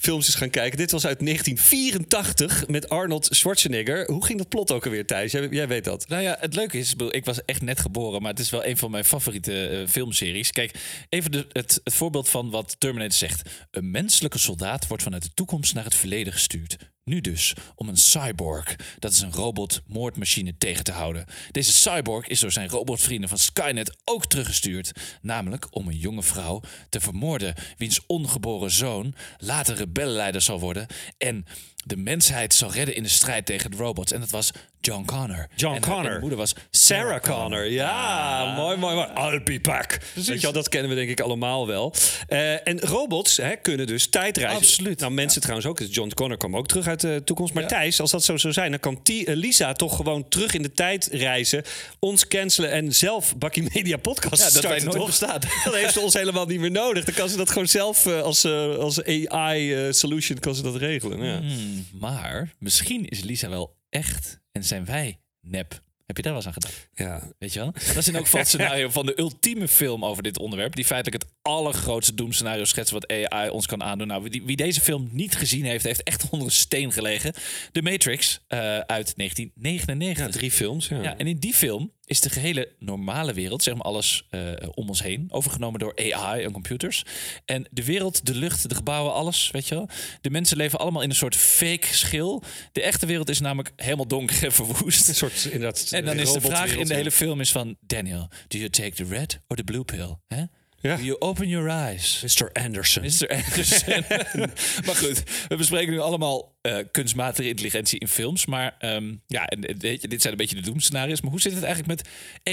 films 0.00 0.28
is 0.28 0.34
gaan 0.34 0.50
kijken. 0.50 0.78
Dit 0.78 0.90
was 0.90 1.06
uit 1.06 1.18
1984 1.18 2.68
met 2.68 2.88
Arnold 2.88 3.28
Schwarzenegger. 3.30 4.10
Hoe 4.10 4.24
ging 4.24 4.38
dat 4.38 4.48
plot 4.48 4.72
ook 4.72 4.84
alweer, 4.84 5.06
Thijs? 5.06 5.32
Jij, 5.32 5.48
jij 5.50 5.68
weet 5.68 5.84
dat. 5.84 6.08
Nou 6.08 6.22
ja, 6.22 6.36
het 6.40 6.54
leuke 6.54 6.78
is, 6.78 6.94
ik 7.10 7.24
was 7.24 7.44
echt 7.44 7.62
net 7.62 7.80
geboren, 7.80 8.22
maar 8.22 8.30
het 8.30 8.40
is 8.40 8.50
wel 8.50 8.66
een 8.66 8.76
van 8.76 8.90
mijn 8.90 9.04
favoriete 9.04 9.68
eh, 9.68 9.88
filmseries. 9.88 10.50
Kijk, 10.50 10.74
even 11.08 11.32
de, 11.32 11.46
het, 11.52 11.80
het 11.84 11.94
voorbeeld 11.94 12.28
van 12.28 12.50
wat 12.50 12.76
Terminator 12.78 13.12
zegt. 13.12 13.50
Een 13.70 13.90
menselijke 13.90 14.38
soldaat 14.38 14.86
wordt 14.86 15.02
vanuit 15.02 15.22
de 15.22 15.34
toekomst 15.34 15.74
naar 15.74 15.84
het 15.84 15.94
verleden 15.94 16.32
gestuurd. 16.32 16.76
Nu 17.04 17.20
dus 17.20 17.54
om 17.74 17.88
een 17.88 17.96
cyborg, 17.96 18.76
dat 18.98 19.12
is 19.12 19.20
een 19.20 19.32
robotmoordmachine, 19.32 20.56
tegen 20.58 20.84
te 20.84 20.92
houden. 20.92 21.24
Deze 21.50 21.72
cyborg 21.72 22.26
is 22.26 22.40
door 22.40 22.52
zijn 22.52 22.68
robotvrienden 22.68 23.28
van 23.28 23.38
Skynet 23.38 23.96
ook 24.04 24.26
teruggestuurd. 24.26 24.92
Namelijk 25.20 25.66
om 25.70 25.88
een 25.88 25.96
jonge 25.96 26.22
vrouw 26.22 26.60
te 26.88 27.00
vermoorden, 27.00 27.54
wiens 27.76 28.06
ongeboren 28.06 28.70
zoon 28.70 29.14
later 29.38 29.76
rebellenleider 29.76 30.40
zal 30.40 30.60
worden. 30.60 30.86
En 31.18 31.44
de 31.84 31.96
mensheid 31.96 32.54
zal 32.54 32.72
redden 32.72 32.94
in 32.94 33.02
de 33.02 33.08
strijd 33.08 33.46
tegen 33.46 33.70
de 33.70 33.76
robots. 33.76 34.12
En 34.12 34.20
dat 34.20 34.30
was 34.30 34.50
John 34.80 35.04
Connor. 35.04 35.48
John 35.56 35.74
En- 35.74 35.80
Connor. 35.80 36.12
De 36.14 36.20
moeder 36.20 36.38
was 36.38 36.54
Sarah 36.70 37.20
Connor, 37.20 37.70
ja, 37.70 38.54
mooi, 38.56 38.76
mooi, 38.76 38.94
mooi. 38.94 39.08
I'll 39.16 39.42
be 39.42 39.60
back. 39.60 39.98
Weet 40.14 40.26
je 40.26 40.38
wel, 40.40 40.52
dat 40.52 40.68
kennen 40.68 40.90
we 40.90 40.96
denk 40.96 41.08
ik 41.10 41.20
allemaal 41.20 41.66
wel. 41.66 41.94
Eh, 42.28 42.68
en 42.68 42.80
robots 42.80 43.36
hè, 43.36 43.56
kunnen 43.56 43.86
dus 43.86 44.06
tijdreizen. 44.08 44.58
Absoluut. 44.60 45.00
Nou, 45.00 45.12
mensen 45.12 45.40
trouwens 45.40 45.68
ook. 45.68 45.78
Dus 45.78 45.88
John 45.90 46.10
Connor 46.14 46.36
kwam 46.36 46.56
ook 46.56 46.66
terug 46.68 46.86
uit 46.86 47.00
de 47.00 47.22
toekomst. 47.24 47.54
Maar 47.54 47.66
Thijs, 47.68 48.00
als 48.00 48.10
dat 48.10 48.24
zo 48.24 48.36
zou 48.36 48.52
zijn, 48.52 48.70
dan 48.70 48.80
kan 48.80 49.02
T- 49.02 49.08
eh, 49.10 49.34
Lisa 49.34 49.72
toch 49.72 49.96
gewoon 49.96 50.28
terug 50.28 50.54
in 50.54 50.62
de 50.62 50.72
tijd 50.72 51.08
reizen, 51.12 51.62
ons 51.98 52.26
cancelen 52.28 52.70
en 52.70 52.94
zelf 52.94 53.36
Bakkie 53.36 53.70
Media 53.74 53.96
podcast 53.96 54.42
Ja, 54.42 54.50
dat 54.50 54.62
wij 54.62 54.80
nooit. 54.80 55.20
Dan 55.64 55.74
heeft 55.74 55.92
ze 55.92 56.00
ons 56.00 56.14
helemaal 56.14 56.46
niet 56.46 56.60
meer 56.60 56.70
nodig. 56.70 57.04
Dan 57.04 57.14
kan 57.14 57.28
ze 57.28 57.36
dat 57.36 57.48
gewoon 57.50 57.68
zelf 57.68 58.06
eh, 58.06 58.20
als, 58.22 58.44
als 58.78 59.04
AI-solution 59.04 60.38
kan 60.38 60.54
ze 60.54 60.62
dat 60.62 60.76
regelen. 60.76 61.22
Ja. 61.24 61.40
Hmm, 61.70 62.00
maar 62.00 62.54
misschien 62.58 63.06
is 63.06 63.22
Lisa 63.22 63.48
wel 63.48 63.76
echt 63.88 64.40
en 64.52 64.64
zijn 64.64 64.84
wij 64.84 65.20
nep. 65.40 65.82
Heb 66.06 66.16
je 66.16 66.24
daar 66.24 66.34
wel 66.34 66.44
eens 66.44 66.56
aan 66.56 66.62
gedacht? 66.62 66.88
ja. 66.94 67.32
Weet 67.38 67.52
je 67.52 67.58
wel? 67.58 67.72
Dat 67.72 67.96
is 67.96 68.08
in 68.08 68.16
ook 68.18 68.26
van 68.26 68.38
het 68.38 68.48
scenario 68.54 68.88
van 68.88 69.06
de 69.06 69.18
ultieme 69.18 69.68
film 69.68 70.04
over 70.04 70.22
dit 70.22 70.38
onderwerp. 70.38 70.74
Die 70.74 70.84
feitelijk 70.84 71.22
het 71.22 71.32
allergrootste 71.42 72.14
doemscenario 72.14 72.64
schetst 72.64 72.92
wat 72.92 73.12
AI 73.12 73.48
ons 73.50 73.66
kan 73.66 73.82
aandoen. 73.82 74.06
Nou, 74.06 74.22
wie, 74.22 74.42
wie 74.44 74.56
deze 74.56 74.80
film 74.80 75.08
niet 75.12 75.36
gezien 75.36 75.64
heeft, 75.64 75.84
heeft 75.84 76.02
echt 76.02 76.28
onder 76.30 76.46
een 76.46 76.52
steen 76.52 76.92
gelegen. 76.92 77.34
The 77.72 77.82
Matrix 77.82 78.40
eh, 78.46 78.58
uit 78.78 79.12
1999. 79.16 80.24
ja, 80.24 80.30
drie 80.32 80.50
films. 80.50 80.88
Ja. 80.88 81.02
Ja, 81.02 81.16
en 81.16 81.26
in 81.26 81.38
die 81.38 81.54
film 81.54 81.92
is 82.10 82.20
de 82.20 82.30
gehele 82.30 82.68
normale 82.78 83.32
wereld, 83.32 83.62
zeg 83.62 83.74
maar 83.74 83.82
alles 83.82 84.26
eh, 84.30 84.40
om 84.74 84.88
ons 84.88 85.02
heen, 85.02 85.26
overgenomen 85.28 85.80
door 85.80 85.96
AI 86.12 86.42
en 86.42 86.52
computers. 86.52 87.04
En 87.44 87.66
de 87.70 87.84
wereld, 87.84 88.26
de 88.26 88.34
lucht, 88.34 88.68
de 88.68 88.74
gebouwen, 88.74 89.12
alles, 89.12 89.50
weet 89.50 89.68
je 89.68 89.74
wel. 89.74 89.88
De 90.20 90.30
mensen 90.30 90.56
leven 90.56 90.78
allemaal 90.78 91.02
in 91.02 91.10
een 91.10 91.16
soort 91.16 91.36
fake 91.36 91.86
schil. 91.86 92.42
De 92.72 92.82
echte 92.82 93.06
wereld 93.06 93.28
is 93.28 93.40
namelijk 93.40 93.72
helemaal 93.76 94.06
donker 94.06 94.44
en 94.44 94.52
verwoest. 94.52 95.08
Een 95.08 95.14
soort 95.14 95.44
inderdaad. 95.44 95.88
En 95.90 96.04
dan 96.04 96.18
is 96.18 96.32
de 96.32 96.40
vraag 96.40 96.76
in 96.76 96.86
de 96.86 96.94
hele 96.94 97.10
film 97.10 97.40
is 97.40 97.52
van... 97.52 97.76
Daniel, 97.80 98.28
do 98.48 98.58
you 98.58 98.70
take 98.70 98.90
the 98.90 99.04
red 99.04 99.40
or 99.48 99.56
the 99.56 99.64
blue 99.64 99.84
pill? 99.84 100.16
Hè? 100.28 100.44
Ja. 100.82 100.96
You 100.96 101.16
open 101.18 101.48
your 101.48 101.68
eyes? 101.68 102.22
Mr. 102.22 102.50
Anderson. 102.52 103.02
Mr. 103.02 103.28
Anderson. 103.28 104.04
maar 104.86 104.94
goed, 104.96 105.22
we 105.48 105.56
bespreken 105.56 105.92
nu 105.92 105.98
allemaal 105.98 106.54
eh, 106.60 106.76
kunstmatige 106.90 107.48
intelligentie 107.48 107.98
in 108.00 108.08
films. 108.08 108.46
Maar 108.46 108.74
ehm, 108.78 109.14
ja, 109.26 109.46
en, 109.46 109.78
weet 109.78 110.02
je, 110.02 110.08
dit 110.08 110.20
zijn 110.20 110.32
een 110.32 110.38
beetje 110.38 110.56
de 110.56 110.62
doemscenario's. 110.62 111.20
Maar 111.20 111.30
hoe 111.30 111.40
zit 111.40 111.54
het 111.54 111.62
eigenlijk 111.62 112.02
met 112.02 112.08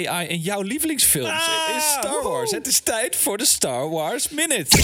AI 0.08 0.28
en 0.28 0.40
jouw 0.40 0.62
lievelingsfilms 0.62 1.30
Ah, 1.30 1.74
in 1.74 1.82
Star 1.82 2.24
Wars? 2.24 2.52
Het 2.52 2.68
is 2.68 2.80
tijd 2.80 3.16
voor 3.16 3.38
de 3.38 3.46
Star 3.46 3.90
Wars 3.90 4.30
Minute. 4.30 4.78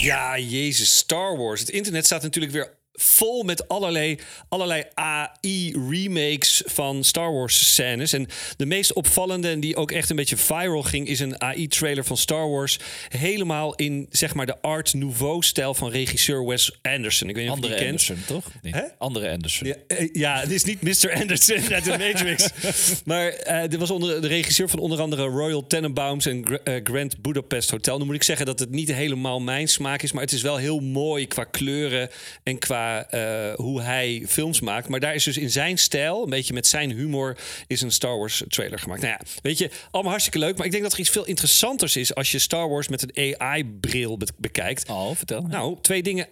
Ja, 0.00 0.38
jezus, 0.38 0.96
Star 0.96 1.36
Wars. 1.36 1.60
Het 1.60 1.68
internet 1.70 2.04
staat 2.04 2.22
natuurlijk 2.22 2.54
weer 2.54 2.78
vol 2.96 3.42
met 3.42 3.68
allerlei, 3.68 4.18
allerlei 4.48 4.84
AI-remakes 4.94 6.62
van 6.66 7.04
Star 7.04 7.32
Wars-scènes. 7.32 8.12
En 8.12 8.26
de 8.56 8.66
meest 8.66 8.92
opvallende, 8.92 9.48
en 9.48 9.60
die 9.60 9.76
ook 9.76 9.90
echt 9.90 10.10
een 10.10 10.16
beetje 10.16 10.36
viral 10.36 10.82
ging... 10.82 11.08
is 11.08 11.20
een 11.20 11.40
AI-trailer 11.40 12.04
van 12.04 12.16
Star 12.16 12.50
Wars. 12.50 12.78
Helemaal 13.08 13.74
in, 13.74 14.06
zeg 14.10 14.34
maar, 14.34 14.46
de 14.46 14.60
Art 14.62 14.94
Nouveau-stijl 14.94 15.74
van 15.74 15.90
regisseur 15.90 16.46
Wes 16.46 16.78
Anderson. 16.82 17.28
Ik 17.28 17.34
weet 17.34 17.44
niet 17.44 17.52
of 17.52 17.58
je 17.58 17.64
Andere 17.64 17.84
die 17.84 17.90
kent. 17.90 18.08
Anderson, 18.10 18.36
toch? 18.36 18.72
Nee? 18.72 18.82
Andere 18.98 19.30
Anderson. 19.30 19.66
Ja, 19.68 19.74
eh, 19.86 20.08
ja, 20.12 20.40
het 20.40 20.50
is 20.50 20.64
niet 20.64 20.82
Mr. 20.82 21.12
Anderson 21.20 21.74
uit 21.74 21.84
de 21.84 21.90
Matrix. 21.98 22.48
maar 23.04 23.28
eh 23.28 23.68
dit 23.68 23.78
was 23.78 23.90
onder 23.90 24.20
de 24.20 24.28
regisseur 24.28 24.68
van 24.68 24.78
onder 24.78 25.00
andere 25.00 25.24
Royal 25.24 25.66
Tenenbaums 25.66 26.26
en 26.26 26.46
Gra- 26.46 26.58
eh, 26.64 26.80
Grand 26.84 27.22
Budapest 27.22 27.70
Hotel. 27.70 27.98
Nu 27.98 28.04
moet 28.04 28.14
ik 28.14 28.22
zeggen 28.22 28.46
dat 28.46 28.58
het 28.58 28.70
niet 28.70 28.92
helemaal 28.92 29.40
mijn 29.40 29.68
smaak 29.68 30.02
is, 30.02 30.12
maar 30.12 30.22
het 30.22 30.32
is 30.32 30.42
wel 30.42 30.56
heel 30.56 30.80
mooi 30.80 31.26
qua 31.26 31.44
kleuren 31.44 32.08
en 32.42 32.58
qua 32.58 32.85
eh, 32.94 33.54
hoe 33.54 33.82
hij 33.82 34.22
films 34.26 34.60
maakt. 34.60 34.88
Maar 34.88 35.00
daar 35.00 35.14
is 35.14 35.24
dus 35.24 35.38
in 35.38 35.50
zijn 35.50 35.78
stijl, 35.78 36.22
een 36.22 36.30
beetje 36.30 36.54
met 36.54 36.66
zijn 36.66 36.90
humor, 36.90 37.36
is 37.66 37.80
een 37.80 37.90
Star 37.92 38.18
Wars 38.18 38.42
trailer 38.48 38.78
gemaakt. 38.78 39.00
Nou 39.02 39.12
ja, 39.18 39.26
weet 39.42 39.58
je, 39.58 39.70
allemaal 39.90 40.10
hartstikke 40.10 40.38
leuk, 40.38 40.56
maar 40.56 40.66
ik 40.66 40.72
denk 40.72 40.82
dat 40.82 40.92
er 40.92 40.98
iets 41.00 41.10
veel 41.10 41.24
interessanters 41.26 41.96
is 41.96 42.14
als 42.14 42.30
je 42.30 42.38
Star 42.38 42.68
Wars 42.68 42.88
met 42.88 43.16
een 43.16 43.34
AI-bril 43.40 44.16
be- 44.16 44.26
bekijkt. 44.36 44.88
Oh, 44.88 45.16
vertel. 45.16 45.42
Nou, 45.42 45.76
twee 45.80 46.02
dingen. 46.02 46.26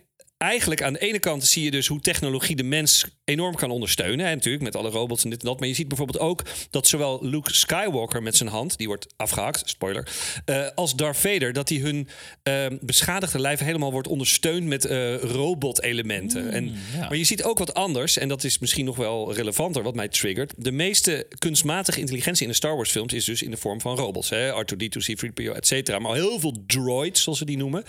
Eigenlijk 0.45 0.83
aan 0.83 0.93
de 0.93 0.99
ene 0.99 1.19
kant 1.19 1.45
zie 1.45 1.65
je 1.65 1.71
dus 1.71 1.87
hoe 1.87 2.01
technologie 2.01 2.57
de 2.57 2.63
mens 2.63 3.05
enorm 3.25 3.55
kan 3.55 3.71
ondersteunen. 3.71 4.27
Hè, 4.27 4.35
natuurlijk, 4.35 4.65
met 4.65 4.77
alle 4.77 4.91
robots 4.91 5.25
en 5.25 5.31
dit 5.31 5.41
en 5.41 5.47
dat. 5.47 5.59
Maar 5.59 5.69
je 5.69 5.75
ziet 5.75 5.89
bijvoorbeeld 5.89 6.19
ook 6.19 6.43
dat 6.71 6.89
zowel 6.89 7.19
Luke 7.23 7.55
Skywalker 7.55 8.23
met 8.23 8.37
zijn 8.37 8.49
hand, 8.49 8.77
die 8.77 8.87
wordt 8.87 9.07
afgehakt, 9.17 9.63
spoiler, 9.69 10.09
eh, 10.45 10.67
als 10.75 10.97
Darth 10.97 11.17
Vader, 11.17 11.53
dat 11.53 11.69
die 11.69 11.83
hun 11.83 12.09
eh, 12.43 12.67
beschadigde 12.81 13.39
lijf 13.39 13.59
helemaal 13.59 13.93
wordt 13.93 14.09
ondersteund 14.09 14.67
met 14.67 14.85
eh 14.85 15.17
robot-elementen. 15.17 16.51
en, 16.51 16.65
ja. 16.65 17.09
Maar 17.09 17.17
je 17.17 17.25
ziet 17.25 17.43
ook 17.43 17.59
wat 17.59 17.75
anders, 17.75 18.19
en 18.19 18.29
dat 18.29 18.45
is 18.45 18.59
misschien 18.59 18.85
nog 18.85 18.97
wel 18.97 19.35
relevanter, 19.35 19.83
wat 19.83 19.95
mij 19.95 20.09
triggert. 20.09 20.53
De 20.57 20.73
meeste 20.73 21.27
kunstmatige 21.39 22.01
intelligentie 22.01 22.43
in 22.43 22.51
de 22.51 22.57
Star 22.57 22.77
Wars 22.77 22.91
films 22.91 23.13
is 23.13 23.25
dus 23.25 23.43
in 23.43 23.51
de 23.51 23.57
vorm 23.57 23.81
van 23.81 23.97
robots. 23.97 24.31
hè, 24.31 24.51
R2D2, 24.51 25.05
C3PO, 25.11 25.53
et 25.55 25.67
cetera. 25.67 25.99
Maar 25.99 26.15
heel 26.15 26.41
veel 26.41 26.65
droids, 26.67 27.23
zoals 27.23 27.39
ze 27.39 27.45
die 27.45 27.57
noemen. 27.57 27.85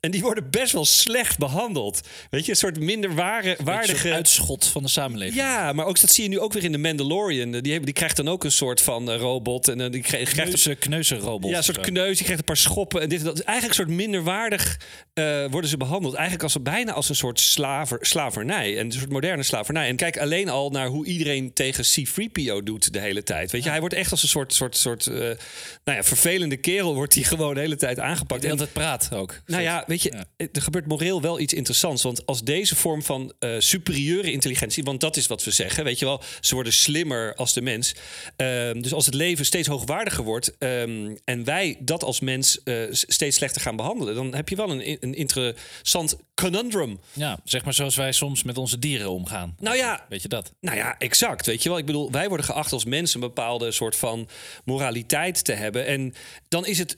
En 0.00 0.10
die 0.10 0.20
worden 0.20 0.50
best 0.50 0.72
wel 0.72 0.84
slecht 0.84 1.38
behandeld. 1.38 1.97
Weet 2.30 2.44
je, 2.44 2.50
een 2.50 2.56
soort 2.56 2.80
minder 2.80 3.14
ware, 3.14 3.48
Een 3.48 3.54
soort 3.56 3.68
waardige... 3.68 4.12
uitschot 4.12 4.66
van 4.66 4.82
de 4.82 4.88
samenleving. 4.88 5.36
Ja, 5.36 5.72
maar 5.72 5.86
ook 5.86 6.00
dat 6.00 6.10
zie 6.10 6.22
je 6.22 6.28
nu 6.28 6.38
ook 6.40 6.52
weer 6.52 6.64
in 6.64 6.72
de 6.72 6.78
Mandalorian. 6.78 7.50
Die, 7.50 7.60
hebben, 7.60 7.84
die 7.84 7.92
krijgt 7.92 8.16
dan 8.16 8.28
ook 8.28 8.44
een 8.44 8.52
soort 8.52 8.80
van 8.80 9.10
eh, 9.10 9.16
robot. 9.20 9.68
En 9.68 9.80
eh, 9.80 9.90
die 9.90 10.02
krijgt, 10.02 10.66
een, 10.66 10.78
Kneuze, 10.78 11.16
robots. 11.16 11.52
ja, 11.52 11.56
een 11.58 11.64
soort 11.64 11.80
kneus. 11.80 12.14
Die 12.16 12.22
krijgt 12.24 12.38
een 12.38 12.44
paar 12.44 12.56
schoppen. 12.56 13.00
En 13.00 13.08
dit 13.08 13.18
en 13.18 13.24
dat. 13.24 13.40
Eigenlijk 13.40 13.78
een 13.78 13.84
soort 13.86 13.96
minderwaardig 13.98 14.80
eh, 15.14 15.44
worden 15.50 15.70
ze 15.70 15.76
behandeld. 15.76 16.14
Eigenlijk 16.14 16.42
als, 16.42 16.62
bijna 16.62 16.92
als 16.92 17.08
een 17.08 17.14
soort 17.16 17.40
slaver, 17.40 17.98
slavernij. 18.00 18.78
En 18.78 18.84
een 18.84 18.92
soort 18.92 19.10
moderne 19.10 19.42
slavernij. 19.42 19.88
En 19.88 19.96
kijk 19.96 20.18
alleen 20.18 20.48
al 20.48 20.70
naar 20.70 20.86
hoe 20.86 21.06
iedereen 21.06 21.52
tegen 21.52 21.84
C-3PO 21.84 22.62
doet 22.64 22.92
de 22.92 23.00
hele 23.00 23.22
tijd. 23.22 23.50
Weet 23.52 23.62
je, 23.62 23.70
hij 23.70 23.80
wordt 23.80 23.94
echt 23.94 24.10
als 24.10 24.22
een 24.22 24.28
soort, 24.28 24.54
soort, 24.54 24.76
soort 24.76 25.06
nou 25.06 25.36
ja, 25.84 26.02
vervelende 26.02 26.56
kerel. 26.56 26.94
Wordt 26.94 27.14
hij 27.14 27.22
gewoon 27.22 27.54
de 27.54 27.60
hele 27.60 27.76
tijd 27.76 27.98
aangepakt. 27.98 28.40
Die 28.40 28.50
En- 28.50 28.56
altijd 28.58 28.72
praat 28.72 29.08
ook. 29.14 29.40
nou 29.46 29.62
ja, 29.62 29.84
weet 29.86 30.02
je, 30.02 30.12
Ja. 30.36 30.46
er 30.52 30.62
gebeurt 30.62 30.86
moreel 30.86 31.20
wel 31.20 31.40
iets 31.40 31.52
interessants. 31.54 31.76
Want 31.80 32.26
als 32.26 32.42
deze 32.42 32.76
vorm 32.76 33.02
van 33.02 33.32
eh, 33.38 33.50
superieure 33.58 34.32
intelligentie, 34.32 34.82
want 34.82 35.00
dat 35.00 35.16
is 35.16 35.26
wat 35.26 35.44
we 35.44 35.50
zeggen, 35.50 35.84
weet 35.84 35.98
je 35.98 36.04
wel, 36.04 36.22
ze 36.40 36.54
worden 36.54 36.72
slimmer 36.72 37.34
als 37.34 37.52
de 37.52 37.62
mens. 37.62 37.94
Ehm, 38.36 38.80
dus 38.80 38.92
als 38.92 39.06
het 39.06 39.14
leven 39.14 39.44
steeds 39.44 39.68
hoogwaardiger 39.68 40.24
wordt 40.24 40.58
ehm, 40.58 41.16
en 41.24 41.44
wij 41.44 41.76
dat 41.80 42.04
als 42.04 42.20
mens 42.20 42.62
eh, 42.62 42.82
steeds 42.90 43.36
slechter 43.36 43.60
gaan 43.60 43.76
behandelen, 43.76 44.14
dan 44.14 44.34
heb 44.34 44.48
je 44.48 44.56
wel 44.56 44.70
een, 44.70 44.96
een 45.00 45.14
interessant 45.14 46.16
conundrum. 46.34 47.00
Ja, 47.12 47.40
zeg 47.44 47.64
maar 47.64 47.74
zoals 47.74 47.96
wij 47.96 48.12
soms 48.12 48.42
met 48.42 48.58
onze 48.58 48.78
dieren 48.78 49.10
omgaan. 49.10 49.56
Nou 49.58 49.76
ja, 49.76 50.06
Weet 50.08 50.22
je 50.22 50.28
dat? 50.28 50.52
nou 50.60 50.76
ja, 50.76 50.98
exact. 50.98 51.46
Weet 51.46 51.62
je 51.62 51.68
wel, 51.68 51.78
ik 51.78 51.86
bedoel, 51.86 52.10
wij 52.10 52.28
worden 52.28 52.46
geacht 52.46 52.72
als 52.72 52.84
mensen 52.84 53.20
een 53.20 53.26
bepaalde 53.28 53.70
soort 53.70 53.96
van 53.96 54.28
moraliteit 54.64 55.44
te 55.44 55.52
hebben. 55.52 55.86
En 55.86 56.14
dan 56.48 56.66
is 56.66 56.78
het 56.78 56.96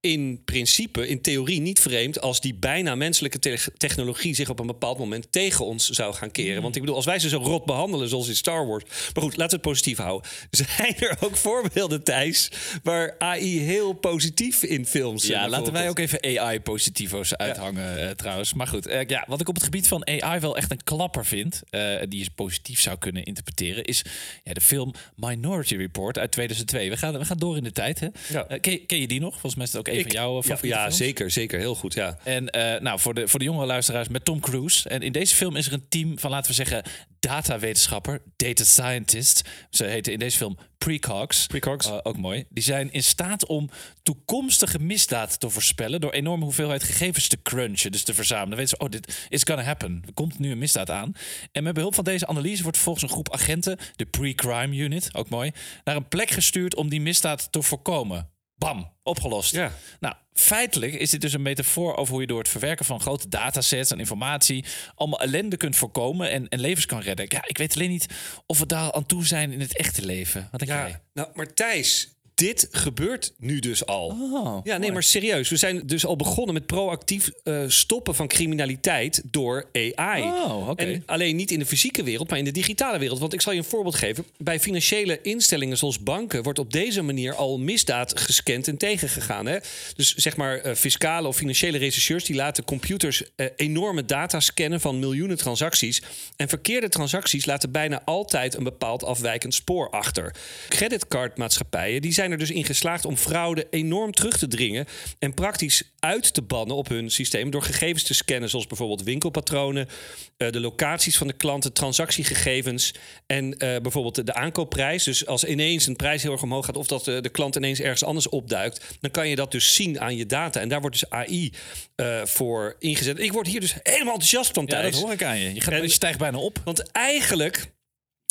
in 0.00 0.42
principe, 0.44 1.08
in 1.08 1.20
theorie, 1.20 1.60
niet 1.60 1.80
vreemd 1.80 2.20
als 2.20 2.40
die 2.40 2.54
bijna 2.54 2.94
menselijke 2.94 3.38
te- 3.38 3.72
technologie 3.76 4.34
zich 4.34 4.48
op 4.48 4.58
een 4.58 4.66
bepaald 4.66 4.98
moment 4.98 5.32
tegen 5.32 5.64
ons 5.64 5.88
zou 5.88 6.14
gaan 6.14 6.30
keren. 6.30 6.62
Want 6.62 6.74
ik 6.74 6.80
bedoel, 6.80 6.96
als 6.96 7.04
wij 7.04 7.18
ze 7.18 7.28
zo 7.28 7.38
rot 7.38 7.64
behandelen 7.64 8.08
zoals 8.08 8.28
in 8.28 8.36
Star 8.36 8.66
Wars. 8.66 8.84
Maar 8.84 9.22
goed, 9.22 9.36
laten 9.36 9.46
we 9.46 9.52
het 9.54 9.60
positief 9.62 9.98
houden. 9.98 10.30
Zijn 10.50 10.94
er 10.98 11.16
ook 11.20 11.36
voorbeelden, 11.36 12.02
Thijs, 12.04 12.50
waar 12.82 13.14
AI 13.18 13.58
heel 13.60 13.92
positief 13.92 14.62
in 14.62 14.86
films. 14.86 15.26
Ja, 15.26 15.44
eh, 15.44 15.50
laten 15.50 15.72
wij 15.72 15.88
ook 15.88 15.98
even 15.98 16.38
AI-positivo's 16.38 17.34
uithangen 17.34 17.98
eh, 18.08 18.10
trouwens. 18.10 18.54
Maar 18.54 18.66
goed, 18.66 18.86
eh, 18.86 19.06
ja, 19.06 19.24
wat 19.28 19.40
ik 19.40 19.48
op 19.48 19.54
het 19.54 19.64
gebied 19.64 19.88
van 19.88 20.06
AI 20.06 20.40
wel 20.40 20.56
echt 20.56 20.70
een 20.70 20.84
klapper 20.84 21.26
vind... 21.26 21.62
die 22.08 22.18
je 22.22 22.30
positief 22.34 22.80
zou 22.80 22.98
kunnen 22.98 23.24
interpreteren... 23.24 23.84
is 23.84 24.02
ja, 24.44 24.52
de 24.52 24.60
film 24.60 24.92
Minority 25.16 25.76
Report 25.76 26.18
uit 26.18 26.32
2002. 26.32 26.90
We 26.90 26.96
gaan, 26.96 27.18
we 27.18 27.24
gaan 27.24 27.38
door 27.38 27.56
in 27.56 27.64
de 27.64 27.72
tijd, 27.72 28.00
hè? 28.00 28.06
Ja. 28.28 28.42
Ken, 28.60 28.72
je- 28.72 28.78
ken 28.86 29.00
je 29.00 29.06
die 29.08 29.20
nog? 29.20 29.30
Volgens 29.30 29.54
mij 29.54 29.64
is 29.64 29.70
het 29.72 29.80
ook 29.80 29.88
een 29.90 30.02
van 30.02 30.10
jouw 30.10 30.42
eh, 30.42 30.56
ja, 30.60 30.90
zeker, 30.90 31.30
zeker. 31.30 31.58
Heel 31.58 31.74
goed, 31.74 31.94
ja. 31.94 32.18
En 32.24 32.50
eh, 32.50 32.80
nou, 32.80 33.00
voor 33.00 33.14
de, 33.14 33.28
voor 33.28 33.38
de 33.38 33.44
jongere 33.44 33.66
luisteraars 33.66 34.08
met 34.08 34.24
Tom 34.24 34.40
Cruise. 34.40 34.88
En 34.88 35.00
in 35.00 35.12
deze 35.12 35.34
film 35.34 35.56
is 35.56 35.66
er 35.66 35.72
een 35.72 35.88
team 35.88 36.18
van, 36.18 36.30
laten 36.30 36.50
we 36.50 36.56
zeggen, 36.56 36.82
datawetenschapper, 37.20 38.22
data 38.36 38.64
scientist. 38.64 39.48
Ze 39.70 39.84
heten 39.84 40.12
in 40.12 40.18
deze 40.18 40.36
film 40.36 40.58
Precogs. 40.78 41.46
Precogs. 41.46 41.86
Eh, 41.86 41.98
ook 42.02 42.16
mooi. 42.16 42.44
Die 42.48 42.62
zijn 42.62 42.92
in 42.92 43.02
staat 43.02 43.46
om 43.46 43.70
toekomstige 44.02 44.78
misdaad 44.78 45.40
te 45.40 45.50
voorspellen 45.50 46.00
door 46.00 46.12
enorme 46.12 46.44
hoeveelheid 46.44 46.82
gegevens 46.82 47.28
te 47.28 47.42
crunchen, 47.42 47.92
dus 47.92 48.02
te 48.02 48.14
verzamelen. 48.14 48.48
Dan 48.48 48.58
weten 48.58 48.76
ze, 48.78 48.84
oh, 48.84 48.90
dit 48.90 49.26
is 49.28 49.42
gonna 49.42 49.62
happen. 49.62 50.02
Er 50.06 50.12
komt 50.12 50.38
nu 50.38 50.50
een 50.50 50.58
misdaad 50.58 50.90
aan. 50.90 51.12
En 51.52 51.62
met 51.62 51.74
behulp 51.74 51.94
van 51.94 52.04
deze 52.04 52.26
analyse 52.26 52.62
wordt 52.62 52.76
vervolgens 52.76 53.04
een 53.04 53.12
groep 53.12 53.32
agenten, 53.32 53.78
de 53.96 54.06
Pre-Crime 54.06 54.76
Unit, 54.76 55.14
ook 55.14 55.28
mooi, 55.28 55.52
naar 55.84 55.96
een 55.96 56.08
plek 56.08 56.30
gestuurd 56.30 56.74
om 56.74 56.88
die 56.88 57.00
misdaad 57.00 57.52
te 57.52 57.62
voorkomen. 57.62 58.30
Bam, 58.60 58.92
opgelost. 59.02 59.52
Ja. 59.52 59.72
Nou, 60.00 60.14
feitelijk 60.32 60.92
is 60.92 61.10
dit 61.10 61.20
dus 61.20 61.32
een 61.32 61.42
metafoor 61.42 61.96
over 61.96 62.12
hoe 62.12 62.20
je 62.20 62.26
door 62.26 62.38
het 62.38 62.48
verwerken 62.48 62.84
van 62.84 63.00
grote 63.00 63.28
datasets 63.28 63.90
en 63.90 63.98
informatie 63.98 64.64
allemaal 64.94 65.20
ellende 65.20 65.56
kunt 65.56 65.76
voorkomen 65.76 66.30
en, 66.30 66.48
en 66.48 66.60
levens 66.60 66.86
kan 66.86 67.00
redden. 67.00 67.26
Ja, 67.28 67.42
ik 67.46 67.58
weet 67.58 67.74
alleen 67.74 67.90
niet 67.90 68.06
of 68.46 68.58
we 68.58 68.66
daar 68.66 68.92
aan 68.92 69.06
toe 69.06 69.26
zijn 69.26 69.52
in 69.52 69.60
het 69.60 69.76
echte 69.76 70.04
leven. 70.04 70.48
Wat 70.50 70.60
denk 70.60 70.72
jij? 70.72 70.88
Ja, 70.88 71.00
nou, 71.12 71.28
maar 71.34 71.54
Thijs, 71.54 72.08
dit 72.40 72.68
gebeurt 72.70 73.32
nu 73.38 73.58
dus 73.58 73.86
al. 73.86 74.06
Oh, 74.06 74.60
ja, 74.64 74.70
nee, 74.70 74.78
mooi. 74.78 74.92
maar 74.92 75.02
serieus. 75.02 75.48
We 75.48 75.56
zijn 75.56 75.82
dus 75.86 76.06
al 76.06 76.16
begonnen 76.16 76.54
met 76.54 76.66
proactief 76.66 77.30
eh, 77.44 77.62
stoppen 77.66 78.14
van 78.14 78.28
criminaliteit 78.28 79.22
door 79.24 79.68
AI. 79.72 80.22
Oh. 80.22 80.70
En 80.76 81.02
alleen 81.06 81.36
niet 81.36 81.50
in 81.50 81.58
de 81.58 81.66
fysieke 81.66 82.02
wereld, 82.02 82.28
maar 82.30 82.38
in 82.38 82.44
de 82.44 82.50
digitale 82.50 82.98
wereld. 82.98 83.18
Want 83.18 83.32
ik 83.32 83.40
zal 83.40 83.52
je 83.52 83.58
een 83.58 83.64
voorbeeld 83.64 83.94
geven. 83.94 84.26
Bij 84.38 84.60
financiële 84.60 85.20
instellingen 85.22 85.76
zoals 85.76 86.02
banken 86.02 86.42
wordt 86.42 86.58
op 86.58 86.72
deze 86.72 87.02
manier 87.02 87.34
al 87.34 87.58
misdaad 87.58 88.20
gescand 88.20 88.68
en 88.68 88.76
tegengegaan. 88.76 89.46
Hè? 89.46 89.58
Dus 89.96 90.14
zeg 90.14 90.36
maar 90.36 90.58
eh, 90.58 90.74
fiscale 90.74 91.28
of 91.28 91.36
financiële 91.36 91.78
rechercheurs 91.78 92.24
die 92.24 92.36
laten 92.36 92.64
computers 92.64 93.22
eh, 93.36 93.46
enorme 93.56 94.04
data 94.04 94.40
scannen 94.40 94.80
van 94.80 94.98
miljoenen 94.98 95.36
transacties. 95.36 96.02
En 96.36 96.48
verkeerde 96.48 96.88
transacties 96.88 97.46
laten 97.46 97.70
bijna 97.70 98.02
altijd 98.04 98.54
een 98.54 98.64
bepaald 98.64 99.04
afwijkend 99.04 99.54
spoor 99.54 99.90
achter. 99.90 100.34
Creditcardmaatschappijen 100.68 102.02
die 102.02 102.12
zijn 102.12 102.29
er 102.30 102.38
dus 102.38 102.50
in 102.50 102.64
geslaagd 102.64 103.04
om 103.04 103.16
fraude 103.16 103.66
enorm 103.70 104.12
terug 104.12 104.38
te 104.38 104.48
dringen 104.48 104.86
en 105.18 105.34
praktisch 105.34 105.82
uit 105.98 106.34
te 106.34 106.42
bannen 106.42 106.76
op 106.76 106.88
hun 106.88 107.10
systeem 107.10 107.50
door 107.50 107.62
gegevens 107.62 108.02
te 108.02 108.14
scannen, 108.14 108.48
zoals 108.50 108.66
bijvoorbeeld 108.66 109.02
winkelpatronen, 109.02 109.88
eh, 110.36 110.50
de 110.50 110.60
locaties 110.60 111.18
van 111.18 111.26
de 111.26 111.32
klanten, 111.32 111.72
transactiegegevens 111.72 112.94
en 113.26 113.56
eh, 113.58 113.80
bijvoorbeeld 113.80 114.14
de, 114.14 114.24
de 114.24 114.34
aankoopprijs. 114.34 115.04
Dus 115.04 115.26
als 115.26 115.44
ineens 115.44 115.86
een 115.86 115.96
prijs 115.96 116.22
heel 116.22 116.32
erg 116.32 116.42
omhoog 116.42 116.64
gaat 116.64 116.76
of 116.76 116.86
dat 116.86 117.04
de, 117.04 117.20
de 117.20 117.28
klant 117.28 117.56
ineens 117.56 117.80
ergens 117.80 118.04
anders 118.04 118.28
opduikt, 118.28 118.84
dan 119.00 119.10
kan 119.10 119.28
je 119.28 119.36
dat 119.36 119.50
dus 119.52 119.74
zien 119.74 120.00
aan 120.00 120.16
je 120.16 120.26
data. 120.26 120.60
En 120.60 120.68
daar 120.68 120.80
wordt 120.80 121.00
dus 121.00 121.10
AI 121.10 121.52
eh, 121.94 122.24
voor 122.24 122.76
ingezet. 122.78 123.18
Ik 123.18 123.32
word 123.32 123.46
hier 123.46 123.60
dus 123.60 123.74
helemaal 123.82 124.12
enthousiast 124.12 124.50
van, 124.54 124.64
Ja, 124.66 124.80
Thijs. 124.80 124.92
dat 124.92 125.02
hoor 125.02 125.12
ik 125.12 125.22
aan 125.22 125.38
je. 125.38 125.54
Je, 125.54 125.60
gaat, 125.60 125.74
En- 125.74 125.82
je 125.82 125.88
stijgt 125.88 126.18
bijna 126.18 126.38
op. 126.38 126.60
Want 126.64 126.90
eigenlijk, 126.92 127.70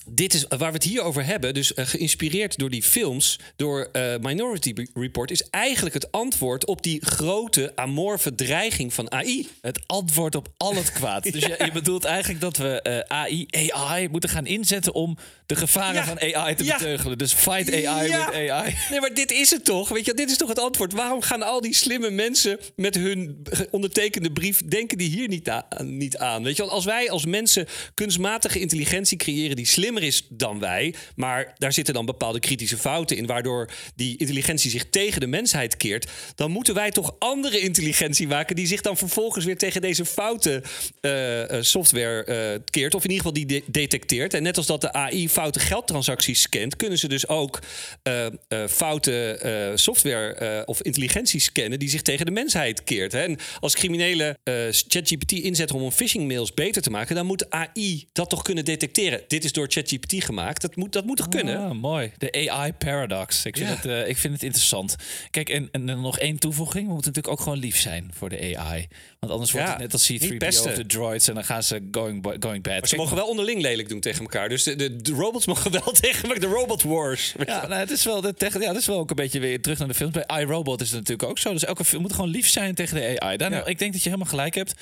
dit 0.08 0.34
is 0.34 0.46
waar 0.48 0.58
we 0.60 0.66
het 0.66 0.84
hier 0.84 1.02
over 1.02 1.26
hebben, 1.26 1.54
dus 1.54 1.74
eh, 1.74 1.86
geïnspireerd 1.86 2.58
door 2.58 2.70
die 2.70 2.84
films, 2.84 3.40
door 3.56 3.90
eh, 3.92 4.16
Minority 4.22 4.74
Report, 4.94 5.32
is 5.32 5.44
eigenlijk 5.50 5.94
het 5.96 6.12
antwoord 6.12 6.66
op 6.66 6.84
die 6.84 7.06
grote 7.06 7.72
amorfe 7.76 8.36
dreiging 8.36 8.94
van 8.94 9.12
AI. 9.12 9.48
Het 9.62 9.80
antwoord 9.86 10.36
op 10.36 10.48
al 10.58 10.76
het 10.76 10.92
kwaad. 10.92 11.24
Dus 11.32 11.46
je, 11.46 11.56
je 11.66 11.72
bedoelt 11.72 12.04
eigenlijk 12.04 12.42
dat 12.42 12.58
we 12.58 12.82
eh, 12.82 13.18
AI, 13.18 13.46
AI 13.70 14.08
moeten 14.10 14.30
gaan 14.30 14.46
inzetten 14.46 14.94
om 14.94 15.18
de 15.46 15.56
gevaren 15.56 15.94
Ja. 15.94 16.06
van 16.06 16.20
AI 16.34 16.56
te 16.56 16.64
Ja. 16.64 16.78
beteugelen. 16.78 17.18
Dus 17.18 17.34
fight 17.34 17.86
AI 17.86 18.08
with 18.10 18.52
AI. 18.52 18.76
Nee, 18.90 19.00
maar 19.00 19.14
dit 19.14 19.32
is 19.32 19.50
het 19.50 19.66
toch? 19.66 19.90
Weet 19.90 20.06
je, 20.06 20.14
dit 20.14 20.30
is 20.30 20.38
toch 20.38 20.50
het 20.50 20.60
antwoord? 20.60 20.94
Waarom 20.94 21.22
gaan 21.22 21.42
al 21.44 21.62
die 21.62 21.74
slimme 21.74 22.10
mensen 22.10 22.60
met 22.76 22.96
hun 22.96 23.44
ondertekende 23.72 24.32
brief 24.32 24.62
denken 24.68 24.98
die 24.98 25.10
hier 25.10 25.28
niet, 25.28 25.52
niet 25.84 26.18
aan? 26.18 26.44
Weet 26.44 26.56
je, 26.56 26.64
als 26.64 26.86
wij 26.86 27.10
als 27.10 27.26
mensen 27.26 27.68
kunstmatige 27.94 28.60
intelligentie 28.60 29.18
creëren 29.18 29.56
die 29.56 29.66
slimmer 29.66 29.99
is 30.04 30.26
dan 30.30 30.60
wij, 30.60 30.94
maar 31.16 31.54
daar 31.58 31.74
zitten 31.74 31.94
dan 31.94 32.06
bepaalde 32.06 32.40
kritische 32.40 32.78
fouten 32.78 33.18
in, 33.18 33.26
waardoor 33.26 33.70
die 33.96 34.18
intelligentie 34.18 34.72
zich 34.72 34.90
tegen 34.90 35.20
de 35.20 35.28
mensheid 35.28 35.78
keert, 35.78 36.12
dan 36.36 36.52
moeten 36.52 36.74
wij 36.74 36.92
toch 36.92 37.16
andere 37.20 37.60
intelligentie 37.60 38.28
maken 38.28 38.56
die 38.56 38.68
zich 38.68 38.82
dan 38.82 38.98
vervolgens 38.98 39.46
weer 39.46 39.58
tegen 39.58 39.82
deze 39.82 40.06
foute 40.06 40.64
eh, 41.02 41.58
eh, 41.58 41.64
software 41.64 42.24
eh, 42.24 42.60
keert, 42.70 42.96
of 42.96 43.04
in 43.04 43.10
ieder 43.10 43.26
geval 43.26 43.46
die 43.46 43.46
de- 43.46 43.72
detecteert. 43.72 44.34
En 44.34 44.44
net 44.44 44.58
als 44.58 44.66
dat 44.66 44.82
de 44.82 44.94
AI 44.94 45.30
foute 45.30 45.60
geldtransacties 45.60 46.42
scant, 46.42 46.76
kunnen 46.76 46.98
ze 46.98 47.08
dus 47.08 47.28
ook 47.28 47.60
eh, 48.04 48.26
foute 48.70 49.72
software 49.76 50.64
of 50.66 50.82
intelligentie 50.82 51.40
scannen 51.40 51.80
die 51.80 51.90
zich 51.90 52.02
tegen 52.02 52.26
de 52.26 52.32
mensheid 52.32 52.84
keert. 52.84 53.12
Hè? 53.12 53.24
En 53.24 53.38
als 53.60 53.76
criminelen 53.76 54.38
ChatGPT 54.88 55.32
inzetten 55.32 55.76
om 55.76 55.92
phishing 55.92 56.28
mails 56.28 56.54
beter 56.54 56.82
te 56.82 56.90
maken, 56.90 57.16
dan 57.16 57.26
moet 57.26 57.50
AI 57.50 58.08
dat 58.12 58.30
toch 58.30 58.42
kunnen 58.42 58.66
detecteren. 58.66 59.22
Dit 59.28 59.44
is 59.44 59.52
door 59.52 59.68
ChatGPT 59.70 59.79
gemaakt. 59.88 60.62
Dat 60.62 60.76
moet, 60.76 60.94
dat 60.94 61.06
moet 61.06 61.18
toch 61.18 61.28
kunnen? 61.28 61.58
Ah, 61.58 61.72
mooi. 61.72 62.12
De 62.18 62.50
AI 62.50 62.74
paradox. 62.74 63.46
Ik 63.46 63.58
vind, 63.58 63.70
Ja. 63.70 63.76
het, 63.76 63.86
eh, 63.86 64.08
ik 64.10 64.18
vind 64.18 64.34
het 64.34 64.44
interessant. 64.44 64.96
Kijk, 65.32 65.50
en, 65.50 65.70
en 65.72 65.86
dan 65.86 66.02
nog 66.02 66.20
één 66.20 66.38
toevoeging. 66.40 66.88
We 66.88 66.94
moeten 66.94 67.12
natuurlijk 67.12 67.40
ook 67.40 67.44
gewoon 67.44 67.60
lief 67.60 67.80
zijn 67.80 68.12
voor 68.14 68.30
de 68.30 68.56
AI. 68.58 68.88
Want 69.20 69.32
anders 69.32 69.52
wordt 69.52 69.66
Ja, 69.68 69.74
het 69.74 69.82
net 69.82 69.94
als 69.94 70.10
niet 70.10 70.22
C-3PO 70.28 70.38
pesten. 70.38 70.70
of 70.72 70.76
de 70.78 70.86
droids. 70.86 71.28
En 71.28 71.34
dan 71.34 71.44
gaan 71.44 71.64
ze 71.64 71.88
going, 71.92 72.26
going 72.40 72.64
bad. 72.64 72.80
Maar 72.80 72.88
ze 72.88 72.96
Kijk, 72.96 72.98
mogen 73.02 73.16
wel 73.16 73.28
onderling 73.28 73.62
lelijk 73.62 73.90
doen 73.90 74.00
tegen 74.00 74.22
elkaar. 74.22 74.50
Dus 74.50 74.64
de, 74.64 74.76
de, 74.76 74.96
de 75.02 75.12
robots 75.12 75.46
mogen 75.46 75.72
wel 75.72 75.92
tegen 76.02 76.24
elkaar. 76.24 76.40
De 76.40 76.48
robot 76.56 76.84
wars. 76.84 77.34
Ja, 77.46 77.68
nou, 77.68 77.80
het 77.80 77.92
is 77.92 78.04
wel, 78.04 78.22
de 78.22 78.34
tech- 78.34 78.60
ja, 78.62 78.68
het 78.68 78.78
is 78.78 78.86
wel 78.86 78.98
ook 79.00 79.10
een 79.10 79.16
beetje 79.16 79.40
weer 79.40 79.62
terug 79.62 79.78
naar 79.80 79.88
de 79.88 79.94
films. 79.94 80.14
Bij 80.14 80.40
iRobot 80.42 80.82
is 80.82 80.90
het 80.90 81.00
natuurlijk 81.00 81.30
ook 81.30 81.40
zo. 81.40 81.52
Dus 81.54 81.66
elke 81.66 81.86
film 81.86 82.02
moet 82.02 82.14
gewoon 82.14 82.30
lief 82.30 82.50
zijn 82.50 82.76
tegen 82.76 82.96
de 82.96 83.20
AI. 83.20 83.38
Ja. 83.38 83.66
ik 83.66 83.80
denk 83.80 83.92
dat 83.94 84.04
je 84.04 84.10
helemaal 84.10 84.32
gelijk 84.32 84.56
hebt. 84.56 84.74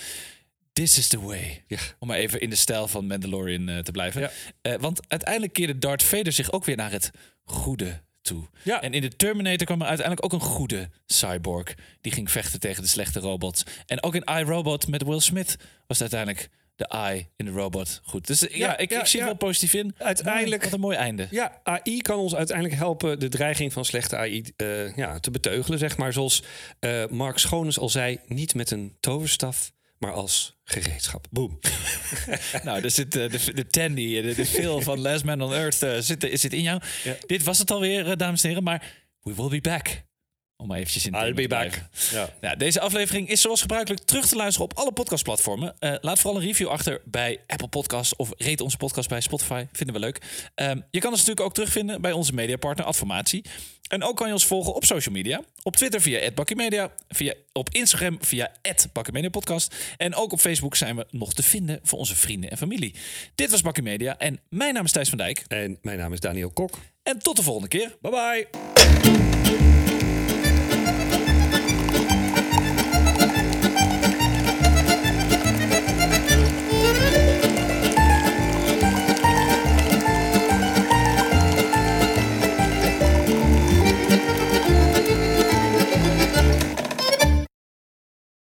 This 0.77 0.97
is 0.97 1.07
the 1.07 1.21
way. 1.21 1.63
Ja. 1.67 1.77
Om 1.99 2.07
maar 2.07 2.17
even 2.17 2.39
in 2.41 2.49
de 2.49 2.55
stijl 2.55 2.87
van 2.87 3.07
Mandalorian 3.07 3.69
eh, 3.69 3.77
te 3.79 3.91
blijven. 3.91 4.21
Ja. 4.21 4.31
Eh, 4.61 4.73
want 4.79 4.99
uiteindelijk 5.07 5.53
keerde 5.53 5.77
Darth 5.77 6.03
Vader 6.03 6.31
zich 6.33 6.51
ook 6.51 6.65
weer 6.65 6.75
naar 6.75 6.91
het 6.91 7.11
goede 7.43 8.01
toe. 8.21 8.47
Ja. 8.63 8.81
En 8.81 8.93
in 8.93 9.01
de 9.01 9.15
Terminator 9.15 9.65
kwam 9.65 9.81
er 9.81 9.87
uiteindelijk 9.87 10.25
ook 10.33 10.41
een 10.41 10.47
goede 10.47 10.89
cyborg. 11.05 11.73
Die 12.01 12.11
ging 12.11 12.31
vechten 12.31 12.59
tegen 12.59 12.81
de 12.83 12.89
slechte 12.89 13.19
robots. 13.19 13.63
En 13.85 14.03
ook 14.03 14.15
in 14.15 14.23
iRobot 14.23 14.87
met 14.87 15.03
Will 15.03 15.19
Smith 15.19 15.55
was 15.87 16.01
uiteindelijk 16.01 16.49
de 16.75 16.89
I 17.15 17.27
in 17.35 17.45
de 17.45 17.51
robot 17.51 18.01
goed. 18.03 18.27
Dus 18.27 18.47
eh, 18.47 18.57
ja, 18.57 18.67
Ja, 18.67 18.77
ik, 18.77 18.89
ja, 18.91 18.99
ik 18.99 19.05
zie 19.05 19.19
ja. 19.19 19.25
het 19.27 19.37
wel 19.39 19.47
positief 19.49 19.73
in. 19.73 19.95
Uiteindelijk- 19.97 20.63
Wat 20.63 20.73
een 20.73 20.79
mooi 20.79 20.97
einde. 20.97 21.27
Ja, 21.31 21.61
AI 21.63 22.01
kan 22.01 22.17
ons 22.17 22.35
uiteindelijk 22.35 22.77
helpen 22.77 23.19
de 23.19 23.27
dreiging 23.29 23.73
van 23.73 23.85
slechte 23.85 24.17
AI 24.17 24.53
ja, 24.95 25.19
te 25.19 25.31
beteugelen, 25.31 25.79
zeg 25.79 25.97
maar. 25.97 26.13
Zoals 26.13 26.43
Mark 27.09 27.37
Schoones 27.37 27.79
al 27.79 27.89
zei, 27.89 28.19
niet 28.27 28.55
met 28.55 28.71
een 28.71 28.97
toverstaf, 28.99 29.71
maar 29.99 30.11
als 30.11 30.59
gereedschap. 30.63 31.27
Boom. 31.29 31.59
Nou, 32.63 32.83
er 32.83 32.91
zit 32.91 33.15
eh, 33.15 33.29
de, 33.29 33.53
de 33.53 33.67
Tandy, 33.67 34.21
de, 34.21 34.35
de 34.35 34.45
Phil 34.45 34.81
van 34.81 34.99
Last 34.99 35.23
Man 35.23 35.41
on 35.41 35.53
Earth 35.53 35.81
eh, 35.81 35.97
zit, 35.99 36.29
zit 36.31 36.53
in 36.53 36.61
jou. 36.61 36.81
Ja. 37.03 37.15
Dit 37.25 37.43
was 37.43 37.57
het 37.57 37.71
alweer, 37.71 38.09
eh, 38.09 38.17
dames 38.17 38.41
en 38.41 38.47
heren. 38.47 38.63
Maar 38.63 39.05
we 39.21 39.35
will 39.35 39.49
be 39.49 39.61
back. 39.61 40.05
Om 40.57 40.67
maar 40.67 40.77
eventjes 40.77 41.05
in 41.05 41.11
be 41.11 41.41
te 41.41 41.47
back. 41.47 41.81
Ja. 42.11 42.29
Nou, 42.41 42.57
deze 42.57 42.79
aflevering 42.79 43.29
is 43.29 43.41
zoals 43.41 43.61
gebruikelijk 43.61 44.03
terug 44.03 44.27
te 44.27 44.35
luisteren 44.35 44.71
op 44.71 44.77
alle 44.77 44.91
podcastplatformen. 44.91 45.75
Eh, 45.79 45.93
laat 46.01 46.19
vooral 46.19 46.41
een 46.41 46.47
review 46.47 46.67
achter 46.67 47.01
bij 47.05 47.39
Apple 47.47 47.67
Podcasts 47.67 48.15
of 48.15 48.31
rate 48.37 48.63
onze 48.63 48.77
podcast 48.77 49.09
bij 49.09 49.21
Spotify. 49.21 49.65
Vinden 49.71 49.95
we 49.95 50.01
leuk. 50.01 50.21
Ehm, 50.55 50.79
je 50.91 50.99
kan 50.99 51.09
ons 51.09 51.19
natuurlijk 51.19 51.45
ook 51.47 51.53
terugvinden 51.53 52.01
bij 52.01 52.11
onze 52.11 52.33
mediapartner 52.33 52.85
Adformatie. 52.85 53.43
En 53.87 54.03
ook 54.03 54.15
kan 54.15 54.27
je 54.27 54.33
ons 54.33 54.45
volgen 54.45 54.73
op 54.73 54.85
social 54.85 55.15
media. 55.15 55.41
Op 55.63 55.75
Twitter 55.75 56.01
via 56.01 56.31
@bakkimedia, 56.31 56.91
via 57.09 57.33
op 57.53 57.69
Instagram 57.69 58.17
via 58.21 58.51
@bakkimediapodcast 58.93 59.75
en 59.97 60.15
ook 60.15 60.31
op 60.31 60.39
Facebook 60.39 60.75
zijn 60.75 60.95
we 60.95 61.05
nog 61.11 61.33
te 61.33 61.43
vinden 61.43 61.79
voor 61.83 61.99
onze 61.99 62.15
vrienden 62.15 62.49
en 62.49 62.57
familie. 62.57 62.95
Dit 63.35 63.51
was 63.51 63.61
Bakkie 63.61 63.83
Media 63.83 64.17
en 64.17 64.39
mijn 64.49 64.73
naam 64.73 64.85
is 64.85 64.91
Thijs 64.91 65.09
van 65.09 65.17
Dijk. 65.17 65.43
En 65.47 65.77
mijn 65.81 65.97
naam 65.97 66.13
is 66.13 66.19
Daniel 66.19 66.51
Kok. 66.51 66.77
En 67.03 67.19
tot 67.19 67.35
de 67.35 67.43
volgende 67.43 67.67
keer. 67.67 67.97
Bye 68.01 68.11
bye. 68.11 69.96